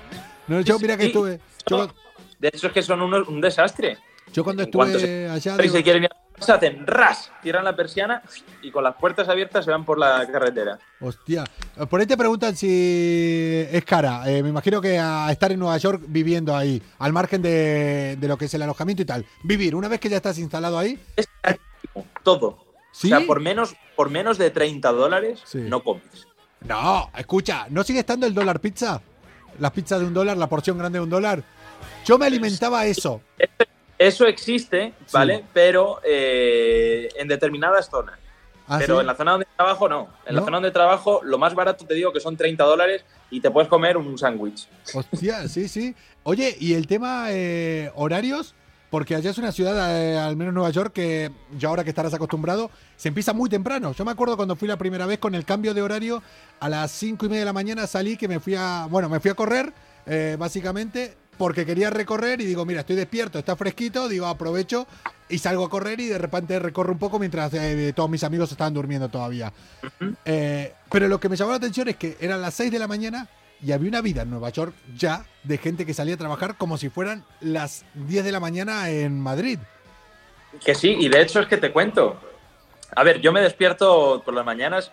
No, 0.47 0.61
yo 0.61 0.79
mira 0.79 0.97
que 0.97 1.05
Sí. 1.05 1.09
estuve 1.09 1.41
yo, 1.67 1.89
De 2.39 2.49
hecho, 2.49 2.67
es 2.67 2.73
que 2.75 2.83
son 2.83 3.01
unos- 3.01 3.27
un 3.29 3.41
desastre. 3.41 3.97
yo 4.33 4.45
cuando 4.45 4.63
estuve 4.65 5.29
allá 5.31 5.57
Y 5.65 5.69
se 5.71 5.77
de- 5.79 5.83
quieren 5.83 6.05
ir 6.05 6.11
a 6.13 6.17
casa, 6.39 6.55
hacen 6.55 6.87
ras, 6.87 7.31
cierran 7.43 7.65
la 7.65 7.75
persiana 7.75 8.23
y 8.63 8.71
con 8.71 8.85
las 8.85 8.95
puertas 8.97 9.29
abiertas 9.29 9.65
se 9.65 9.71
van 9.71 9.85
por 9.85 9.99
la 9.99 10.27
carretera. 10.31 10.79
Hostia. 11.01 11.45
Por 11.89 12.01
ahí 12.01 12.07
te 12.07 12.17
preguntan 12.17 12.57
si 12.57 13.67
es 13.71 13.85
cara. 13.85 14.23
Eh, 14.31 14.43
me 14.43 14.49
imagino 14.51 14.81
que 14.81 14.99
a 14.99 15.31
estar 15.31 15.51
en 15.53 15.59
Nueva 15.59 15.77
York 15.79 16.03
viviendo 16.07 16.57
ahí, 16.57 16.83
al 16.99 17.13
margen 17.13 17.43
de, 17.43 18.17
de 18.19 18.29
lo 18.29 18.37
que 18.39 18.45
es 18.47 18.55
el 18.55 18.63
alojamiento 18.63 19.03
y 19.03 19.07
tal. 19.07 19.27
Vivir, 19.43 19.75
una 19.75 19.89
vez 19.89 20.01
que 20.01 20.09
ya 20.09 20.17
estás 20.17 20.39
instalado 20.39 20.79
ahí, 20.79 20.99
Es 21.17 21.29
carísimo, 21.41 22.07
todo. 22.23 22.65
¿Sí? 22.93 23.13
O 23.13 23.19
sea, 23.19 23.27
por 23.27 23.41
menos, 23.41 23.75
por 23.95 24.09
menos 24.11 24.39
de 24.39 24.51
30 24.51 24.91
dólares 24.93 25.41
Sí. 25.45 25.59
no 25.59 25.83
comes. 25.83 26.27
No, 26.63 27.11
escucha, 27.17 27.67
¿no 27.71 27.85
sigue 27.85 28.01
estando 28.01 28.27
el 28.27 28.35
dólar 28.35 28.61
pizza? 28.61 29.01
Las 29.59 29.71
pizzas 29.73 30.01
de 30.01 30.07
un 30.07 30.15
dólar, 30.15 30.37
la 30.37 30.49
porción 30.49 30.79
grande 30.79 30.99
de 30.99 31.03
un 31.05 31.11
dólar. 31.11 31.43
Yo 32.05 32.19
me 32.19 32.27
alimentaba 32.27 32.87
eso. 32.87 33.21
Eso 33.99 34.27
existe, 34.27 34.93
¿vale? 35.13 35.45
Pero 35.53 36.01
eh, 36.05 37.09
en 37.17 37.29
determinadas 37.29 37.89
zonas. 37.89 38.19
¿Ah, 38.69 38.79
Pero 38.81 38.97
sí? 38.97 39.01
en 39.03 39.07
la 39.07 39.15
zona 39.15 39.31
donde 39.33 39.47
trabajo 39.57 39.89
no. 39.89 40.09
En 40.27 40.35
la 40.35 40.43
zona 40.43 40.57
donde 40.57 40.73
trabajo, 40.73 41.21
lo 41.23 41.39
más 41.39 41.55
barato 41.55 41.87
te 41.87 41.95
digo 41.95 42.13
que 42.13 42.19
son 42.19 42.37
30 42.37 42.65
dólares 42.65 43.05
y 43.31 43.41
te 43.41 43.51
puedes 43.51 43.69
comer 43.69 43.97
un 43.97 44.19
sándwich. 44.19 44.69
Hostia, 44.93 45.47
sí, 45.49 45.69
sí. 45.69 45.95
Oye, 46.25 46.57
¿y 46.59 46.75
el 46.75 46.89
tema 46.89 47.27
eh, 47.31 47.93
horarios? 47.95 48.55
Porque 48.91 49.15
allá 49.15 49.31
es 49.31 49.39
una 49.39 49.53
ciudad, 49.53 50.01
eh, 50.01 50.19
al 50.19 50.37
menos 50.37 50.55
Nueva 50.55 50.71
York, 50.71 50.93
que 50.93 51.31
ya 51.57 51.69
ahora 51.69 51.85
que 51.85 51.91
estarás 51.91 52.15
acostumbrado, 52.15 52.71
se 52.97 53.09
empieza 53.09 53.33
muy 53.33 53.49
temprano. 53.49 53.93
Yo 53.93 54.05
me 54.05 54.13
acuerdo 54.13 54.37
cuando 54.37 54.57
fui 54.57 54.69
la 54.69 54.77
primera 54.77 55.07
vez 55.07 55.19
con 55.19 55.35
el 55.35 55.45
cambio 55.45 55.75
de 55.75 55.83
horario, 55.83 56.23
a 56.61 56.69
las 56.69 56.93
cinco 56.93 57.27
y 57.27 57.29
media 57.29 57.41
de 57.41 57.47
la 57.47 57.53
mañana 57.53 57.87
salí 57.87 58.17
que 58.17 58.29
me 58.29 58.41
fui 58.41 58.55
a, 58.57 58.87
bueno, 58.89 59.09
me 59.09 59.21
fui 59.21 59.31
a 59.31 59.35
correr, 59.35 59.73
eh, 60.07 60.37
básicamente, 60.39 61.17
porque 61.37 61.67
quería 61.67 61.91
recorrer 61.91 62.41
y 62.41 62.47
digo, 62.47 62.65
mira, 62.65 62.81
estoy 62.81 62.97
despierto, 62.97 63.39
está 63.39 63.57
fresquito, 63.57 64.09
digo, 64.09 64.27
aprovecho 64.27 64.87
y 65.29 65.39
salgo 65.39 65.65
a 65.65 65.71
correr 65.71 66.01
y 66.01 66.07
de 66.07 66.19
repente 66.19 66.59
recorro 66.59 66.93
un 66.93 66.99
poco 66.99 67.19
mientras 67.19 67.53
eh, 67.55 67.93
todos 67.95 68.09
mis 68.09 68.25
amigos 68.25 68.51
estaban 68.51 68.75
durmiendo 68.75 69.09
todavía. 69.09 69.53
Eh, 70.25 70.73
pero 70.91 71.09
lo 71.09 71.21
que 71.21 71.29
me 71.29 71.37
llamó 71.37 71.53
la 71.53 71.59
atención 71.59 71.89
es 71.89 71.97
que 71.97 72.17
eran 72.21 72.41
las 72.41 72.55
6 72.55 72.71
de 72.71 72.79
la 72.79 72.87
mañana 72.87 73.29
y 73.63 73.73
había 73.73 73.89
una 73.89 74.01
vida 74.01 74.23
en 74.23 74.31
Nueva 74.31 74.51
York 74.51 74.75
ya 74.97 75.25
de 75.43 75.59
gente 75.59 75.87
que 75.87 75.95
salía 75.95 76.15
a 76.15 76.19
trabajar 76.19 76.57
como 76.57 76.79
si 76.79 76.89
fueran 76.89 77.25
las 77.41 77.85
10 77.95 78.25
de 78.25 78.33
la 78.33 78.41
mañana 78.41 78.91
en 78.91 79.21
Madrid. 79.21 79.59
Que 80.65 80.75
sí, 80.75 80.97
y 80.99 81.09
de 81.09 81.23
hecho 81.23 81.41
es 81.41 81.47
que 81.47 81.57
te 81.57 81.73
cuento. 81.73 82.21
A 82.95 83.03
ver, 83.03 83.21
yo 83.21 83.33
me 83.33 83.41
despierto 83.41 84.23
por 84.25 84.35
las 84.35 84.45
mañanas. 84.45 84.93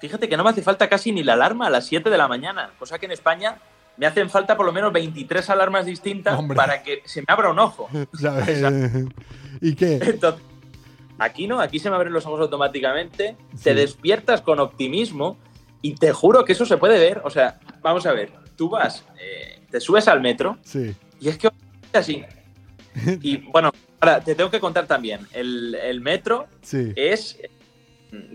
Fíjate 0.00 0.28
que 0.28 0.36
no 0.36 0.44
me 0.44 0.50
hace 0.50 0.62
falta 0.62 0.88
casi 0.88 1.12
ni 1.12 1.22
la 1.22 1.34
alarma 1.34 1.66
a 1.66 1.70
las 1.70 1.86
7 1.86 2.10
de 2.10 2.18
la 2.18 2.28
mañana, 2.28 2.70
cosa 2.78 2.98
que 2.98 3.06
en 3.06 3.12
España 3.12 3.56
me 3.96 4.06
hacen 4.06 4.28
falta 4.30 4.56
por 4.56 4.66
lo 4.66 4.72
menos 4.72 4.92
23 4.92 5.48
alarmas 5.50 5.86
distintas 5.86 6.38
Hombre. 6.38 6.56
para 6.56 6.82
que 6.82 7.02
se 7.04 7.20
me 7.20 7.26
abra 7.28 7.50
un 7.50 7.58
ojo. 7.58 7.88
¿Sabes? 8.20 8.62
¿Y 9.60 9.74
qué? 9.74 9.94
Entonces, 10.02 10.42
Aquí 11.18 11.46
no, 11.46 11.60
aquí 11.60 11.78
se 11.78 11.88
me 11.88 11.96
abren 11.96 12.12
los 12.12 12.26
ojos 12.26 12.40
automáticamente, 12.42 13.36
Sí. 13.56 13.64
te 13.64 13.74
despiertas 13.74 14.42
con 14.42 14.60
optimismo 14.60 15.38
y 15.80 15.94
te 15.94 16.12
juro 16.12 16.44
que 16.44 16.52
eso 16.52 16.66
se 16.66 16.76
puede 16.76 16.98
ver. 16.98 17.22
O 17.24 17.30
sea, 17.30 17.58
vamos 17.80 18.04
a 18.04 18.12
ver, 18.12 18.30
tú 18.54 18.68
vas, 18.68 19.02
eh, 19.18 19.60
te 19.70 19.80
subes 19.80 20.08
al 20.08 20.20
metro 20.20 20.58
Sí. 20.62 20.94
y 21.18 21.30
es 21.30 21.38
que 21.38 21.48
así. 21.94 22.22
Y 23.22 23.36
bueno, 23.50 23.72
ahora 24.00 24.20
te 24.20 24.34
tengo 24.34 24.50
que 24.50 24.60
contar 24.60 24.86
también, 24.86 25.20
el, 25.32 25.74
el 25.76 26.02
metro 26.02 26.48
Sí. 26.60 26.92
es, 26.96 27.38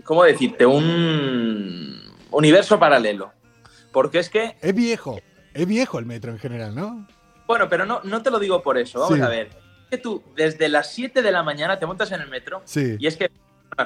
¿cómo 0.02 0.24
decirte? 0.24 0.66
Un 0.66 2.02
universo 2.32 2.80
paralelo. 2.80 3.30
Porque 3.92 4.18
es 4.18 4.28
que 4.28 4.56
Es 4.60 4.74
viejo. 4.74 5.20
Es 5.54 5.66
viejo 5.66 5.98
el 5.98 6.06
metro 6.06 6.32
en 6.32 6.38
general, 6.38 6.74
¿no? 6.74 7.06
Bueno, 7.46 7.68
pero 7.68 7.84
no, 7.84 8.00
no 8.04 8.22
te 8.22 8.30
lo 8.30 8.38
digo 8.38 8.62
por 8.62 8.78
eso. 8.78 9.00
Vamos 9.00 9.16
Sí. 9.18 9.22
a 9.22 9.28
ver. 9.28 9.48
Es 9.48 9.88
que 9.90 9.98
tú, 9.98 10.22
desde 10.36 10.68
las 10.68 10.92
7 10.92 11.20
de 11.22 11.30
la 11.32 11.42
mañana, 11.42 11.78
te 11.78 11.86
montas 11.86 12.10
en 12.12 12.20
el 12.20 12.28
metro 12.28 12.62
Sí. 12.64 12.96
y 12.98 13.06
es 13.06 13.16
que 13.16 13.30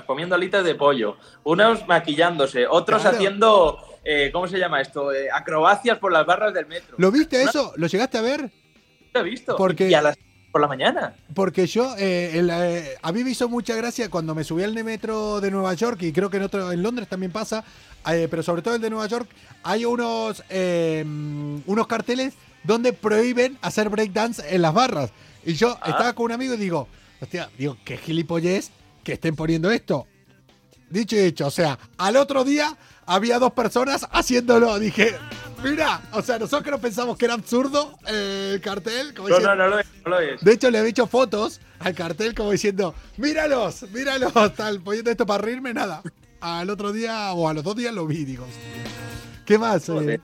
comiendo 0.06 0.34
alitas 0.34 0.64
de 0.64 0.74
pollo, 0.74 1.16
unos 1.44 1.86
maquillándose, 1.86 2.66
otros 2.66 3.02
Claro. 3.02 3.16
haciendo, 3.16 3.78
eh, 4.04 4.30
¿cómo 4.32 4.46
se 4.48 4.58
llama 4.58 4.80
esto? 4.80 5.12
Eh, 5.12 5.28
acrobacias 5.32 5.98
por 5.98 6.12
las 6.12 6.26
barras 6.26 6.52
del 6.54 6.66
metro. 6.66 6.96
¿Lo 6.98 7.10
viste 7.10 7.42
eso? 7.42 7.72
¿Lo 7.76 7.86
llegaste 7.86 8.18
a 8.18 8.22
ver? 8.22 8.50
Lo 9.14 9.20
he 9.20 9.24
visto. 9.24 9.56
Porque- 9.56 9.88
Y 9.88 9.94
a 9.94 10.02
las 10.02 10.16
por 10.56 10.62
la 10.62 10.68
mañana. 10.68 11.14
Porque 11.34 11.66
yo, 11.66 11.94
eh, 11.98 12.38
el, 12.38 12.48
eh, 12.50 12.96
a 13.02 13.12
mí 13.12 13.22
me 13.22 13.30
hizo 13.30 13.46
mucha 13.46 13.74
gracia 13.74 14.08
cuando 14.08 14.34
me 14.34 14.42
subí 14.42 14.62
al 14.62 14.72
metro 14.72 15.38
de 15.42 15.50
Nueva 15.50 15.74
York, 15.74 16.00
y 16.00 16.12
creo 16.12 16.30
que 16.30 16.38
en, 16.38 16.44
otro, 16.44 16.72
en 16.72 16.82
Londres 16.82 17.08
también 17.08 17.30
pasa, 17.30 17.62
eh, 18.10 18.26
pero 18.30 18.42
sobre 18.42 18.62
todo 18.62 18.74
el 18.74 18.80
de 18.80 18.88
Nueva 18.88 19.06
York, 19.06 19.28
hay 19.62 19.84
unos, 19.84 20.42
eh, 20.48 21.04
unos 21.66 21.86
carteles 21.86 22.32
donde 22.64 22.94
prohíben 22.94 23.58
hacer 23.60 23.90
breakdance 23.90 24.42
en 24.48 24.62
las 24.62 24.72
barras. 24.72 25.10
Y 25.44 25.52
yo 25.52 25.76
Ah. 25.82 25.90
estaba 25.90 26.12
con 26.14 26.24
un 26.24 26.32
amigo 26.32 26.54
y 26.54 26.56
digo, 26.56 26.88
hostia, 27.20 27.50
digo, 27.58 27.76
qué 27.84 27.98
gilipollez 27.98 28.70
que 29.04 29.12
estén 29.12 29.36
poniendo 29.36 29.70
esto. 29.70 30.06
Dicho 30.90 31.16
y 31.16 31.20
hecho, 31.20 31.46
o 31.46 31.50
sea, 31.50 31.78
al 31.98 32.16
otro 32.16 32.44
día 32.44 32.76
había 33.06 33.38
dos 33.38 33.52
personas 33.52 34.06
haciéndolo. 34.12 34.78
Dije, 34.78 35.16
mira, 35.64 36.00
o 36.12 36.22
sea, 36.22 36.38
nosotros 36.38 36.78
pensamos 36.80 37.16
que 37.16 37.24
era 37.24 37.34
absurdo 37.34 37.98
eh, 38.06 38.52
el 38.54 38.60
cartel. 38.60 39.12
Como 39.14 39.28
No, 39.28 39.36
diciendo- 39.36 39.56
no, 39.56 39.64
no 39.64 39.70
lo 39.70 39.78
es. 39.80 39.86
No 40.04 40.10
lo 40.10 40.20
es. 40.20 40.40
de 40.42 40.52
hecho, 40.52 40.70
le 40.70 40.78
había 40.78 40.90
hecho 40.90 41.06
fotos 41.06 41.60
al 41.80 41.94
cartel 41.94 42.34
como 42.34 42.52
diciendo, 42.52 42.94
míralos, 43.16 43.82
míralos, 43.90 44.32
tal, 44.54 44.80
poniendo 44.80 45.10
esto 45.10 45.26
para 45.26 45.42
reírme, 45.42 45.74
nada. 45.74 46.02
Al 46.40 46.70
otro 46.70 46.92
día 46.92 47.32
o 47.32 47.48
a 47.48 47.54
los 47.54 47.64
dos 47.64 47.74
días 47.76 47.92
lo 47.92 48.06
vi, 48.06 48.24
digo. 48.24 48.46
¿Qué 49.44 49.58
más? 49.58 49.88
Eh, 49.88 50.20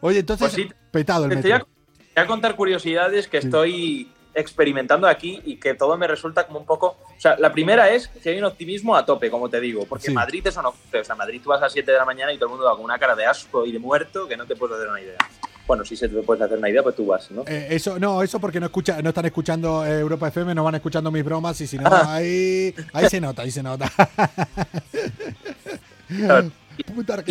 Oye, 0.00 0.20
entonces, 0.20 0.48
Pues 0.50 0.66
sí, 0.68 0.72
petado 0.90 1.24
el 1.26 1.30
Te 1.30 1.36
voy 1.42 1.50
a, 1.52 1.54
metro. 1.58 1.68
te 1.98 2.04
voy 2.16 2.24
a 2.24 2.26
contar 2.26 2.56
curiosidades 2.56 3.28
que 3.28 3.36
estoy 3.38 4.10
experimentando 4.34 5.06
aquí 5.08 5.40
y 5.44 5.56
que 5.56 5.74
todo 5.74 5.96
me 5.98 6.06
resulta 6.06 6.46
como 6.46 6.58
un 6.60 6.66
poco... 6.66 6.96
O 7.16 7.20
sea, 7.20 7.36
la 7.38 7.52
primera 7.52 7.90
es 7.90 8.08
que 8.08 8.30
hay 8.30 8.38
un 8.38 8.44
optimismo 8.44 8.96
a 8.96 9.04
tope, 9.04 9.30
como 9.30 9.48
te 9.48 9.60
digo, 9.60 9.84
porque 9.86 10.06
Sí. 10.08 10.12
Madrid 10.12 10.44
no 10.62 10.68
ocurre. 10.70 11.00
O 11.00 11.04
sea, 11.04 11.14
Madrid 11.14 11.40
tú 11.42 11.50
vas 11.50 11.58
a 11.60 11.64
las 11.64 11.72
7 11.72 11.90
de 11.92 11.98
la 11.98 12.04
mañana 12.04 12.32
y 12.32 12.36
todo 12.36 12.46
el 12.46 12.50
mundo 12.50 12.64
va 12.66 12.74
con 12.76 12.84
una 12.84 12.98
cara 12.98 13.14
de 13.16 13.26
asco 13.26 13.66
y 13.66 13.72
de 13.72 13.78
muerto 13.78 14.26
que 14.28 14.36
no 14.36 14.46
te 14.46 14.56
puedes 14.56 14.76
hacer 14.76 14.88
una 14.88 15.00
idea. 15.00 15.18
Bueno, 15.66 15.84
si 15.84 15.96
se 15.96 16.08
te 16.08 16.20
puedes 16.22 16.42
hacer 16.42 16.58
una 16.58 16.68
idea, 16.68 16.82
pues 16.82 16.96
tú 16.96 17.06
vas, 17.06 17.30
¿no? 17.30 17.44
Eh, 17.46 17.68
eso, 17.70 17.98
no, 17.98 18.22
eso 18.22 18.40
porque 18.40 18.58
no 18.58 18.66
escucha, 18.66 19.00
no 19.02 19.10
están 19.10 19.26
escuchando 19.26 19.84
eh, 19.84 20.00
Europa 20.00 20.26
FM, 20.28 20.52
no 20.54 20.64
van 20.64 20.74
escuchando 20.74 21.10
mis 21.12 21.24
bromas 21.24 21.60
y 21.60 21.66
si 21.68 21.78
no, 21.78 21.86
Ah. 21.86 22.14
ahí, 22.14 22.74
ahí 22.92 23.08
se 23.08 23.20
nota, 23.20 23.42
ahí 23.42 23.50
se 23.52 23.62
nota. 23.62 23.88
Claro. 26.08 26.50
Puta. 26.94 27.22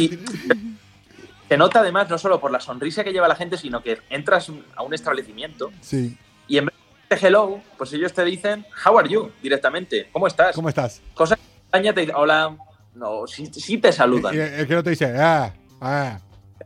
Se 1.50 1.58
nota 1.58 1.80
además 1.80 2.10
no 2.10 2.18
solo 2.18 2.39
por 2.39 2.52
la 2.52 2.60
sonrisa 2.60 3.04
que 3.04 3.12
lleva 3.12 3.28
la 3.28 3.36
gente, 3.36 3.58
sino 3.58 3.82
que 3.82 3.97
entras 4.10 4.52
a 4.76 4.84
un 4.84 4.93
establecimiento 4.93 5.72
Sí, 5.82 6.16
y 6.47 6.60
en 6.60 6.66
vez 6.68 6.76
hello, 7.16 7.60
pues 7.78 7.93
ellos 7.93 8.14
te 8.14 8.24
dicen 8.24 8.66
how 8.86 8.97
are 8.97 9.10
you 9.10 9.32
directamente, 9.41 10.10
¿cómo 10.12 10.28
estás? 10.28 10.55
¿cómo 10.55 10.70
estás? 10.70 11.01
Cosa 11.14 11.36
que 11.36 11.41
en 11.41 11.57
España 11.66 11.93
te 11.93 12.01
dicen 12.01 12.16
hola, 12.16 12.57
no, 12.95 13.26
sí, 13.28 13.45
sí 13.47 13.78
te 13.78 13.91
saludan. 13.91 14.34
El, 14.34 14.41
el 14.41 14.68
que 14.68 14.74
no 14.76 14.84
te 14.84 14.89
dice, 14.91 15.14
ah, 15.18 15.53
ah, 15.82 16.20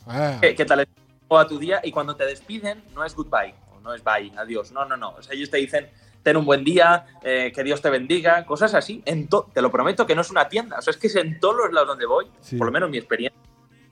ah. 0.08 0.38
¿Qué, 0.41 0.56
qué 0.56 0.66
tal 0.66 0.82
es 0.82 0.88
a 1.30 1.48
tu 1.48 1.58
día? 1.58 1.82
Y 1.84 1.91
cuando 1.91 2.16
te 2.16 2.26
despiden, 2.26 2.84
no 2.94 3.04
es 3.04 3.16
goodbye, 3.16 3.56
no 3.82 3.94
es 3.94 4.04
bye, 4.04 4.32
adiós, 4.38 4.72
no, 4.72 4.86
no, 4.86 4.96
no. 4.98 5.12
O 5.12 5.22
sea, 5.22 5.34
ellos 5.34 5.50
te 5.50 5.58
dicen, 5.58 5.89
ten 6.22 6.38
un 6.38 6.46
buen 6.46 6.64
día, 6.64 7.06
eh, 7.24 7.52
que 7.54 7.64
Dios 7.64 7.82
te 7.82 7.89
bendiga, 7.89 8.46
cosas 8.46 8.74
así. 8.74 9.02
En 9.06 9.28
te 9.28 9.62
lo 9.62 9.72
prometo 9.72 10.06
que 10.06 10.16
no 10.16 10.22
es 10.22 10.30
una 10.30 10.48
tienda, 10.48 10.78
o 10.78 10.82
sea, 10.82 10.91
es 10.91 10.98
que 10.98 11.08
es 11.08 11.16
en 11.16 11.39
todos 11.39 11.56
los 11.58 11.74
lados 11.74 11.89
donde 11.89 12.06
voy, 12.06 12.28
Sí. 12.41 12.56
por 12.58 12.68
lo 12.68 12.72
menos 12.72 12.89
mi 12.89 12.98
experiencia. 12.98 13.39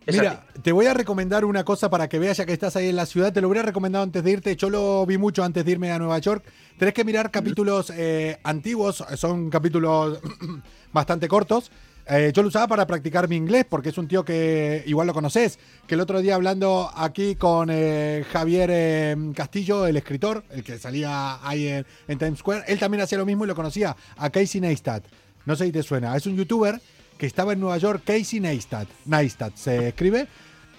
Es 0.05 0.15
Mira, 0.15 0.43
así. 0.49 0.61
te 0.63 0.71
voy 0.71 0.87
a 0.87 0.93
recomendar 0.95 1.45
una 1.45 1.63
cosa 1.63 1.89
para 1.89 2.09
que 2.09 2.17
veas 2.17 2.37
ya 2.37 2.45
que 2.45 2.53
estás 2.53 2.75
ahí 2.75 2.89
en 2.89 2.95
la 2.95 3.05
ciudad. 3.05 3.31
Te 3.31 3.39
lo 3.39 3.49
hubiera 3.49 3.61
recomendado 3.63 4.03
antes 4.03 4.23
de 4.23 4.31
irte. 4.31 4.55
Yo 4.55 4.69
lo 4.69 5.05
vi 5.05 5.17
mucho 5.17 5.43
antes 5.43 5.63
de 5.63 5.71
irme 5.71 5.91
a 5.91 5.99
Nueva 5.99 6.17
York. 6.17 6.43
Tenés 6.77 6.93
que 6.95 7.03
mirar 7.03 7.29
capítulos 7.29 7.91
eh, 7.95 8.39
antiguos. 8.43 9.03
Son 9.15 9.51
capítulos 9.51 10.19
bastante 10.91 11.27
cortos. 11.27 11.71
Eh, 12.07 12.31
yo 12.33 12.41
lo 12.41 12.47
usaba 12.47 12.67
para 12.67 12.87
practicar 12.87 13.29
mi 13.29 13.35
inglés 13.35 13.63
porque 13.69 13.89
es 13.89 13.97
un 13.99 14.07
tío 14.07 14.25
que 14.25 14.83
igual 14.87 15.05
lo 15.05 15.13
conoces. 15.13 15.59
Que 15.85 15.93
el 15.93 16.01
otro 16.01 16.19
día 16.19 16.33
hablando 16.33 16.89
aquí 16.95 17.35
con 17.35 17.69
eh, 17.71 18.25
Javier 18.31 19.15
Castillo, 19.35 19.85
el 19.85 19.97
escritor, 19.97 20.43
el 20.49 20.63
que 20.63 20.79
salía 20.79 21.47
ahí 21.47 21.67
en, 21.67 21.85
en 22.07 22.17
Times 22.17 22.39
Square, 22.39 22.63
él 22.67 22.79
también 22.79 23.01
hacía 23.01 23.19
lo 23.19 23.25
mismo 23.27 23.43
y 23.43 23.47
lo 23.47 23.55
conocía. 23.55 23.95
A 24.17 24.31
Casey 24.31 24.59
Neistat. 24.61 25.03
No 25.45 25.55
sé 25.55 25.65
si 25.65 25.71
te 25.71 25.83
suena. 25.83 26.15
Es 26.17 26.25
un 26.25 26.35
youtuber 26.35 26.81
que 27.21 27.27
estaba 27.27 27.53
en 27.53 27.59
Nueva 27.59 27.77
York, 27.77 28.01
Casey 28.03 28.39
Neistat. 28.39 28.87
Neistat 29.05 29.55
se 29.55 29.89
escribe. 29.89 30.25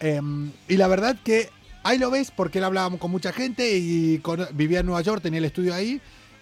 Em, 0.00 0.50
y 0.66 0.76
la 0.76 0.88
verdad 0.88 1.16
que 1.22 1.48
ahí 1.84 1.98
lo 1.98 2.10
ves 2.10 2.32
porque 2.32 2.58
él 2.58 2.64
hablaba 2.64 2.98
con 2.98 3.12
mucha 3.12 3.32
gente 3.32 3.76
y 3.78 4.18
con- 4.18 4.48
vivía 4.52 4.80
en 4.80 4.86
Nueva 4.86 5.02
York, 5.02 5.22
tenía 5.22 5.38
el 5.38 5.44
estudio 5.44 5.72
ahí. 5.72 6.00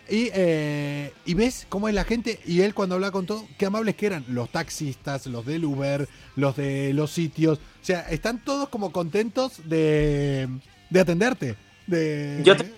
Y, 0.09 0.31
eh, 0.33 1.13
y 1.27 1.35
ves 1.35 1.67
cómo 1.69 1.87
es 1.87 1.95
la 1.95 2.05
gente 2.05 2.41
y 2.47 2.63
él 2.63 2.73
cuando 2.73 2.95
hablaba 2.95 3.13
con 3.13 3.27
todo, 3.27 3.45
qué 3.59 3.67
amables 3.67 3.95
que 3.95 4.07
eran 4.07 4.25
los 4.29 4.49
taxistas, 4.49 5.27
los 5.27 5.45
del 5.45 5.67
Uber, 5.67 6.09
los 6.35 6.57
de 6.57 6.95
los 6.95 7.11
sitios. 7.11 7.59
O 7.59 7.85
sea, 7.85 8.01
están 8.09 8.43
todos 8.43 8.71
como 8.71 8.93
contentos 8.93 9.69
de, 9.69 10.49
de 10.89 11.01
atenderte. 11.01 11.57
De, 11.87 12.41
Yo, 12.43 12.57
te- 12.57 12.73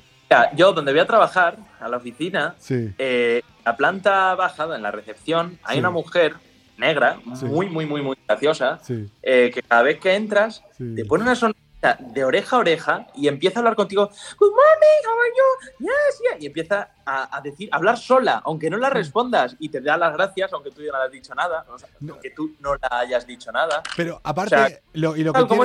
yo 0.56 0.72
donde 0.72 0.90
voy 0.90 1.00
a 1.02 1.06
trabajar, 1.06 1.56
a 1.78 1.88
la 1.88 1.98
oficina, 1.98 2.56
Sí, 2.58 2.90
eh, 2.98 3.42
la 3.64 3.76
planta 3.76 4.34
baja, 4.34 4.74
en 4.74 4.82
la 4.82 4.90
recepción, 4.90 5.60
hay 5.62 5.74
Sí. 5.76 5.78
una 5.78 5.90
mujer 5.90 6.34
negra, 6.82 7.20
Sí. 7.34 7.46
muy, 7.46 7.68
muy, 7.70 7.86
muy, 7.86 8.02
muy 8.02 8.16
graciosa, 8.28 8.78
sí, 8.82 9.08
eh, 9.22 9.50
que 9.54 9.62
cada 9.62 9.82
vez 9.82 9.98
que 9.98 10.14
entras 10.14 10.62
sí. 10.76 10.94
te 10.96 11.04
pone 11.04 11.22
una 11.22 11.34
sonrisa 11.34 11.96
de 11.98 12.24
oreja 12.24 12.56
a 12.56 12.58
oreja 12.60 13.06
y 13.14 13.26
empieza 13.28 13.58
a 13.58 13.60
hablar 13.60 13.74
contigo, 13.74 14.08
Good 14.38 14.50
morning, 14.50 15.00
how 15.06 15.20
are 15.20 15.30
you? 15.38 15.86
Yes, 15.86 16.20
yeah", 16.22 16.36
Y 16.40 16.46
empieza 16.46 16.90
a, 17.06 17.36
a 17.36 17.40
decir, 17.40 17.68
a 17.72 17.76
hablar 17.76 17.96
sola, 17.98 18.42
aunque 18.44 18.68
no 18.70 18.76
la 18.76 18.90
respondas, 18.90 19.56
y 19.58 19.68
te 19.68 19.80
da 19.80 19.96
las 19.96 20.12
gracias, 20.12 20.52
aunque 20.52 20.70
tú 20.70 20.82
ya 20.82 20.92
no 20.92 20.98
le 20.98 21.04
has 21.06 21.10
dicho 21.12 21.34
nada, 21.34 21.64
o 21.68 21.78
sea, 21.78 21.88
No. 22.00 22.12
aunque 22.14 22.30
tú 22.30 22.54
no 22.60 22.74
la 22.74 22.88
hayas 23.00 23.26
dicho 23.26 23.50
nada. 23.50 23.82
Pero 23.96 24.20
aparte, 24.22 24.54
O 24.54 24.58
sea, 24.58 24.78
lo, 24.92 25.16
y 25.16 25.24
lo 25.24 25.32
que 25.32 25.38
Tal, 25.40 25.48
¿cómo 25.48 25.64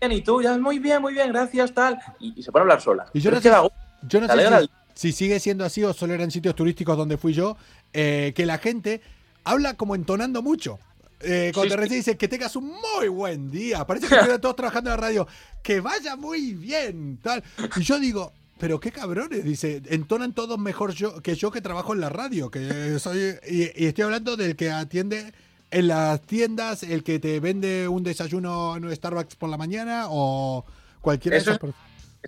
tiene- 0.00 0.14
y 0.16 0.20
tú, 0.22 0.42
ya 0.42 0.58
muy 0.58 0.78
bien, 0.80 1.00
muy 1.00 1.14
bien, 1.14 1.32
gracias, 1.32 1.72
tal. 1.72 1.98
Y, 2.20 2.34
y 2.38 2.42
se 2.42 2.52
pone 2.52 2.60
a 2.60 2.64
hablar 2.64 2.80
sola. 2.82 3.06
Y 3.14 3.20
yo 3.20 3.30
Pero 3.30 3.36
no 3.36 3.42
sé 3.42 3.60
gusto. 3.62 3.74
Yo 4.06 4.20
no 4.20 4.28
sé 4.28 4.58
si, 4.60 4.68
si 4.94 5.12
sigue 5.12 5.40
siendo 5.40 5.64
así 5.64 5.82
o 5.82 5.94
solo 5.94 6.12
eran 6.12 6.30
sitios 6.30 6.54
turísticos 6.54 6.94
donde 6.98 7.16
fui 7.16 7.32
yo, 7.32 7.56
eh, 7.94 8.34
que 8.36 8.44
la 8.44 8.58
gente 8.58 9.00
habla 9.44 9.74
como 9.74 9.94
entonando 9.94 10.42
mucho. 10.42 10.78
Eh, 11.20 11.52
cuando 11.54 11.74
Sí, 11.74 11.80
recibe 11.80 11.96
dice 11.96 12.16
que 12.18 12.28
tengas 12.28 12.54
un 12.56 12.66
muy 12.96 13.08
buen 13.08 13.50
día. 13.50 13.86
Parece 13.86 14.08
que 14.08 14.14
estuvieran 14.14 14.40
todos 14.40 14.56
trabajando 14.56 14.90
en 14.90 14.96
la 14.96 15.02
radio. 15.06 15.26
Que 15.62 15.80
vaya 15.80 16.16
muy 16.16 16.52
bien. 16.52 17.18
Tal. 17.22 17.42
Y 17.76 17.82
yo 17.82 17.98
digo, 17.98 18.32
pero 18.58 18.78
qué 18.78 18.92
cabrones. 18.92 19.42
Dice, 19.44 19.80
entonan 19.88 20.34
todos 20.34 20.58
mejor 20.58 20.92
yo 20.92 21.22
que 21.22 21.34
yo 21.34 21.50
que 21.50 21.62
trabajo 21.62 21.94
en 21.94 22.00
la 22.00 22.10
radio. 22.10 22.50
Que 22.50 22.98
soy, 22.98 23.36
y, 23.48 23.62
y 23.84 23.86
estoy 23.86 24.04
hablando 24.04 24.36
del 24.36 24.54
que 24.56 24.70
atiende 24.70 25.32
en 25.70 25.88
las 25.88 26.20
tiendas, 26.22 26.82
el 26.82 27.02
que 27.02 27.18
te 27.18 27.40
vende 27.40 27.88
un 27.88 28.02
desayuno 28.02 28.76
en 28.76 28.84
un 28.84 28.94
Starbucks 28.94 29.36
por 29.36 29.48
la 29.48 29.56
mañana 29.56 30.06
o 30.10 30.64
cualquiera 31.00 31.36
Eso 31.38 31.52
de 31.52 31.56
es- 31.68 31.74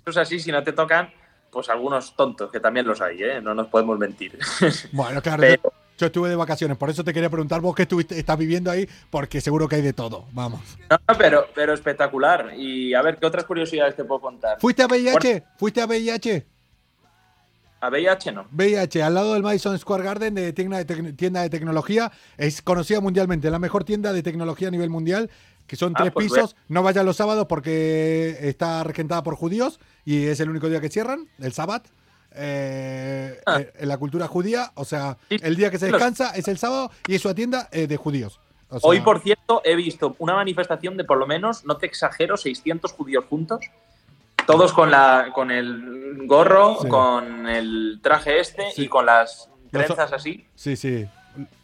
esas 0.05 0.17
así, 0.17 0.39
si 0.39 0.51
no 0.51 0.63
te 0.63 0.73
tocan, 0.73 1.09
pues 1.51 1.69
algunos 1.69 2.15
tontos, 2.15 2.51
que 2.51 2.59
también 2.59 2.85
los 2.87 2.99
hay, 2.99 3.21
¿eh? 3.23 3.41
No 3.41 3.53
nos 3.55 3.67
podemos 3.67 3.97
mentir. 3.99 4.37
Bueno, 4.91 5.21
claro, 5.21 5.41
Pero- 5.41 5.73
yo, 5.97 6.05
estuve 6.05 6.29
de 6.29 6.35
vacaciones, 6.35 6.77
por 6.77 6.89
eso 6.89 7.03
te 7.03 7.13
quería 7.13 7.29
preguntar 7.29 7.59
vos 7.61 7.75
qué 7.75 7.83
estuviste, 7.83 8.17
estás 8.19 8.37
viviendo 8.37 8.69
ahí, 8.69 8.87
porque 9.09 9.41
seguro 9.41 9.67
que 9.67 9.77
hay 9.77 9.81
de 9.81 9.93
todo. 9.93 10.25
Vamos. 10.33 10.61
No, 10.89 10.97
pero, 11.17 11.47
pero 11.55 11.73
espectacular. 11.73 12.53
Y 12.55 12.93
a 12.93 13.01
ver, 13.01 13.17
¿qué 13.17 13.25
otras 13.25 13.45
curiosidades 13.45 13.95
te 13.95 14.03
puedo 14.03 14.21
contar? 14.21 14.59
¿Fuiste 14.59 14.83
a 14.83 14.87
VIH? 14.87 15.43
¿Fuiste 15.57 15.81
a 15.81 15.85
VIH? 15.87 16.45
A 17.79 17.89
VIH 17.89 18.31
no. 18.31 18.47
VIH, 18.51 19.03
al 19.03 19.13
lado 19.13 19.33
del 19.33 19.43
Madison 19.43 19.77
Square 19.77 20.03
Garden 20.03 20.33
de 20.33 20.51
tienda, 20.53 20.83
de 20.83 21.13
tienda 21.13 21.41
de 21.41 21.49
tecnología, 21.49 22.11
es 22.37 22.61
conocida 22.61 23.01
mundialmente, 23.01 23.51
la 23.51 23.59
mejor 23.59 23.83
tienda 23.83 24.13
de 24.13 24.23
tecnología 24.23 24.69
a 24.69 24.71
nivel 24.71 24.89
mundial, 24.89 25.29
que 25.67 25.75
son 25.75 25.93
Ah, 25.95 25.99
tres 26.01 26.11
pues 26.13 26.27
pisos. 26.27 26.55
No 26.69 26.81
vayan 26.81 27.05
los 27.05 27.17
sábados 27.17 27.45
porque 27.47 28.37
está 28.41 28.83
regentada 28.83 29.21
por 29.21 29.35
judíos 29.35 29.79
y 30.05 30.25
es 30.25 30.39
el 30.39 30.49
único 30.49 30.69
día 30.69 30.81
que 30.81 30.89
cierran, 30.89 31.27
el 31.39 31.53
sábado. 31.53 31.83
Eh, 32.31 33.39
Ah. 33.45 33.59
eh, 33.61 33.73
en 33.79 33.87
la 33.87 33.97
cultura 33.97 34.27
judía, 34.27 34.71
o 34.75 34.85
sea, 34.85 35.17
el 35.29 35.55
día 35.55 35.71
que 35.71 35.79
se 35.79 35.87
descansa 35.91 36.31
es 36.35 36.47
el 36.47 36.57
sábado 36.57 36.91
y 37.07 37.15
es 37.15 37.21
su 37.21 37.33
tienda 37.33 37.67
eh, 37.71 37.87
de 37.87 37.97
judíos. 37.97 38.39
O 38.69 38.79
sea, 38.79 38.89
Hoy, 38.89 38.99
por 39.01 39.21
cierto, 39.21 39.61
he 39.63 39.75
visto 39.75 40.15
una 40.19 40.35
manifestación 40.35 40.97
de 40.97 41.03
por 41.05 41.17
lo 41.17 41.25
menos, 41.27 41.63
no 41.65 41.77
te 41.77 41.85
exagero, 41.85 42.35
600 42.37 42.91
judíos 42.91 43.25
juntos. 43.29 43.61
Todos 44.45 44.71
con, 44.73 44.91
la, 44.91 45.31
con 45.33 45.51
el 45.51 46.25
gorro, 46.25 46.77
Sí. 46.81 46.87
con 46.87 47.47
el 47.47 47.99
traje 48.01 48.39
este 48.39 48.71
Sí. 48.71 48.83
y 48.83 48.87
con 48.87 49.05
las 49.05 49.49
trenzas 49.71 50.11
así. 50.13 50.45
Sí, 50.55 50.75
sí. 50.75 51.05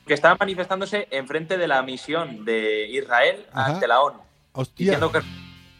que 0.05 0.13
estaban 0.13 0.37
manifestándose 0.39 1.07
enfrente 1.11 1.57
de 1.57 1.65
la 1.67 1.81
misión 1.81 2.43
de 2.45 2.87
Israel 2.89 3.45
Ajá. 3.53 3.73
ante 3.75 3.87
la 3.87 4.01
ONU, 4.01 4.19
Hostia. 4.51 4.83
diciendo 4.85 5.09
que 5.11 5.21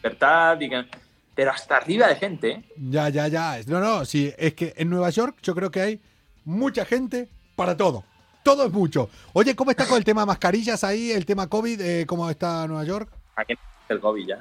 libertad 0.02 0.58
y 0.60 0.68
que... 0.70 0.86
Pero 1.34 1.50
hasta 1.50 1.76
arriba 1.76 2.06
de 2.08 2.16
gente, 2.16 2.50
¿eh? 2.50 2.64
Ya, 2.76 3.08
ya, 3.08 3.26
ya. 3.28 3.58
No, 3.66 3.80
no, 3.80 4.04
sí, 4.04 4.32
es 4.38 4.54
que 4.54 4.72
en 4.76 4.88
Nueva 4.90 5.10
York 5.10 5.36
yo 5.42 5.54
creo 5.54 5.70
que 5.70 5.80
hay 5.80 6.00
mucha 6.44 6.84
gente 6.84 7.28
para 7.56 7.76
todo. 7.76 8.04
Todo 8.42 8.66
es 8.66 8.72
mucho. 8.72 9.08
Oye, 9.32 9.56
¿cómo 9.56 9.70
está 9.70 9.86
con 9.86 9.96
el 9.98 10.04
tema 10.04 10.26
mascarillas 10.26 10.84
ahí, 10.84 11.10
el 11.10 11.24
tema 11.26 11.48
COVID? 11.48 11.80
eh, 11.80 12.06
¿Cómo 12.06 12.28
está 12.30 12.66
Nueva 12.66 12.84
York? 12.84 13.08
Aquí 13.36 13.54
no 13.54 13.60
existe 13.60 13.94
el 13.94 14.00
COVID 14.00 14.26
ya. 14.26 14.38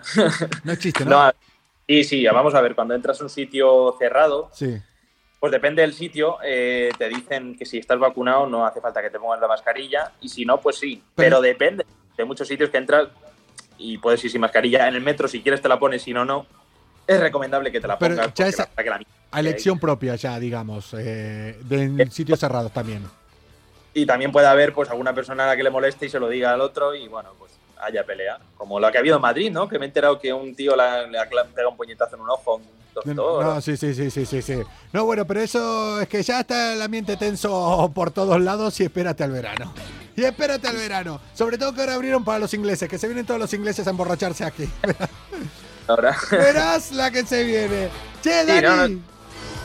No 0.63 0.71
existe, 0.71 1.05
¿no? 1.05 1.09
No, 1.27 1.31
sí, 1.87 2.03
sí, 2.03 2.25
vamos 2.25 2.53
a 2.53 2.61
ver, 2.61 2.75
cuando 2.75 2.93
entras 2.93 3.19
a 3.21 3.23
un 3.23 3.29
sitio 3.29 3.95
cerrado, 3.97 4.49
Sí. 4.53 4.77
pues 5.39 5.51
depende 5.51 5.81
del 5.81 5.93
sitio, 5.93 6.37
eh, 6.43 6.91
te 6.97 7.09
dicen 7.09 7.57
que 7.57 7.65
si 7.65 7.77
estás 7.77 7.97
vacunado 7.99 8.45
no 8.47 8.65
hace 8.65 8.79
falta 8.81 9.01
que 9.01 9.09
te 9.09 9.19
pongas 9.19 9.39
la 9.41 9.47
mascarilla 9.47 10.11
y 10.21 10.29
si 10.29 10.45
no, 10.45 10.59
pues 10.61 10.77
sí, 10.77 11.01
Pero- 11.15 11.37
pero, 11.37 11.41
depende. 11.41 11.85
Hay 12.17 12.25
muchos 12.25 12.47
sitios 12.47 12.69
que 12.69 12.77
entras 12.77 13.07
y 13.77 13.97
puedes 13.97 14.23
ir 14.23 14.29
sin 14.31 14.41
mascarilla. 14.41 14.87
En 14.87 14.95
el 14.95 15.01
metro, 15.01 15.27
si 15.27 15.41
quieres, 15.41 15.61
te 15.61 15.67
la 15.67 15.79
pones, 15.79 16.01
si 16.03 16.13
no, 16.13 16.23
no. 16.25 16.45
Es 17.07 17.19
recomendable 17.19 17.71
que 17.71 17.81
te 17.81 17.87
la 17.87 17.97
Pero 17.99 18.15
pongas. 18.15 18.33
ya 18.33 18.47
es 18.47 18.57
la 18.57 18.67
la 18.75 18.99
A 19.31 19.39
elección 19.39 19.79
propia 19.79 20.15
ya, 20.15 20.39
digamos, 20.39 20.93
eh, 20.93 21.57
de 21.63 21.83
en 21.83 22.11
sitios 22.11 22.39
cerrados 22.39 22.71
también. 22.71 23.03
Y 23.93 24.05
también 24.05 24.31
puede 24.31 24.47
haber 24.47 24.73
pues 24.73 24.89
alguna 24.89 25.13
persona 25.13 25.43
a 25.45 25.47
la 25.47 25.55
que 25.57 25.63
le 25.63 25.69
moleste 25.69 26.05
y 26.05 26.09
se 26.09 26.19
lo 26.19 26.27
diga 26.29 26.53
al 26.53 26.61
otro 26.61 26.95
y 26.95 27.07
bueno, 27.07 27.29
pues 27.37 27.51
haya 27.81 28.03
pelea. 28.05 28.39
Como 28.57 28.79
lo 28.79 28.91
que 28.91 28.97
ha 28.97 29.01
habido 29.01 29.17
en 29.17 29.21
Madrid, 29.21 29.51
¿no? 29.51 29.67
Que 29.67 29.77
me 29.79 29.85
he 29.85 29.87
enterado 29.87 30.19
que 30.19 30.31
un 30.33 30.55
tío 30.55 30.75
la- 30.75 31.03
le 31.07 31.19
pegado 31.53 31.69
un 31.71 31.77
puñetazo 31.77 32.15
en 32.15 32.21
un 32.21 32.29
ojo 32.29 32.61
doctor. 32.93 33.43
No, 33.43 33.59
sí, 33.61 33.75
sí, 33.75 33.93
sí, 33.93 34.09
sí, 34.11 34.25
sí, 34.25 34.41
sí. 34.41 34.61
No, 34.91 35.05
bueno, 35.05 35.25
pero 35.25 35.41
eso 35.41 35.99
es 36.01 36.07
que 36.07 36.21
ya 36.23 36.41
está 36.41 36.73
el 36.73 36.81
ambiente 36.81 37.17
tenso 37.17 37.91
por 37.93 38.11
todos 38.11 38.39
lados 38.39 38.79
y 38.79 38.83
espérate 38.83 39.23
al 39.23 39.31
verano. 39.31 39.73
Y 40.15 40.23
espérate 40.23 40.67
al 40.67 40.75
verano. 40.77 41.19
Sobre 41.33 41.57
todo 41.57 41.73
que 41.73 41.81
ahora 41.81 41.95
abrieron 41.95 42.23
para 42.23 42.37
los 42.39 42.53
ingleses, 42.53 42.87
que 42.87 42.99
se 42.99 43.07
vienen 43.07 43.25
todos 43.25 43.39
los 43.39 43.51
ingleses 43.53 43.85
a 43.87 43.89
emborracharse 43.89 44.43
aquí. 44.45 44.69
Ahora. 45.87 46.15
Verás 46.31 46.91
la 46.91 47.11
que 47.11 47.25
se 47.25 47.43
viene. 47.43 47.89
Che, 48.21 48.45
Dani. 48.45 48.61
no, 48.61 48.87
no. 48.87 49.13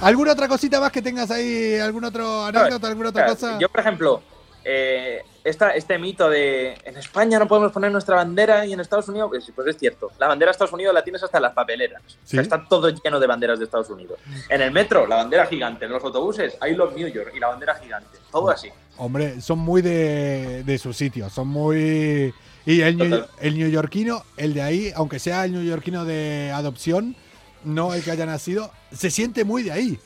¿Alguna 0.01 0.33
otra 0.33 0.47
cosita 0.47 0.81
más 0.81 0.93
que 0.93 1.03
tengas 1.03 1.31
ahí? 1.31 1.79
¿Alguna 1.79 2.09
otra 2.09 2.47
anécdota? 2.49 2.89
¿Alguna 2.89 3.09
otra 3.11 3.27
cosa? 3.27 3.59
Yo, 3.59 3.69
por 3.69 3.81
ejemplo, 3.81 4.23
eh, 4.64 5.23
esta, 5.43 5.71
este 5.71 5.99
mito 5.99 6.29
de 6.31 6.79
en 6.85 6.97
España 6.97 7.39
no 7.39 7.49
podemos 7.49 7.73
poner 7.73 7.91
nuestra 7.91 8.16
bandera 8.16 8.64
y 8.64 8.73
en 8.73 8.81
Estados 8.81 9.09
Unidos, 9.09 9.31
pues, 9.31 9.51
pues 9.55 9.66
es 9.69 9.79
cierto. 9.79 10.11
La 10.19 10.29
bandera 10.29 10.51
de 10.51 10.53
Estados 10.53 10.73
Unidos 10.73 10.95
la 10.95 11.03
tienes 11.03 11.23
hasta 11.23 11.39
en 11.39 11.43
las 11.43 11.53
papeleras. 11.53 12.03
O 12.07 12.27
sea, 12.27 12.43
está 12.43 12.64
todo 12.69 12.91
lleno 12.91 13.19
de 13.19 13.27
banderas 13.27 13.59
de 13.59 13.64
Estados 13.64 13.91
Unidos. 13.91 14.19
En 14.49 14.62
el 14.62 14.71
metro, 14.71 15.07
la 15.07 15.16
bandera 15.16 15.47
gigante. 15.47 15.87
En 15.87 15.91
los 15.91 16.05
autobuses, 16.05 16.57
hay 16.61 16.75
los 16.75 16.95
New 16.95 17.09
York 17.09 17.33
y 17.35 17.41
la 17.41 17.49
bandera 17.49 17.75
gigante. 17.75 18.19
Todo 18.31 18.51
así. 18.51 18.69
Hombre, 18.99 19.41
son 19.41 19.59
muy 19.59 19.83
de, 19.83 20.62
de 20.64 20.79
su 20.79 20.93
sitio, 20.93 21.29
son 21.31 21.49
muy... 21.49 22.33
Y 22.69 22.83
el, 22.83 22.99
new, 22.99 23.25
el 23.41 23.59
neoyorquino, 23.59 24.25
el 24.37 24.53
de 24.53 24.61
ahí, 24.61 24.93
aunque 24.95 25.19
sea 25.19 25.47
el 25.47 25.55
neoyorquino 25.55 26.05
de 26.05 26.53
adopción, 26.55 27.16
no 27.64 27.95
el 27.95 28.05
que 28.05 28.11
haya 28.11 28.27
nacido, 28.27 28.71
se 28.93 29.11
siente 29.11 29.43
muy 29.43 29.62
de 29.62 29.73
ahí. 29.73 29.99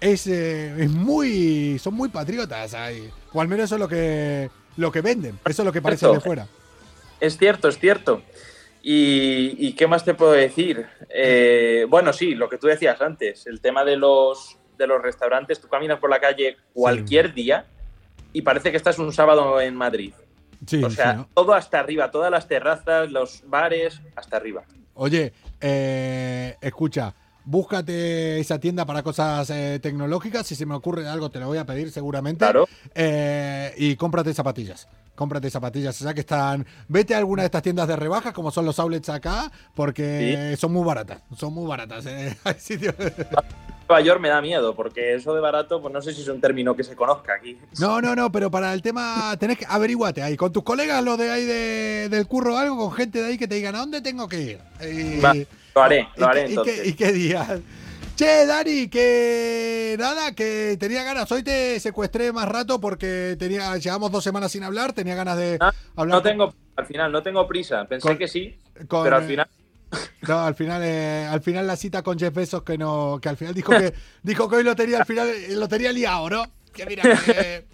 Es, 0.00 0.26
eh, 0.26 0.82
es 0.82 0.90
muy... 0.90 1.78
Son 1.78 1.92
muy 1.92 2.08
patriotas 2.08 2.72
ahí. 2.72 3.10
O 3.34 3.40
al 3.42 3.48
menos 3.48 3.66
eso 3.66 3.74
es 3.74 3.80
lo 3.82 3.86
que, 3.86 4.48
lo 4.78 4.90
que 4.90 5.02
venden. 5.02 5.38
Eso 5.44 5.60
es 5.60 5.66
lo 5.66 5.72
que 5.74 5.82
parece 5.82 6.08
de 6.08 6.18
fuera. 6.20 6.48
Es 7.20 7.36
cierto, 7.36 7.68
es 7.68 7.78
cierto. 7.78 8.22
¿Y, 8.82 9.54
y 9.58 9.74
qué 9.74 9.86
más 9.86 10.02
te 10.02 10.14
puedo 10.14 10.32
decir? 10.32 10.86
Eh, 11.10 11.84
bueno, 11.86 12.14
sí, 12.14 12.34
lo 12.34 12.48
que 12.48 12.56
tú 12.56 12.66
decías 12.66 12.98
antes, 13.02 13.46
el 13.46 13.60
tema 13.60 13.84
de 13.84 13.98
los, 13.98 14.56
de 14.78 14.86
los 14.86 15.02
restaurantes. 15.02 15.60
Tú 15.60 15.68
caminas 15.68 15.98
por 15.98 16.08
la 16.08 16.18
calle 16.18 16.56
cualquier 16.72 17.34
día 17.34 17.66
y 18.32 18.40
parece 18.40 18.70
que 18.70 18.78
estás 18.78 18.98
un 18.98 19.12
sábado 19.12 19.60
en 19.60 19.74
Madrid. 19.76 20.14
Sí, 20.66 20.82
o 20.82 20.90
sea, 20.90 21.10
sí, 21.12 21.16
¿no? 21.18 21.28
todo 21.34 21.54
hasta 21.54 21.78
arriba, 21.78 22.10
todas 22.10 22.30
las 22.30 22.48
terrazas, 22.48 23.10
los 23.10 23.42
bares, 23.46 24.00
hasta 24.16 24.36
arriba. 24.36 24.64
Oye, 24.94 25.32
eh, 25.60 26.56
escucha, 26.60 27.14
búscate 27.44 28.40
esa 28.40 28.58
tienda 28.58 28.84
para 28.84 29.02
cosas 29.02 29.48
eh, 29.50 29.78
tecnológicas. 29.82 30.46
Si 30.46 30.54
se 30.54 30.66
me 30.66 30.74
ocurre 30.74 31.06
algo, 31.08 31.30
te 31.30 31.38
lo 31.38 31.46
voy 31.46 31.58
a 31.58 31.64
pedir 31.66 31.90
seguramente. 31.90 32.38
Claro. 32.38 32.66
Eh, 32.94 33.72
y 33.76 33.96
cómprate 33.96 34.32
zapatillas. 34.34 34.88
Cómprate 35.14 35.48
zapatillas. 35.50 35.98
O 36.00 36.04
sea 36.04 36.12
que 36.14 36.20
están. 36.20 36.66
Vete 36.88 37.14
a 37.14 37.18
alguna 37.18 37.42
de 37.42 37.46
estas 37.46 37.62
tiendas 37.62 37.88
de 37.88 37.96
rebajas, 37.96 38.32
como 38.34 38.50
son 38.50 38.66
los 38.66 38.78
outlets 38.78 39.08
acá, 39.08 39.50
porque 39.74 40.54
son 40.58 40.72
muy 40.72 40.84
baratas. 40.84 41.22
Son 41.36 41.52
muy 41.54 41.66
baratas. 41.66 42.04
eh. 42.06 42.36
Hay 42.44 42.54
sitios- 42.58 42.94
Nueva 43.88 44.00
York 44.02 44.20
me 44.20 44.28
da 44.28 44.40
miedo, 44.42 44.74
porque 44.74 45.14
eso 45.14 45.32
de 45.34 45.40
barato, 45.40 45.80
pues 45.80 45.92
no 45.94 46.02
sé 46.02 46.12
si 46.12 46.22
es 46.22 46.28
un 46.28 46.40
término 46.40 46.74
que 46.74 46.82
se 46.82 46.96
conozca 46.96 47.34
aquí. 47.34 47.56
No, 47.78 48.00
no, 48.00 48.16
no, 48.16 48.32
pero 48.32 48.50
para 48.50 48.72
el 48.74 48.82
tema 48.82 49.36
tenés 49.38 49.58
que 49.58 49.66
averiguate 49.68 50.22
ahí. 50.22 50.36
Con 50.36 50.52
tus 50.52 50.64
colegas, 50.64 51.02
los 51.04 51.16
de 51.16 51.30
ahí 51.30 51.44
de- 51.44 52.08
del 52.08 52.26
curro, 52.26 52.58
algo, 52.58 52.76
con 52.76 52.92
gente 52.92 53.20
de 53.20 53.26
ahí 53.28 53.38
que 53.38 53.46
te 53.46 53.54
digan 53.54 53.76
a 53.76 53.78
dónde 53.80 54.00
tengo 54.00 54.28
que 54.28 54.40
ir. 54.40 54.58
Y- 54.82 55.20
Va, 55.20 55.34
lo 55.74 55.82
haré, 55.82 56.08
¿Y 56.16 56.20
lo 56.20 56.26
haré 56.26 56.50
y 56.50 56.56
qué- 56.62 56.82
¿Y 56.88 56.92
qué 56.94 57.12
días? 57.12 57.60
Che, 58.16 58.46
Dani, 58.46 58.88
que 58.88 59.94
nada, 59.98 60.32
que 60.34 60.76
tenía 60.80 61.04
ganas. 61.04 61.30
Hoy 61.30 61.42
te 61.42 61.78
secuestré 61.78 62.32
más 62.32 62.48
rato 62.48 62.80
porque 62.80 63.36
tenía, 63.38 63.76
llevamos 63.76 64.10
dos 64.10 64.24
semanas 64.24 64.50
sin 64.50 64.64
hablar, 64.64 64.94
tenía 64.94 65.14
ganas 65.14 65.36
de 65.36 65.58
Ah, 65.60 65.72
hablar. 65.94 66.16
No 66.16 66.22
tengo, 66.22 66.54
al 66.76 66.86
final, 66.86 67.12
no 67.12 67.22
tengo 67.22 67.46
prisa. 67.46 67.84
Pensé 67.84 68.08
Con- 68.08 68.18
que 68.18 68.26
sí, 68.26 68.58
con, 68.88 69.04
pero 69.04 69.16
al 69.16 69.24
final. 69.24 69.46
No, 70.26 70.40
al 70.40 70.54
final, 70.54 70.82
eh, 70.84 71.26
al 71.30 71.40
final 71.40 71.66
la 71.66 71.76
cita 71.76 72.02
con 72.02 72.18
Jeff 72.18 72.34
Bezos 72.34 72.62
que 72.62 72.76
no, 72.76 73.18
que 73.22 73.28
al 73.28 73.36
final 73.36 73.54
dijo 73.54 73.70
que 73.72 73.94
dijo 74.22 74.48
que 74.48 74.56
hoy 74.56 74.64
lo 74.64 74.74
tenía, 74.74 74.98
al 74.98 75.06
final 75.06 75.28
eh, 75.28 75.48
lo 75.50 75.68
tenía 75.68 75.92
liado, 75.92 76.28
¿no? 76.28 76.44
Que 76.72 76.84
mira, 76.86 77.02
que- 77.02 77.64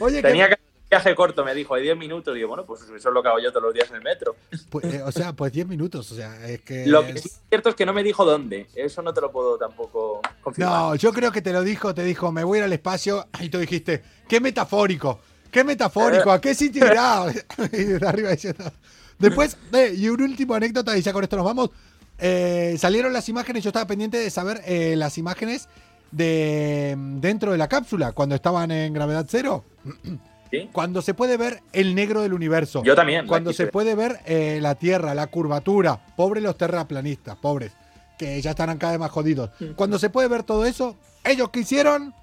oye, 0.00 0.22
que- 0.22 0.28
Tenía 0.28 0.46
que 0.48 0.54
hacer 0.54 0.64
un 0.84 0.88
viaje 0.88 1.14
corto, 1.16 1.44
me 1.44 1.54
dijo, 1.54 1.74
de 1.74 1.82
10 1.82 1.96
minutos. 1.96 2.32
Y 2.34 2.36
digo, 2.38 2.48
bueno, 2.50 2.64
pues 2.64 2.82
eso 2.82 2.94
es 2.96 3.04
lo 3.04 3.20
que 3.22 3.28
hago 3.28 3.40
yo 3.40 3.50
todos 3.50 3.64
los 3.64 3.74
días 3.74 3.90
en 3.90 3.96
el 3.96 4.02
metro. 4.02 4.36
pues, 4.70 4.84
eh, 4.94 5.02
o 5.02 5.10
sea, 5.10 5.32
pues 5.32 5.52
10 5.52 5.66
minutos, 5.66 6.10
o 6.12 6.14
sea, 6.14 6.46
es 6.48 6.60
que 6.62 6.86
Lo 6.86 7.04
que 7.04 7.12
es- 7.12 7.22
sí 7.22 7.28
es 7.28 7.40
cierto 7.48 7.70
es 7.70 7.74
que 7.74 7.84
no 7.84 7.92
me 7.92 8.04
dijo 8.04 8.24
dónde. 8.24 8.68
Eso 8.74 9.02
no 9.02 9.12
te 9.12 9.20
lo 9.20 9.32
puedo 9.32 9.58
tampoco 9.58 10.20
confirmar. 10.40 10.72
No, 10.72 10.94
yo 10.94 11.12
creo 11.12 11.32
que 11.32 11.42
te 11.42 11.52
lo 11.52 11.62
dijo, 11.64 11.92
te 11.94 12.04
dijo, 12.04 12.30
me 12.30 12.44
voy 12.44 12.58
a 12.58 12.60
ir 12.60 12.64
al 12.66 12.72
espacio, 12.72 13.26
y 13.40 13.48
tú 13.48 13.58
dijiste, 13.58 14.02
qué 14.28 14.40
metafórico, 14.40 15.20
qué 15.50 15.64
metafórico, 15.64 16.30
¿a 16.30 16.40
qué 16.40 16.54
sitio 16.54 16.86
irá? 16.86 17.24
y 17.72 17.76
de 17.84 18.06
arriba 18.06 18.30
diciendo. 18.30 18.72
Después, 19.18 19.56
eh, 19.72 19.94
y 19.96 20.08
un 20.08 20.22
último 20.22 20.54
anécdota, 20.54 20.96
y 20.96 21.02
ya 21.02 21.12
con 21.12 21.24
esto 21.24 21.36
nos 21.36 21.44
vamos. 21.44 21.70
Eh, 22.18 22.76
salieron 22.78 23.12
las 23.12 23.28
imágenes, 23.28 23.62
yo 23.62 23.70
estaba 23.70 23.86
pendiente 23.86 24.18
de 24.18 24.30
saber 24.30 24.62
eh, 24.66 24.94
las 24.96 25.18
imágenes 25.18 25.68
de 26.10 26.94
dentro 26.96 27.52
de 27.52 27.58
la 27.58 27.68
cápsula, 27.68 28.12
cuando 28.12 28.34
estaban 28.34 28.70
en 28.70 28.92
gravedad 28.92 29.26
cero. 29.28 29.64
¿Sí? 30.50 30.68
Cuando 30.72 31.02
se 31.02 31.12
puede 31.12 31.36
ver 31.36 31.60
el 31.72 31.94
negro 31.96 32.22
del 32.22 32.32
universo. 32.32 32.84
Yo 32.84 32.94
también. 32.94 33.26
Cuando 33.26 33.52
se 33.52 33.66
puede 33.66 33.96
ver 33.96 34.20
eh, 34.26 34.60
la 34.62 34.76
Tierra, 34.76 35.12
la 35.12 35.26
curvatura. 35.26 35.98
Pobres 36.16 36.42
los 36.42 36.56
terraplanistas, 36.56 37.36
pobres. 37.36 37.72
Que 38.16 38.40
ya 38.40 38.50
estarán 38.50 38.78
cada 38.78 38.92
vez 38.92 39.00
más 39.00 39.10
jodidos. 39.10 39.50
Cuando 39.74 39.98
se 39.98 40.08
puede 40.08 40.28
ver 40.28 40.44
todo 40.44 40.64
eso, 40.64 40.96
ellos 41.24 41.50
quisieron 41.50 42.14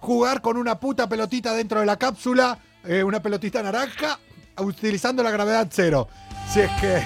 jugar 0.00 0.42
con 0.42 0.56
una 0.56 0.78
puta 0.78 1.08
pelotita 1.08 1.54
dentro 1.54 1.80
de 1.80 1.86
la 1.86 1.96
cápsula, 1.96 2.58
eh, 2.84 3.02
una 3.02 3.20
pelotita 3.20 3.62
naranja, 3.62 4.20
utilizando 4.58 5.22
la 5.22 5.30
gravedad 5.30 5.68
cero. 5.70 6.08
Si 6.48 6.60
es 6.60 6.70
que... 6.80 7.02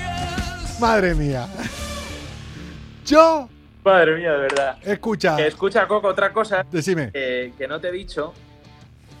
Madre 0.80 1.14
mía. 1.14 1.48
Yo, 3.04 3.48
Madre 3.84 4.16
mía, 4.16 4.32
de 4.32 4.38
verdad. 4.38 4.78
escucha, 4.82 5.38
escucha, 5.46 5.86
Coco, 5.86 6.08
otra 6.08 6.32
cosa 6.32 6.66
decime. 6.70 7.12
que, 7.12 7.52
que 7.56 7.68
no 7.68 7.80
te 7.80 7.88
he 7.88 7.92
dicho. 7.92 8.34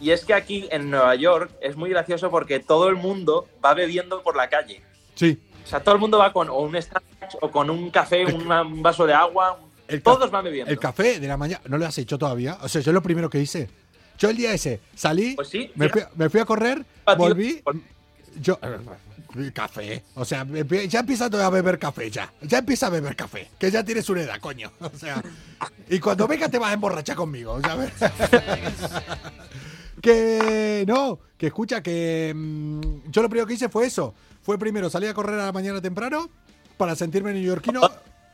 Y 0.00 0.10
es 0.10 0.24
que 0.24 0.34
aquí 0.34 0.68
en 0.70 0.90
Nueva 0.90 1.14
York 1.14 1.50
es 1.62 1.76
muy 1.76 1.88
gracioso 1.88 2.30
porque 2.30 2.60
todo 2.60 2.88
el 2.88 2.96
mundo 2.96 3.48
va 3.64 3.72
bebiendo 3.74 4.22
por 4.22 4.36
la 4.36 4.48
calle. 4.48 4.82
Sí. 5.14 5.40
O 5.64 5.66
sea, 5.68 5.80
todo 5.80 5.94
el 5.94 6.00
mundo 6.00 6.18
va 6.18 6.32
con 6.32 6.48
o 6.50 6.58
un 6.58 6.80
Starbucks 6.80 7.38
o 7.40 7.50
con 7.50 7.70
un 7.70 7.90
café, 7.90 8.24
una- 8.26 8.62
un 8.62 8.82
vaso 8.82 9.06
de 9.06 9.14
agua. 9.14 9.58
El 9.88 10.02
Todos 10.02 10.30
van 10.30 10.44
bebiendo. 10.44 10.70
El 10.70 10.78
café 10.78 11.18
de 11.20 11.28
la 11.28 11.36
mañana, 11.36 11.62
¿no 11.68 11.78
lo 11.78 11.86
has 11.86 11.96
hecho 11.96 12.18
todavía? 12.18 12.58
O 12.62 12.68
sea, 12.68 12.82
yo 12.82 12.92
lo 12.92 13.00
primero 13.02 13.30
que 13.30 13.38
hice. 13.38 13.70
Yo 14.18 14.30
el 14.30 14.36
día 14.36 14.52
ese 14.52 14.80
salí, 14.94 15.34
Pues 15.34 15.48
sí, 15.48 15.70
me, 15.74 15.88
fui, 15.88 16.02
me 16.14 16.28
fui 16.30 16.40
a 16.40 16.44
correr, 16.44 16.84
Batido 17.04 17.28
volví, 17.28 17.62
yo... 18.40 18.58
Café. 19.52 20.02
O 20.14 20.24
sea, 20.24 20.46
ya 20.88 21.00
empieza 21.00 21.26
a 21.26 21.50
beber 21.50 21.78
café, 21.78 22.10
ya. 22.10 22.32
Ya 22.40 22.58
empieza 22.58 22.86
a 22.86 22.90
beber 22.90 23.14
café. 23.14 23.50
Que 23.58 23.70
ya 23.70 23.84
tienes 23.84 24.08
una 24.08 24.22
edad, 24.22 24.40
coño. 24.40 24.72
O 24.80 24.98
sea, 24.98 25.22
y 25.90 25.98
cuando 25.98 26.26
venga 26.26 26.48
te 26.48 26.58
vas 26.58 26.70
a 26.70 26.74
emborrachar 26.74 27.16
conmigo, 27.16 27.60
¿sabes? 27.60 27.92
que 30.00 30.84
no, 30.86 31.18
que 31.36 31.48
escucha 31.48 31.82
que 31.82 32.32
mm, 32.34 33.10
yo 33.10 33.22
lo 33.22 33.28
primero 33.28 33.46
que 33.46 33.54
hice 33.54 33.68
fue 33.68 33.86
eso. 33.86 34.14
Fue 34.42 34.58
primero 34.58 34.88
salir 34.88 35.10
a 35.10 35.14
correr 35.14 35.38
a 35.40 35.46
la 35.46 35.52
mañana 35.52 35.82
temprano 35.82 36.30
para 36.76 36.94
sentirme 36.94 37.32
neoyorquino. 37.32 37.80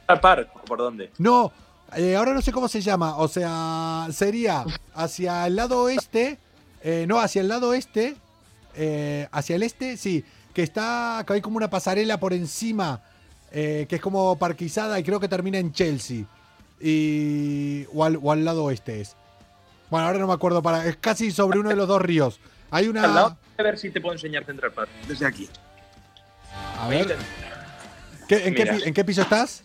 al 0.06 0.20
par, 0.20 0.52
¿por 0.66 0.78
dónde? 0.78 1.10
No, 1.18 1.52
eh, 1.96 2.16
ahora 2.16 2.32
no 2.34 2.42
sé 2.42 2.52
cómo 2.52 2.68
se 2.68 2.80
llama. 2.80 3.16
O 3.16 3.28
sea, 3.28 4.08
sería 4.12 4.64
hacia 4.94 5.46
el 5.46 5.56
lado 5.56 5.82
oeste. 5.82 6.38
eh, 6.82 7.04
no, 7.08 7.20
hacia 7.20 7.40
el 7.42 7.48
lado 7.48 7.68
oeste. 7.70 8.16
eh, 8.74 9.28
hacia 9.32 9.56
el 9.56 9.62
este, 9.62 9.96
sí. 9.96 10.24
Que 10.54 10.62
está. 10.62 11.24
Que 11.26 11.34
hay 11.34 11.40
como 11.40 11.56
una 11.56 11.70
pasarela 11.70 12.18
por 12.20 12.32
encima. 12.32 13.02
eh, 13.50 13.86
que 13.88 13.96
es 13.96 14.00
como 14.02 14.38
parquizada 14.38 14.98
y 14.98 15.02
creo 15.04 15.20
que 15.20 15.28
termina 15.28 15.58
en 15.58 15.72
Chelsea. 15.72 16.24
Y. 16.80 17.86
O 17.94 18.04
al, 18.04 18.18
o 18.22 18.32
al 18.32 18.44
lado 18.44 18.64
oeste 18.64 19.00
es. 19.00 19.16
Bueno, 19.90 20.06
ahora 20.06 20.18
no 20.18 20.26
me 20.26 20.32
acuerdo 20.34 20.62
para. 20.62 20.86
Es 20.86 20.96
casi 20.96 21.30
sobre 21.30 21.58
uno 21.58 21.68
de 21.68 21.76
los 21.76 21.86
dos 21.88 22.00
ríos. 22.00 22.40
Hay 22.70 22.86
Al 22.86 22.92
lado, 22.94 23.26
una. 23.26 23.36
a 23.58 23.62
ver 23.62 23.78
si 23.78 23.90
te 23.90 24.00
puedo 24.00 24.14
enseñar 24.14 24.44
Central 24.46 24.72
Park. 24.72 24.88
Desde 25.06 25.26
aquí. 25.26 25.48
A 26.78 26.88
ver. 26.88 27.16
¿qué- 28.28 28.46
en, 28.48 28.54
qué, 28.54 28.64
Mira. 28.64 28.76
pi- 28.76 28.82
en 28.84 28.94
qué 28.94 29.04
piso 29.04 29.22
estás? 29.22 29.62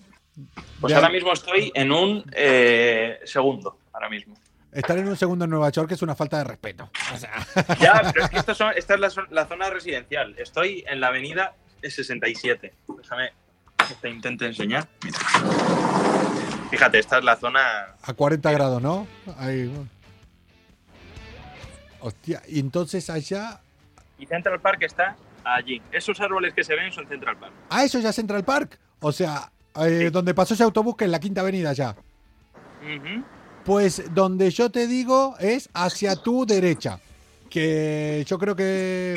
Pues 0.79 0.91
Ya. 0.91 0.97
ahora 0.97 1.09
mismo 1.09 1.33
estoy 1.33 1.71
en 1.73 1.91
un 1.91 2.23
eh, 2.33 3.19
segundo. 3.25 3.79
Ahora 3.93 4.09
mismo. 4.09 4.35
Estar 4.71 4.97
en 4.97 5.07
un 5.07 5.17
segundo 5.17 5.45
en 5.45 5.51
Nueva 5.51 5.69
York 5.71 5.91
es 5.91 6.01
una 6.03 6.13
falta 6.15 6.37
de 6.37 6.43
respeto. 6.43 6.89
O 7.13 7.17
sea, 7.17 7.31
Ya, 7.79 8.11
pero 8.13 8.25
es 8.25 8.29
que 8.29 8.37
esto 8.37 8.53
son- 8.53 8.73
esta 8.75 8.93
es 8.93 8.99
la, 8.99 9.07
zo- 9.09 9.27
la 9.31 9.45
zona 9.47 9.69
residencial. 9.69 10.35
Estoy 10.37 10.83
en 10.87 10.99
la 10.99 11.07
avenida 11.07 11.55
67. 11.81 12.73
Déjame 12.97 13.31
que 13.87 13.93
te 13.95 14.09
intente 14.09 14.45
enseñar. 14.45 14.87
Mira. 15.03 15.17
Fíjate, 16.69 16.99
esta 16.99 17.17
es 17.19 17.23
la 17.23 17.35
zona. 17.37 17.95
a 18.03 18.13
40 18.13 18.51
grados, 18.51 18.81
¿no? 18.81 19.07
Ahí. 19.37 19.71
Hostia, 21.99 22.41
y 22.47 22.59
entonces 22.59 23.09
allá. 23.09 23.59
Y 24.19 24.25
Central 24.27 24.59
Park 24.59 24.83
está 24.83 25.15
allí. 25.43 25.81
Esos 25.91 26.19
árboles 26.19 26.53
que 26.53 26.63
se 26.63 26.75
ven 26.75 26.91
son 26.91 27.07
Central 27.07 27.37
Park. 27.37 27.53
Ah, 27.69 27.83
eso 27.83 27.99
ya 27.99 28.09
es 28.09 28.15
Central 28.15 28.43
Park. 28.43 28.77
O 28.99 29.11
sea, 29.11 29.51
eh, 29.85 29.99
Sí. 30.05 30.09
donde 30.09 30.33
pasó 30.33 30.53
ese 30.53 30.63
autobús 30.63 30.95
que 30.95 31.05
en 31.05 31.11
la 31.11 31.19
quinta 31.19 31.41
avenida 31.41 31.73
ya. 31.73 31.95
Pues 33.65 34.03
donde 34.13 34.49
yo 34.51 34.69
te 34.69 34.87
digo 34.87 35.35
es 35.39 35.69
hacia 35.73 36.15
tu 36.15 36.45
derecha. 36.45 36.99
Que 37.49 38.23
yo 38.27 38.37
creo 38.37 38.55
que. 38.55 39.15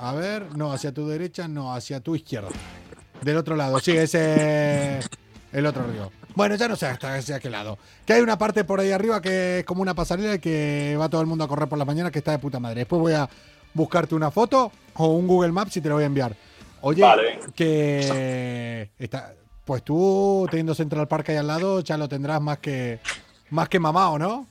A 0.00 0.12
ver, 0.14 0.56
no, 0.56 0.72
hacia 0.72 0.92
tu 0.92 1.06
derecha, 1.08 1.46
no, 1.48 1.72
hacia 1.74 2.00
tu 2.00 2.16
izquierda. 2.16 2.48
Del 3.22 3.36
otro 3.36 3.54
lado, 3.56 3.78
sí, 3.78 3.92
ese. 3.92 4.98
El 5.52 5.66
otro 5.66 5.86
río. 5.86 6.10
Bueno, 6.34 6.54
ya 6.56 6.66
no 6.66 6.76
sé 6.76 6.86
hasta 6.86 7.14
hacia 7.14 7.38
qué 7.38 7.50
lado. 7.50 7.78
Que 8.06 8.14
hay 8.14 8.22
una 8.22 8.38
parte 8.38 8.64
por 8.64 8.80
ahí 8.80 8.90
arriba 8.90 9.20
que 9.20 9.60
es 9.60 9.64
como 9.64 9.82
una 9.82 9.94
pasarela 9.94 10.34
y 10.36 10.38
que 10.38 10.96
va 10.98 11.08
todo 11.08 11.20
el 11.20 11.26
mundo 11.26 11.44
a 11.44 11.48
correr 11.48 11.68
por 11.68 11.78
la 11.78 11.84
mañana 11.84 12.10
que 12.10 12.18
está 12.18 12.32
de 12.32 12.38
puta 12.38 12.58
madre. 12.58 12.80
Después 12.80 13.00
voy 13.00 13.12
a 13.12 13.28
buscarte 13.74 14.14
una 14.14 14.30
foto 14.30 14.72
o 14.94 15.06
un 15.08 15.26
Google 15.26 15.52
Maps 15.52 15.76
y 15.76 15.80
te 15.80 15.88
lo 15.88 15.96
voy 15.96 16.04
a 16.04 16.06
enviar. 16.06 16.34
Oye, 16.82 17.02
Vale, 17.02 17.38
que 17.54 18.90
está, 18.98 19.34
pues 19.64 19.82
tú 19.84 20.46
teniendo 20.50 20.74
Central 20.74 21.06
Park 21.06 21.30
ahí 21.30 21.36
al 21.36 21.46
lado 21.46 21.80
ya 21.80 21.96
lo 21.96 22.08
tendrás 22.08 22.40
más 22.40 22.58
que 22.58 22.98
más 23.50 23.68
que 23.68 23.78
mamado, 23.78 24.18
¿no? 24.18 24.46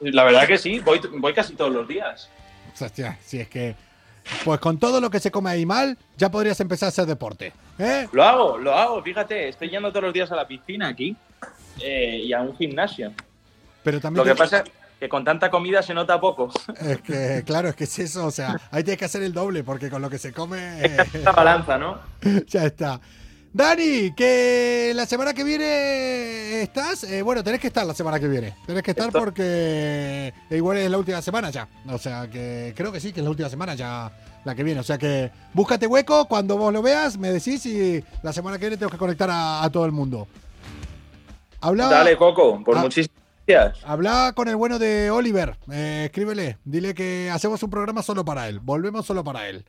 La 0.00 0.24
verdad 0.24 0.46
que 0.46 0.58
sí, 0.58 0.78
voy, 0.78 1.00
voy 1.18 1.34
casi 1.34 1.54
todos 1.54 1.72
los 1.72 1.86
días. 1.86 2.28
Hostia, 2.80 3.18
si 3.20 3.40
es 3.40 3.48
que 3.48 3.74
pues 4.44 4.60
con 4.60 4.78
todo 4.78 5.00
lo 5.00 5.10
que 5.10 5.18
se 5.18 5.32
come 5.32 5.50
ahí 5.50 5.66
mal, 5.66 5.98
ya 6.16 6.30
podrías 6.30 6.60
empezar 6.60 6.86
a 6.86 6.90
hacer 6.90 7.06
deporte, 7.06 7.52
¿eh? 7.78 8.08
Lo 8.12 8.22
hago, 8.22 8.58
lo 8.58 8.72
hago, 8.72 9.02
fíjate, 9.02 9.48
estoy 9.48 9.70
yendo 9.70 9.90
todos 9.90 10.04
los 10.04 10.12
días 10.12 10.30
a 10.30 10.36
la 10.36 10.46
piscina 10.46 10.88
aquí 10.88 11.16
eh, 11.80 12.22
y 12.24 12.32
a 12.32 12.40
un 12.40 12.56
gimnasio. 12.56 13.12
Pero 13.82 14.00
también 14.00 14.24
Lo 14.24 14.32
que 14.32 14.38
pasa 14.38 14.62
que 15.02 15.08
con 15.08 15.24
tanta 15.24 15.50
comida 15.50 15.82
se 15.82 15.94
nota 15.94 16.20
poco. 16.20 16.52
es 16.80 17.00
que 17.02 17.42
claro, 17.44 17.68
es 17.70 17.74
que 17.74 17.84
es 17.84 17.98
eso, 17.98 18.24
o 18.24 18.30
sea, 18.30 18.56
ahí 18.70 18.84
tienes 18.84 19.00
que 19.00 19.06
hacer 19.06 19.20
el 19.24 19.32
doble 19.32 19.64
porque 19.64 19.90
con 19.90 20.00
lo 20.00 20.08
que 20.08 20.16
se 20.16 20.32
come 20.32 20.58
eh, 20.80 20.96
Esta 21.12 21.32
balanza, 21.32 21.76
¿no? 21.76 21.98
ya 22.46 22.66
está. 22.66 23.00
Dani, 23.52 24.14
que 24.14 24.92
la 24.94 25.04
semana 25.04 25.34
que 25.34 25.42
viene 25.42 26.62
estás, 26.62 27.02
eh, 27.02 27.20
bueno, 27.20 27.42
tenés 27.42 27.58
que 27.60 27.66
estar 27.66 27.84
la 27.84 27.94
semana 27.94 28.20
que 28.20 28.28
viene. 28.28 28.54
Tenés 28.64 28.84
que 28.84 28.92
estar 28.92 29.08
Estoy. 29.08 29.20
porque 29.20 30.32
igual 30.50 30.76
es 30.78 30.88
la 30.88 30.98
última 30.98 31.20
semana 31.20 31.50
ya. 31.50 31.66
O 31.88 31.98
sea 31.98 32.30
que 32.30 32.72
creo 32.76 32.92
que 32.92 33.00
sí, 33.00 33.12
que 33.12 33.18
es 33.18 33.24
la 33.24 33.30
última 33.30 33.48
semana 33.48 33.74
ya 33.74 34.08
la 34.44 34.54
que 34.54 34.62
viene. 34.62 34.78
O 34.78 34.84
sea 34.84 34.98
que 34.98 35.32
búscate 35.52 35.88
hueco, 35.88 36.28
cuando 36.28 36.56
vos 36.56 36.72
lo 36.72 36.80
veas, 36.80 37.18
me 37.18 37.32
decís 37.32 37.66
y 37.66 38.04
la 38.22 38.32
semana 38.32 38.56
que 38.56 38.66
viene 38.66 38.76
tengo 38.76 38.92
que 38.92 38.98
conectar 38.98 39.28
a, 39.28 39.64
a 39.64 39.68
todo 39.68 39.84
el 39.84 39.90
mundo. 39.92 40.28
Habla, 41.60 41.88
Dale, 41.88 42.16
Coco, 42.16 42.62
por 42.64 42.78
Ah. 42.78 42.82
muchísimas 42.82 43.21
gracias. 43.46 43.84
habla 43.84 44.32
con 44.34 44.48
el 44.48 44.56
bueno 44.56 44.78
de 44.78 45.10
Oliver. 45.10 45.56
eh, 45.70 46.04
escríbele, 46.06 46.58
dile 46.64 46.94
que 46.94 47.30
hacemos 47.32 47.62
un 47.62 47.70
programa 47.70 48.02
solo 48.02 48.24
para 48.24 48.48
él. 48.48 48.60
Volvemos 48.60 49.06
solo 49.06 49.24
para 49.24 49.48
él. 49.48 49.64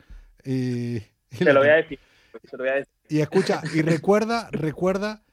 Y, 0.46 1.00
lo 1.40 1.60
voy 1.60 1.70
a 1.70 1.76
decir. 1.76 2.00
Te 2.50 2.58
lo 2.58 2.64
voy 2.64 2.70
a 2.70 2.76
decir. 2.76 2.94
y 3.10 3.20
escucha, 3.20 3.62
y 3.74 3.82
recuerda, 3.82 4.50
recuerda 4.52 5.24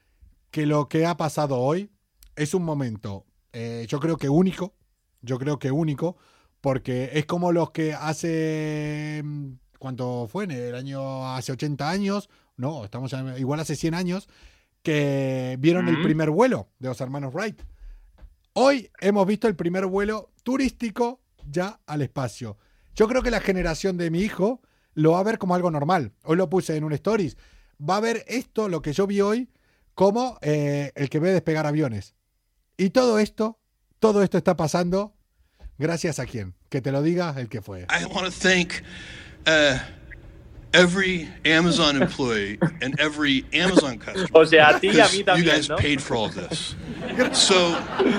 que 0.51 0.67
lo 0.67 0.89
que 0.89 1.07
ha 1.07 1.17
pasado 1.17 1.59
hoy 1.59 1.91
es 2.37 2.55
un 2.55 2.65
momento, 2.65 3.27
eh, 3.53 3.87
yo 3.89 4.01
creo 4.01 4.17
que 4.17 4.29
único, 4.29 4.75
yo 5.23 5.39
creo 5.39 5.59
que 5.59 5.71
único, 5.71 6.17
porque 6.61 7.11
es 7.15 7.27
como 7.27 7.53
los 7.53 7.71
que 7.71 7.95
hace, 7.95 9.23
mm, 9.25 9.53
¿cuánto 9.79 10.27
fue? 10.29 10.45
En 10.45 10.51
el 10.53 10.75
año, 10.75 11.35
hace 11.35 11.53
80 11.53 11.89
años, 11.89 12.29
no, 12.57 12.85
estamos 12.85 13.15
igual 13.39 13.61
hace 13.61 13.77
100 13.77 13.95
años, 13.95 14.29
que 14.83 15.57
vieron 15.59 15.89
el 15.89 16.03
primer 16.03 16.31
vuelo 16.31 16.69
de 16.79 16.89
los 16.89 17.01
hermanos 17.01 17.35
Wright. 17.35 17.61
Hoy 18.53 18.91
hemos 19.01 19.27
visto 19.27 19.47
el 19.47 19.55
primer 19.55 19.87
vuelo 19.87 20.33
turístico 20.43 21.21
ya 21.49 21.81
al 21.87 22.03
espacio. 22.03 22.59
Yo 22.95 23.07
creo 23.07 23.23
que 23.23 23.31
la 23.31 23.41
generación 23.41 23.97
de 23.97 24.11
mi 24.11 24.21
hijo 24.21 24.61
lo 24.95 25.13
va 25.13 25.21
a 25.21 25.25
ver 25.25 25.39
como 25.39 25.55
algo 25.55 25.71
normal. 25.71 26.13
Hoy 26.25 26.37
lo 26.37 26.51
puse 26.51 26.77
en 26.77 26.85
un 26.85 26.93
stories. 26.93 27.37
Va 27.81 27.97
a 27.97 28.01
ver 28.01 28.25
esto, 28.27 28.69
lo 28.69 28.83
que 28.83 28.93
yo 28.93 29.07
vi 29.07 29.21
hoy, 29.21 29.49
como 29.95 30.39
eh, 30.43 30.93
el 30.97 31.09
que 31.09 31.21
ve 31.21 31.33
despegar 31.33 31.67
aviones. 31.67 32.15
Y 32.77 32.91
todo 32.91 33.19
esto, 33.19 33.61
todo 34.01 34.23
esto 34.23 34.37
está 34.37 34.57
pasando 34.57 35.15
gracias 35.79 36.19
a 36.19 36.27
quién. 36.27 36.55
Que 36.69 36.81
te 36.81 36.91
lo 36.93 37.03
diga 37.03 37.35
el 37.39 37.49
que 37.49 37.63
fue. 37.63 37.83
I 37.83 38.05
every 40.73 41.29
Amazon 41.45 42.01
employee 42.01 42.59
and 42.81 42.99
every 43.01 43.45
Amazon 43.53 43.99
customer. 43.99 44.29
O 44.35 44.45
sea, 44.45 44.77
a 44.77 44.81
ti 44.81 44.89
y 44.89 45.01
a 45.01 45.09
because 45.09 45.13
mí 45.13 45.39
you 45.39 45.45
guys 45.45 45.69
¿no? 45.69 45.77
paid 45.77 46.03
for 46.03 46.17
all 46.17 46.27
of 46.27 46.35
this. 46.35 46.75
So, 47.33 47.71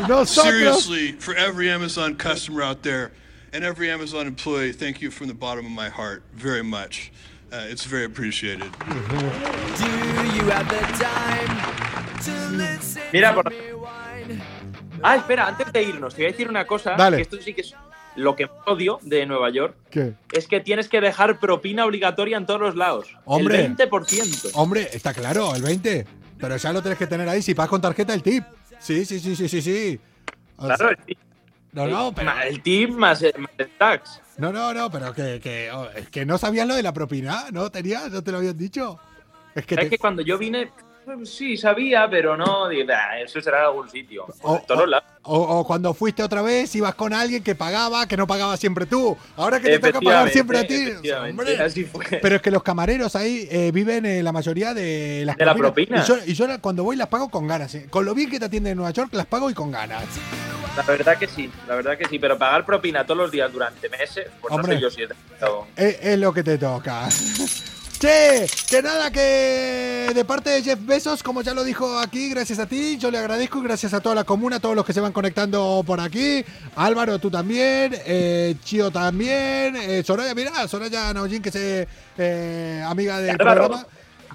Nosotros, 0.08 0.30
seriously, 0.30 1.14
for 1.14 1.36
every 1.36 1.70
Amazon 1.70 2.16
customer 2.16 2.62
out 2.62 2.84
there 2.84 3.12
and 3.54 3.64
every 3.64 3.90
Amazon 3.90 4.28
employee, 4.28 4.72
thank 4.72 5.02
you 5.02 5.12
from 5.12 5.28
the 5.28 5.34
bottom 5.34 5.66
of 5.66 5.72
my 5.72 5.90
heart 5.90 6.24
very 6.34 6.64
much. 6.64 7.12
Uh, 7.52 7.66
it's 7.70 7.84
very 7.84 8.06
appreciated. 8.06 8.72
Mira, 13.12 13.34
por... 13.34 13.44
Ah, 15.04 15.16
espera, 15.16 15.48
antes 15.48 15.74
de 15.74 15.84
irnos, 15.84 16.14
te 16.14 16.22
voy 16.22 16.30
a 16.30 16.32
decir 16.32 16.48
una 16.48 16.66
cosa. 16.66 16.96
Dale. 16.96 17.18
Que 17.18 17.24
esto 17.24 17.38
sí 17.42 17.54
que 17.54 17.62
es 17.62 17.74
lo 18.16 18.36
que 18.36 18.50
odio 18.66 19.00
de 19.02 19.26
Nueva 19.26 19.50
York. 19.50 19.76
¿Qué? 19.90 20.14
Es 20.32 20.48
que 20.48 20.60
tienes 20.60 20.90
que 20.90 21.00
dejar 21.02 21.40
propina 21.40 21.86
obligatoria 21.86 22.38
en 22.38 22.46
todos 22.46 22.60
los 22.60 22.76
lados. 22.76 23.08
Hombre. 23.26 23.66
El 23.66 23.76
20%. 23.78 24.52
Hombre, 24.54 24.90
está 24.92 25.14
claro, 25.14 25.56
el 25.56 25.62
20. 25.62 26.06
Pero 26.40 26.58
ya 26.58 26.74
lo 26.74 26.82
tenés 26.82 26.98
que 26.98 27.08
tener 27.08 27.30
ahí. 27.30 27.42
Si 27.42 27.54
pagas 27.54 27.70
con 27.70 27.82
tarjeta, 27.82 28.14
el 28.14 28.24
tip. 28.24 28.44
Sí, 28.80 29.06
sí, 29.06 29.20
sí, 29.20 29.36
sí, 29.36 29.48
sí, 29.48 29.62
sí. 29.62 30.00
O 30.58 30.66
Claro, 30.66 30.90
el 30.90 30.98
tip, 30.98 31.18
no, 31.74 31.88
no, 31.88 32.14
pero, 32.14 32.32
el 32.48 32.62
tip 32.62 32.90
más 32.90 33.22
el, 33.22 33.34
más 33.40 33.52
el 33.58 33.70
tax. 33.78 34.20
no, 34.38 34.52
no, 34.52 34.74
no, 34.74 34.90
pero 34.92 35.14
que, 35.14 35.40
que, 35.40 35.72
oh, 35.72 35.88
es 35.96 36.10
que 36.10 36.26
no 36.26 36.38
sabías 36.38 36.68
lo 36.68 36.76
de 36.76 36.84
la 36.84 36.92
propina, 36.94 37.46
¿no? 37.52 37.70
¿Tenías? 37.72 38.12
¿No 38.12 38.22
te 38.24 38.32
lo 38.32 38.40
habían 38.40 38.58
dicho? 38.58 39.00
Es 39.56 39.66
que, 39.66 39.76
Es 39.76 39.82
te- 39.82 39.90
que 39.92 39.98
cuando 39.98 40.22
yo 40.22 40.38
vine, 40.38 40.70
sí, 41.26 41.58
sabía, 41.58 42.08
pero 42.10 42.36
no, 42.38 42.68
digo, 42.70 42.90
"Ah, 42.94 43.20
eso 43.20 43.40
será 43.42 43.60
en 43.60 43.66
algún 43.66 43.90
sitio. 43.90 44.26
O- 44.42 44.58
en 44.58 44.66
todos 44.66 44.82
o- 44.84 44.86
lados. 44.86 45.10
O, 45.24 45.38
o 45.60 45.68
cuando 45.68 45.94
fuiste 45.94 46.24
otra 46.24 46.42
vez, 46.42 46.74
ibas 46.76 46.96
con 46.96 47.14
alguien 47.14 47.44
que 47.44 47.54
pagaba, 47.54 48.08
que 48.08 48.18
no 48.18 48.26
pagaba 48.26 48.58
siempre 48.58 48.88
tú. 48.88 49.16
Ahora 49.38 49.60
que 49.60 49.78
te 49.78 49.92
toca 49.92 50.02
pagar 50.02 50.30
siempre 50.30 50.58
a 50.60 50.66
ti. 50.68 50.74
efectivamente, 50.74 51.42
hombre. 51.42 51.64
así 51.64 51.84
fue. 51.84 52.06
Pero 52.22 52.38
es 52.38 52.42
que 52.42 52.50
los 52.50 52.64
camareros 52.64 53.16
ahí 53.16 53.48
eh, 53.52 53.72
viven 53.72 54.06
eh, 54.08 54.24
la 54.24 54.32
mayoría 54.32 54.74
de 54.74 55.24
las 55.26 55.38
De 55.38 55.46
la 55.46 55.54
propina. 55.54 56.02
Y 56.02 56.08
yo, 56.08 56.18
y 56.26 56.34
yo 56.34 56.48
cuando 56.60 56.84
voy 56.84 56.96
las 56.96 57.08
pago 57.08 57.30
con 57.30 57.46
ganas. 57.48 57.76
eh. 57.76 57.86
Con 57.90 58.04
lo 58.06 58.16
bien 58.16 58.32
que 58.32 58.40
te 58.40 58.46
atienden 58.46 58.72
en 58.72 58.78
Nueva 58.78 58.92
York, 58.92 59.10
las 59.14 59.28
pago 59.28 59.50
y 59.50 59.54
con 59.54 59.72
ganas. 59.72 60.04
La 60.76 60.84
verdad 60.84 61.18
que 61.18 61.28
sí, 61.28 61.52
la 61.68 61.76
verdad 61.76 61.98
que 61.98 62.06
sí, 62.08 62.18
pero 62.18 62.38
pagar 62.38 62.66
propina 62.66 63.04
todos 63.06 63.18
los 63.20 63.32
días 63.32 63.52
durante 63.52 63.90
meses, 63.90 64.26
pues 64.42 64.54
Hombre. 64.54 64.80
no 64.80 64.90
sé 64.90 65.02
yo 65.02 65.08
si. 65.08 65.14
Es, 65.76 66.00
es 66.02 66.18
lo 66.18 66.34
que 66.34 66.44
te 66.44 66.58
toca. 66.58 67.08
Che, 68.02 68.48
que 68.68 68.82
nada, 68.82 69.12
que 69.12 70.10
de 70.16 70.26
parte 70.26 70.50
de 70.50 70.64
Jeff 70.64 70.84
Bezos, 70.84 71.22
como 71.22 71.44
ya 71.44 71.54
lo 71.54 71.64
dijo 71.64 72.00
aquí, 72.00 72.32
gracias 72.32 72.58
a 72.58 72.66
ti, 72.66 72.98
yo 72.98 73.12
le 73.12 73.20
agradezco 73.20 73.60
y 73.60 73.62
gracias 73.62 73.94
a 73.94 74.00
toda 74.00 74.16
la 74.16 74.24
comuna, 74.24 74.56
a 74.56 74.60
todos 74.60 74.76
los 74.76 74.84
que 74.84 74.92
se 74.92 75.02
van 75.02 75.12
conectando 75.12 75.84
por 75.86 76.00
aquí. 76.00 76.44
Álvaro, 76.76 77.20
tú 77.20 77.30
también, 77.30 77.96
eh, 78.08 78.56
Chio 78.64 78.90
también, 78.90 79.76
eh, 79.76 80.02
Soraya, 80.04 80.34
mira, 80.34 80.68
Soraya 80.68 81.14
Naujin, 81.14 81.44
que 81.44 81.50
es 81.50 81.88
eh, 82.18 82.84
amiga 82.84 83.20
del 83.20 83.38
programa. 83.38 83.86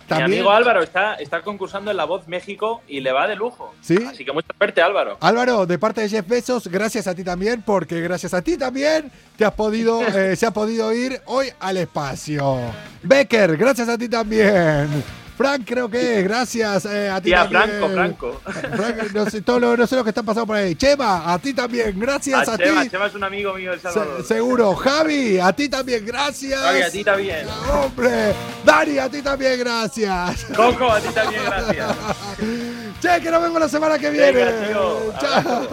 También. 0.07 0.40
amigo 0.40 0.50
Álvaro 0.50 0.82
está, 0.82 1.14
está 1.14 1.42
concursando 1.42 1.90
en 1.90 1.96
La 1.96 2.04
Voz 2.04 2.28
México 2.28 2.82
y 2.86 3.00
le 3.00 3.12
va 3.12 3.26
de 3.26 3.36
lujo. 3.36 3.74
¿Sí? 3.80 3.98
Así 4.09 4.24
que 4.24 4.32
mucha 4.32 4.48
suerte, 4.57 4.80
Álvaro. 4.80 5.16
Álvaro, 5.20 5.66
de 5.66 5.78
parte 5.78 6.02
de 6.02 6.09
Jeff 6.09 6.28
Bezos, 6.28 6.68
gracias 6.68 7.07
a 7.07 7.14
ti 7.14 7.24
también, 7.24 7.62
porque 7.62 8.00
gracias 8.00 8.32
a 8.34 8.42
ti 8.42 8.57
también 8.57 9.11
te 9.36 9.44
has 9.44 9.52
podido, 9.52 10.00
eh, 10.07 10.36
se 10.36 10.46
ha 10.46 10.50
podido 10.52 10.92
ir 10.92 11.20
hoy 11.26 11.48
al 11.61 11.76
espacio. 11.76 12.59
Becker, 13.02 13.57
gracias 13.57 13.88
a 13.88 13.98
ti 13.98 14.09
también. 14.09 14.88
Frank, 15.37 15.62
creo 15.66 15.89
que 15.91 16.18
es, 16.20 16.24
gracias 16.24 16.87
eh, 16.87 17.11
a 17.11 17.20
ti 17.20 17.28
Y 17.30 17.34
a. 17.34 17.47
Franco, 17.47 17.89
Franco. 17.91 18.41
Frank, 18.45 19.12
no 19.12 19.28
sé, 19.28 19.43
todo 19.43 19.61
lo, 19.61 19.76
no 19.76 19.87
sé 19.87 19.95
lo 19.97 20.03
que 20.03 20.09
está 20.11 20.22
pasando 20.22 20.47
por 20.47 20.57
ahí. 20.57 20.74
Chema, 20.74 21.30
a 21.32 21.39
ti 21.39 21.53
también, 21.53 21.99
gracias 22.01 22.49
a, 22.49 22.55
A 22.55 22.57
Chema, 22.59 22.82
ti. 22.84 22.91
Chema 22.91 23.07
es 23.07 23.14
un 23.14 23.24
amigo 23.24 23.53
mío 23.55 23.72
del 23.72 23.80
Se- 23.80 23.91
Salvador. 23.93 24.24
seguro. 24.24 24.74
Javi, 24.74 25.39
a 25.39 25.53
ti 25.53 25.68
también, 25.68 26.07
gracias. 26.07 26.59
Javi, 26.61 26.80
a 26.82 26.91
ti 26.91 27.05
también. 27.05 27.47
Hombre, 27.70 28.34
Dani, 28.64 28.99
a 28.99 29.09
ti 29.11 29.20
también, 29.22 29.59
gracias. 29.59 30.47
Coco, 30.57 30.91
a 30.91 31.01
ti 31.01 31.09
también, 31.09 31.43
gracias. 31.45 31.91
Che, 33.03 33.20
que 33.20 33.30
nos 33.30 33.43
vemos 33.43 33.61
la 33.61 33.68
semana 33.68 33.99
que 33.99 34.09
viene. 34.09 34.32
Venga, 34.32 34.66
tío. 34.68 35.12
Chao. 35.20 35.68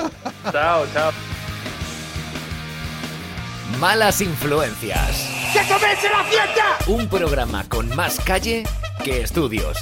Chao, 0.52 0.86
chao. 0.94 1.12
Malas 3.80 4.20
influencias. 4.22 5.43
¡Que 5.54 5.60
comience 5.72 6.10
la 6.10 6.24
fiesta! 6.24 6.78
Un 6.88 7.08
programa 7.08 7.64
con 7.70 7.96
más 7.96 8.20
calle 8.20 8.64
que 9.04 9.22
estudios. 9.22 9.78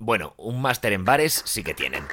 Bueno, 0.00 0.34
un 0.36 0.60
máster 0.60 0.92
en 0.92 1.04
bares 1.04 1.42
sí 1.44 1.62
que 1.62 1.74
tienen. 1.74 2.04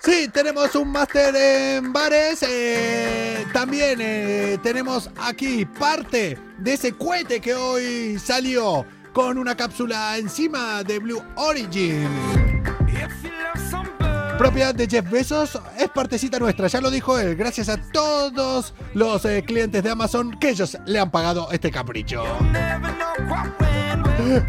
Sí, 0.00 0.28
tenemos 0.28 0.74
un 0.74 0.92
máster 0.92 1.34
en 1.34 1.92
bares. 1.92 2.42
eh, 2.42 3.46
también 3.52 3.98
eh, 4.00 4.58
tenemos 4.62 5.10
aquí 5.16 5.64
parte 5.64 6.38
de 6.58 6.72
ese 6.74 6.92
cohete 6.92 7.40
que 7.40 7.54
hoy 7.54 8.18
salió 8.18 8.84
con 9.12 9.38
una 9.38 9.56
cápsula 9.56 10.18
encima 10.18 10.82
de 10.84 10.98
Blue 10.98 11.22
Origin. 11.36 12.06
Propiedad 14.38 14.74
de 14.74 14.86
Jeff 14.86 15.10
Bezos, 15.10 15.58
es 15.78 15.88
partecita 15.88 16.38
nuestra, 16.38 16.66
ya 16.68 16.80
lo 16.82 16.90
dijo 16.90 17.18
él, 17.18 17.36
gracias 17.36 17.70
a 17.70 17.78
todos 17.90 18.74
los 18.92 19.24
eh, 19.24 19.42
clientes 19.46 19.82
de 19.82 19.90
Amazon 19.90 20.38
que 20.38 20.50
ellos 20.50 20.76
le 20.84 20.98
han 21.00 21.10
pagado 21.10 21.50
este 21.52 21.70
capricho. 21.70 22.22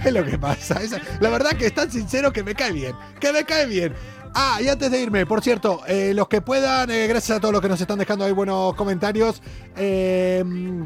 Es 0.04 0.12
lo 0.12 0.26
que 0.26 0.40
pasa. 0.40 0.82
es- 0.82 0.96
la 1.20 1.30
verdad 1.30 1.52
que 1.52 1.68
es 1.68 1.74
tan 1.74 1.92
sincero 1.92 2.32
que 2.34 2.42
me 2.44 2.56
cae 2.56 2.72
bien. 2.72 2.96
Que 3.20 3.32
me 3.32 3.44
cae 3.44 3.66
bien. 3.68 3.94
Ah, 4.34 4.60
y 4.62 4.68
antes 4.70 4.90
de 4.90 5.00
irme, 5.02 5.26
por 5.26 5.44
cierto, 5.44 5.82
eh, 5.88 6.14
los 6.16 6.28
que 6.30 6.42
puedan, 6.42 6.90
eh, 6.90 7.06
gracias 7.08 7.38
a 7.38 7.42
todos 7.42 7.52
los 7.54 7.62
que 7.62 7.70
nos 7.70 7.80
están 7.80 8.00
dejando 8.00 8.26
ahí 8.26 8.32
buenos 8.32 8.74
comentarios. 8.76 9.42
eh, 9.76 10.44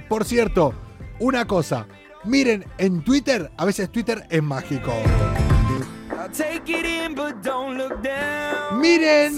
por 0.09 0.25
cierto, 0.25 0.73
una 1.19 1.45
cosa. 1.47 1.87
Miren, 2.25 2.65
en 2.77 3.03
Twitter, 3.03 3.49
a 3.57 3.65
veces 3.65 3.89
Twitter 3.91 4.25
es 4.29 4.43
mágico. 4.43 4.91
Miren 8.73 9.37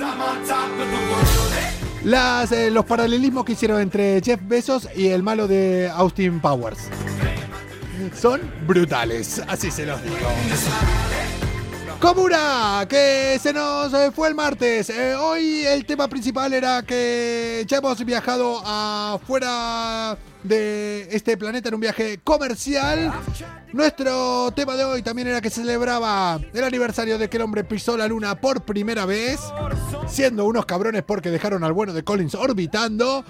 las, 2.04 2.52
eh, 2.52 2.70
los 2.70 2.86
paralelismos 2.86 3.46
que 3.46 3.54
hicieron 3.54 3.82
entre 3.82 4.22
Jeff 4.22 4.40
Bezos 4.44 4.90
y 4.96 5.08
el 5.08 5.24
malo 5.24 5.48
de 5.48 5.90
Austin 5.94 6.40
Powers. 6.42 6.90
Son 8.14 8.42
brutales, 8.68 9.42
así 9.48 9.72
se 9.72 9.86
los 9.86 10.02
digo. 10.04 10.18
Comuna, 12.04 12.86
que 12.90 13.40
se 13.42 13.54
nos 13.54 13.94
eh, 13.94 14.12
fue 14.12 14.28
el 14.28 14.36
martes. 14.36 14.90
Eh, 14.90 15.16
hoy 15.16 15.64
el 15.66 15.86
tema 15.86 16.10
principal 16.10 16.54
era 16.54 16.82
que 16.82 17.64
ya 17.66 17.78
hemos 17.78 18.04
viajado 18.04 18.62
afuera 18.66 20.18
de 20.44 21.08
este 21.12 21.38
planeta 21.38 21.70
en 21.70 21.76
un 21.76 21.80
viaje 21.80 22.20
comercial. 22.22 23.10
Nuestro 23.72 24.52
tema 24.52 24.76
de 24.76 24.84
hoy 24.84 25.02
también 25.02 25.30
era 25.30 25.40
que 25.40 25.50
celebraba 25.50 26.42
el 26.54 26.64
aniversario 26.66 27.18
de 27.18 27.30
que 27.30 27.38
el 27.38 27.44
hombre 27.44 27.64
pisó 27.64 27.96
la 27.96 28.06
luna 28.10 28.36
por 28.36 28.64
primera 28.64 29.06
vez, 29.06 29.40
siendo 30.06 30.44
unos 30.44 30.66
cabrones 30.66 31.04
porque 31.04 31.32
dejaron 31.32 31.64
al 31.64 31.72
bueno 31.72 31.94
de 31.94 32.04
Collins 32.04 32.36
orbitando. 32.36 33.24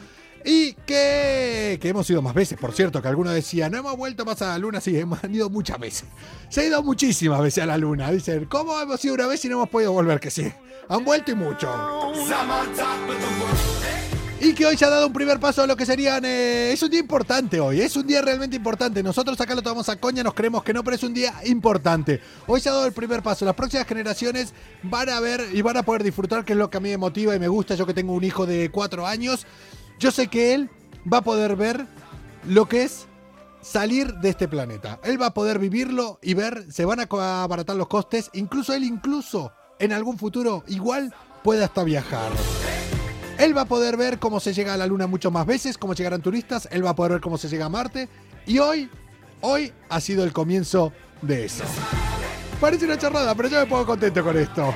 Y 0.46 0.74
que, 0.74 1.80
que 1.82 1.90
hemos 1.90 2.10
ido 2.10 2.22
más 2.22 2.34
veces, 2.34 2.58
por 2.60 2.74
cierto, 2.74 3.02
que 3.02 3.08
algunos 3.08 3.34
decían, 3.34 3.72
no 3.72 3.78
hemos 3.78 3.96
vuelto 3.96 4.26
más 4.26 4.42
a 4.42 4.48
la 4.48 4.58
luna, 4.58 4.82
sí, 4.82 4.98
hemos 4.98 5.20
ido 5.30 5.50
muchas 5.50 5.80
veces. 5.80 6.06
Se 6.50 6.62
ha 6.62 6.66
ido 6.66 6.84
muchísimas 6.84 7.42
veces 7.42 7.64
a 7.64 7.68
la 7.68 7.78
luna. 7.78 8.12
Dicen, 8.12 8.46
¿cómo 8.46 8.80
hemos 8.80 9.04
ido 9.06 9.16
una 9.16 9.28
vez 9.28 9.44
y 9.46 9.50
no 9.50 9.56
hemos 9.56 9.70
podido 9.70 9.94
volver? 9.94 10.20
Que 10.20 10.30
sí, 10.30 10.52
han 10.90 11.06
vuelto 11.06 11.32
y 11.32 11.36
mucho. 11.36 11.70
Y 14.42 14.54
que 14.54 14.66
hoy 14.66 14.76
se 14.76 14.84
ha 14.84 14.90
dado 14.90 15.08
un 15.08 15.14
primer 15.14 15.40
paso 15.40 15.62
a 15.62 15.68
lo 15.68 15.78
que 15.78 15.86
serían... 15.86 16.26
eh, 16.26 16.74
es 16.74 16.84
un 16.84 16.90
día 16.90 17.00
importante 17.00 17.62
hoy, 17.62 17.80
es 17.80 17.96
un 17.96 18.06
día 18.06 18.22
realmente 18.22 18.58
importante. 18.58 19.02
Nosotros 19.02 19.40
acá 19.40 19.56
lo 19.56 19.62
tomamos 19.62 19.88
a 19.88 19.96
coña, 19.96 20.22
nos 20.22 20.34
creemos 20.34 20.64
que 20.64 20.74
no, 20.74 20.84
pero 20.84 20.98
es 20.98 21.04
un 21.04 21.14
día 21.14 21.34
importante. 21.46 22.20
Hoy 22.46 22.60
se 22.60 22.68
ha 22.68 22.74
dado 22.74 22.86
el 22.86 22.92
primer 22.92 23.24
paso. 23.24 23.46
Las 23.46 23.56
próximas 23.56 23.88
generaciones 23.88 24.54
van 24.82 25.08
a 25.08 25.22
ver 25.22 25.48
y 25.54 25.62
van 25.62 25.78
a 25.78 25.84
poder 25.84 26.04
disfrutar, 26.04 26.44
que 26.44 26.52
es 26.52 26.60
lo 26.60 26.70
que 26.70 26.76
a 26.76 26.82
mí 26.82 26.90
me 26.90 26.98
motiva 26.98 27.34
y 27.34 27.40
me 27.40 27.48
gusta. 27.48 27.76
Yo 27.76 27.86
que 27.86 27.94
tengo 27.94 28.12
un 28.12 28.24
hijo 28.26 28.46
de 28.46 28.70
cuatro 28.70 29.08
años, 29.08 29.48
yo 30.04 30.12
sé 30.12 30.28
que 30.28 30.54
él 30.54 30.70
va 31.12 31.20
a 31.20 31.22
poder 31.22 31.56
ver 31.56 31.88
lo 32.46 32.68
que 32.68 32.84
es 32.84 33.06
salir 33.62 34.16
de 34.16 34.32
este 34.32 34.50
planeta. 34.50 35.00
Él 35.02 35.20
va 35.20 35.28
a 35.28 35.34
poder 35.34 35.60
vivirlo 35.60 36.20
y 36.22 36.34
ver, 36.34 36.66
se 36.70 36.84
van 36.84 37.00
a 37.00 37.44
abaratar 37.44 37.78
los 37.78 37.88
costes. 37.88 38.30
Incluso 38.34 38.74
él, 38.74 38.84
incluso 38.84 39.54
en 39.80 39.94
algún 39.94 40.18
futuro, 40.18 40.66
igual 40.68 41.16
puede 41.42 41.64
hasta 41.64 41.86
viajar. 41.86 42.34
Él 43.40 43.56
va 43.56 43.62
a 43.62 43.66
poder 43.66 43.96
ver 43.96 44.20
cómo 44.20 44.42
se 44.42 44.54
llega 44.54 44.74
a 44.74 44.78
la 44.78 44.88
Luna 44.88 45.08
muchas 45.08 45.32
más 45.32 45.46
veces, 45.46 45.78
cómo 45.78 45.94
llegarán 45.94 46.22
turistas, 46.22 46.68
él 46.70 46.86
va 46.86 46.90
a 46.90 46.96
poder 46.96 47.14
ver 47.14 47.22
cómo 47.22 47.38
se 47.38 47.48
llega 47.48 47.68
a 47.68 47.70
Marte. 47.70 48.10
Y 48.46 48.60
hoy, 48.60 48.90
hoy 49.40 49.72
ha 49.88 50.02
sido 50.02 50.26
el 50.26 50.34
comienzo 50.34 50.92
de 51.22 51.46
eso. 51.46 51.64
Parece 52.60 52.84
una 52.84 52.98
charrada, 52.98 53.34
pero 53.36 53.48
yo 53.48 53.58
me 53.58 53.68
pongo 53.68 53.86
contento 53.86 54.22
con 54.22 54.38
esto. 54.38 54.74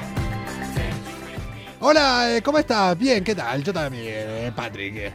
Hola, 1.79 2.35
eh, 2.35 2.41
¿cómo 2.41 2.57
estás? 2.57 2.97
Bien, 2.97 3.23
¿qué 3.23 3.35
tal? 3.35 3.63
Yo 3.63 3.71
también, 3.71 4.05
eh, 4.07 4.51
Patrick. 4.55 5.13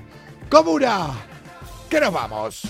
Comuna, 0.49 1.09
que 1.91 2.01
nos 2.01 2.13
vamos. 2.13 2.63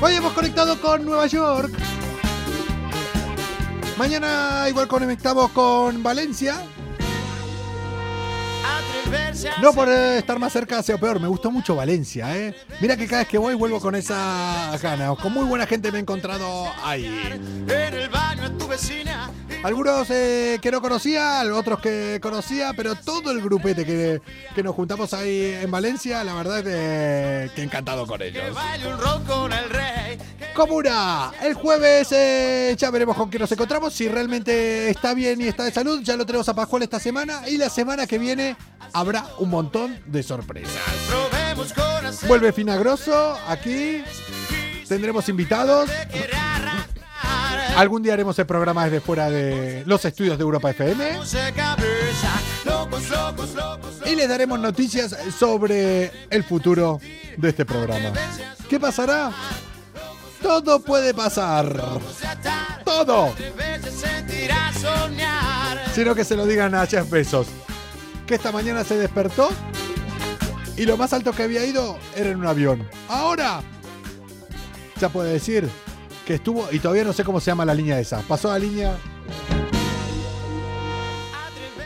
Hoy 0.00 0.14
hemos 0.14 0.32
conectado 0.34 0.80
con 0.80 1.04
Nueva 1.04 1.26
York. 1.26 1.72
Mañana 3.98 4.66
igual 4.68 4.86
conectamos 4.86 5.50
con 5.50 6.00
Valencia. 6.00 6.62
No 9.60 9.72
por 9.72 9.88
estar 9.88 10.38
más 10.38 10.52
cerca 10.52 10.82
sea 10.82 10.98
peor, 10.98 11.20
me 11.20 11.28
gustó 11.28 11.50
mucho 11.50 11.74
Valencia, 11.74 12.36
¿eh? 12.36 12.54
Mira 12.80 12.96
que 12.96 13.06
cada 13.06 13.22
vez 13.22 13.28
que 13.28 13.38
voy 13.38 13.54
vuelvo 13.54 13.80
con 13.80 13.94
esa 13.94 14.76
ganas. 14.80 15.16
Con 15.18 15.32
muy 15.32 15.44
buena 15.44 15.66
gente 15.66 15.90
me 15.90 15.98
he 15.98 16.00
encontrado 16.00 16.66
ahí. 16.84 17.06
Algunos 19.62 20.08
eh, 20.10 20.58
que 20.62 20.70
no 20.70 20.80
conocía, 20.80 21.42
otros 21.52 21.80
que 21.80 22.20
conocía, 22.22 22.72
pero 22.76 22.94
todo 22.94 23.32
el 23.32 23.40
grupete 23.40 23.84
que, 23.84 24.20
que 24.54 24.62
nos 24.62 24.74
juntamos 24.74 25.12
ahí 25.14 25.58
en 25.60 25.70
Valencia, 25.70 26.22
la 26.22 26.34
verdad 26.34 26.66
es 26.66 27.50
que, 27.52 27.62
encantado 27.62 28.06
con 28.06 28.22
ellos. 28.22 28.44
Comuna, 30.54 31.32
el 31.42 31.54
jueves 31.54 32.08
eh, 32.12 32.74
ya 32.78 32.90
veremos 32.90 33.16
con 33.16 33.28
quién 33.30 33.40
nos 33.40 33.52
encontramos. 33.52 33.92
Si 33.92 34.08
realmente 34.08 34.90
está 34.90 35.12
bien 35.14 35.40
y 35.40 35.48
está 35.48 35.64
de 35.64 35.72
salud, 35.72 36.00
ya 36.02 36.16
lo 36.16 36.24
tenemos 36.24 36.48
a 36.48 36.54
Pascual 36.54 36.82
esta 36.82 37.00
semana. 37.00 37.48
Y 37.48 37.56
la 37.56 37.68
semana 37.68 38.06
que 38.06 38.18
viene 38.18 38.56
habrá 38.92 39.26
un 39.38 39.50
montón 39.50 39.98
de 40.06 40.22
sorpresas. 40.22 40.72
Vuelve 42.26 42.52
Finagroso 42.52 43.36
aquí. 43.46 44.02
Tendremos 44.88 45.28
invitados. 45.28 45.90
Algún 47.78 48.02
día 48.02 48.14
haremos 48.14 48.36
el 48.40 48.44
programa 48.44 48.86
desde 48.86 49.00
fuera 49.00 49.30
de 49.30 49.84
los 49.86 50.04
estudios 50.04 50.36
de 50.36 50.42
Europa 50.42 50.70
FM. 50.70 51.20
Y 54.04 54.16
les 54.16 54.28
daremos 54.28 54.58
noticias 54.58 55.16
sobre 55.38 56.10
el 56.28 56.42
futuro 56.42 56.98
de 57.36 57.48
este 57.48 57.64
programa. 57.64 58.18
¿Qué 58.68 58.80
pasará? 58.80 59.30
Todo 60.42 60.80
puede 60.80 61.14
pasar. 61.14 62.00
Todo. 62.84 63.32
Sino 65.94 66.16
que 66.16 66.24
se 66.24 66.34
lo 66.34 66.46
digan 66.46 66.74
a 66.74 66.84
Jeff 66.84 67.08
Bezos. 67.08 67.46
Que 68.26 68.34
esta 68.34 68.50
mañana 68.50 68.82
se 68.82 68.96
despertó 68.98 69.50
y 70.76 70.84
lo 70.84 70.96
más 70.96 71.12
alto 71.12 71.30
que 71.30 71.44
había 71.44 71.64
ido 71.64 71.96
era 72.16 72.30
en 72.30 72.38
un 72.38 72.46
avión. 72.48 72.88
Ahora 73.08 73.60
ya 75.00 75.08
puede 75.10 75.34
decir 75.34 75.70
que 76.28 76.34
estuvo 76.34 76.68
y 76.70 76.78
todavía 76.78 77.04
no 77.04 77.14
sé 77.14 77.24
cómo 77.24 77.40
se 77.40 77.50
llama 77.50 77.64
la 77.64 77.72
línea 77.72 77.98
esa. 77.98 78.20
Pasó 78.20 78.50
la 78.50 78.58
línea. 78.58 78.98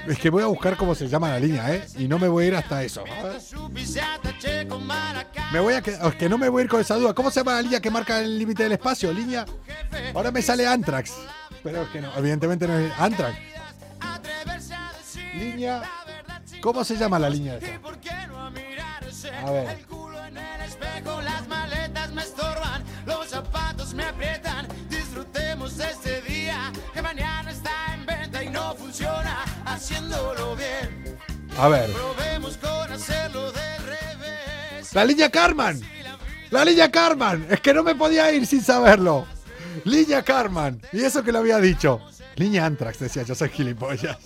Es 0.08 0.18
que 0.18 0.30
voy 0.30 0.42
a 0.42 0.46
buscar 0.46 0.76
cómo 0.76 0.96
se 0.96 1.06
llama 1.06 1.28
la 1.28 1.38
línea, 1.38 1.72
¿eh? 1.72 1.86
Y 1.96 2.08
no 2.08 2.18
me 2.18 2.26
voy 2.26 2.46
a 2.46 2.48
ir 2.48 2.56
hasta 2.56 2.82
eso. 2.82 3.04
Me 5.52 5.60
voy 5.60 5.74
a 5.74 5.80
que, 5.80 5.92
es 5.92 6.14
que 6.16 6.28
no 6.28 6.38
me 6.38 6.48
voy 6.48 6.62
a 6.62 6.64
ir 6.64 6.68
con 6.68 6.80
esa 6.80 6.96
duda. 6.96 7.14
¿Cómo 7.14 7.30
se 7.30 7.38
llama 7.38 7.52
la 7.52 7.62
línea 7.62 7.80
que 7.80 7.88
marca 7.88 8.18
el 8.18 8.36
límite 8.36 8.64
del 8.64 8.72
espacio? 8.72 9.12
Línea. 9.12 9.46
Ahora 10.12 10.32
me 10.32 10.42
sale 10.42 10.66
Antrax. 10.66 11.12
Pero 11.62 11.82
es 11.82 11.88
que 11.90 12.00
no, 12.00 12.12
evidentemente 12.16 12.66
no 12.66 12.76
es 12.76 12.92
Antrax. 12.98 13.38
Línea. 15.34 15.82
¿Cómo 16.60 16.82
se 16.82 16.96
llama 16.96 17.20
la 17.20 17.30
línea 17.30 17.58
esa? 17.58 17.78
A 19.46 19.50
ver. 19.52 19.78
Haciéndolo 29.82 30.54
bien. 30.54 31.18
A 31.58 31.68
ver. 31.68 31.90
Probemos 31.90 32.56
con 32.56 32.92
hacerlo 32.92 33.50
de 33.50 33.78
revés. 33.78 34.94
La 34.94 35.04
línea 35.04 35.28
Carman. 35.28 35.80
La 36.50 36.64
línea 36.64 36.90
Carman. 36.90 37.46
Es 37.50 37.60
que 37.60 37.74
no 37.74 37.82
me 37.82 37.96
podía 37.96 38.30
ir 38.30 38.46
sin 38.46 38.62
saberlo. 38.62 39.26
Línea 39.84 40.22
Carman. 40.22 40.80
Y 40.92 41.02
eso 41.02 41.24
que 41.24 41.32
lo 41.32 41.40
había 41.40 41.58
dicho. 41.58 42.00
Línea 42.36 42.64
Antrax, 42.64 43.00
decía 43.00 43.24
yo, 43.24 43.34
soy 43.34 43.48
gilipollas. 43.48 44.16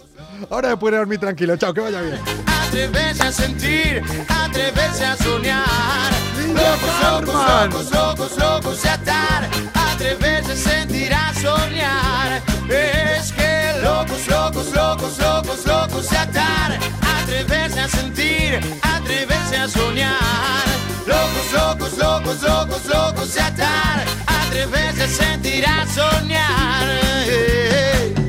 Ahora 0.50 0.68
me 0.68 0.76
puedo 0.76 0.98
dormir 0.98 1.18
tranquilo. 1.18 1.56
Chao, 1.56 1.72
que 1.72 1.80
vaya 1.80 2.02
bien. 2.02 2.20
Atreverse 2.46 3.22
a 3.22 3.32
sentir, 3.32 4.02
atreverse 4.28 5.04
a 5.04 5.16
soñar. 5.16 6.12
Locos, 6.48 7.02
locos, 7.02 7.34
locos, 7.34 7.90
locos, 7.90 8.38
locos 8.38 8.82
de 8.82 8.88
atar. 8.90 9.48
Atreverse 9.74 10.52
a 10.52 10.56
sentir, 10.56 11.14
a 11.14 11.34
soñar. 11.34 12.42
Es 12.68 13.32
que 13.32 13.45
Locos, 13.82 14.26
locos, 14.26 14.72
locos, 14.72 15.18
locos, 15.18 15.66
locos 15.66 16.10
de 16.10 16.16
atar. 16.16 16.78
Atreverse 17.20 17.80
a 17.80 17.88
sentir, 17.88 18.60
atreverse 18.82 19.56
a 19.56 19.68
soñar. 19.68 20.64
Locos, 21.06 21.52
locos, 21.52 21.98
locos, 21.98 22.42
locos, 22.42 22.86
locos 22.86 23.34
de 23.34 23.40
atar. 23.40 24.04
Atreverse 24.26 25.02
a 25.02 25.08
sentir, 25.08 25.66
a 25.66 25.86
soñar. 25.86 26.88
Eh, 26.88 27.26
eh, 27.28 28.14
eh. 28.16 28.25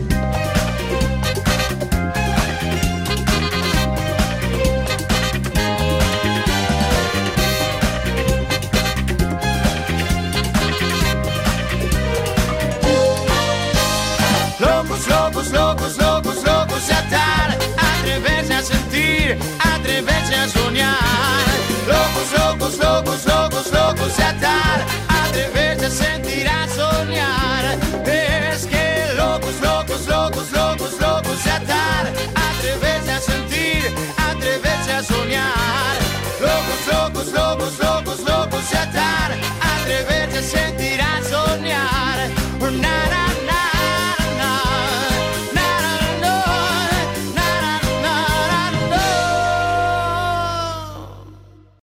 locos, 15.57 15.97
locos, 15.97 16.35
locos 16.43 16.91
a 16.91 16.99
atar, 16.99 17.57
atreverse 17.77 18.53
a 18.53 18.61
sentir, 18.61 19.37
atreverse 19.73 20.35
a 20.35 20.47
soñar. 20.49 21.45
Locos, 21.87 22.31
locos, 22.39 22.77
locos. 22.77 22.86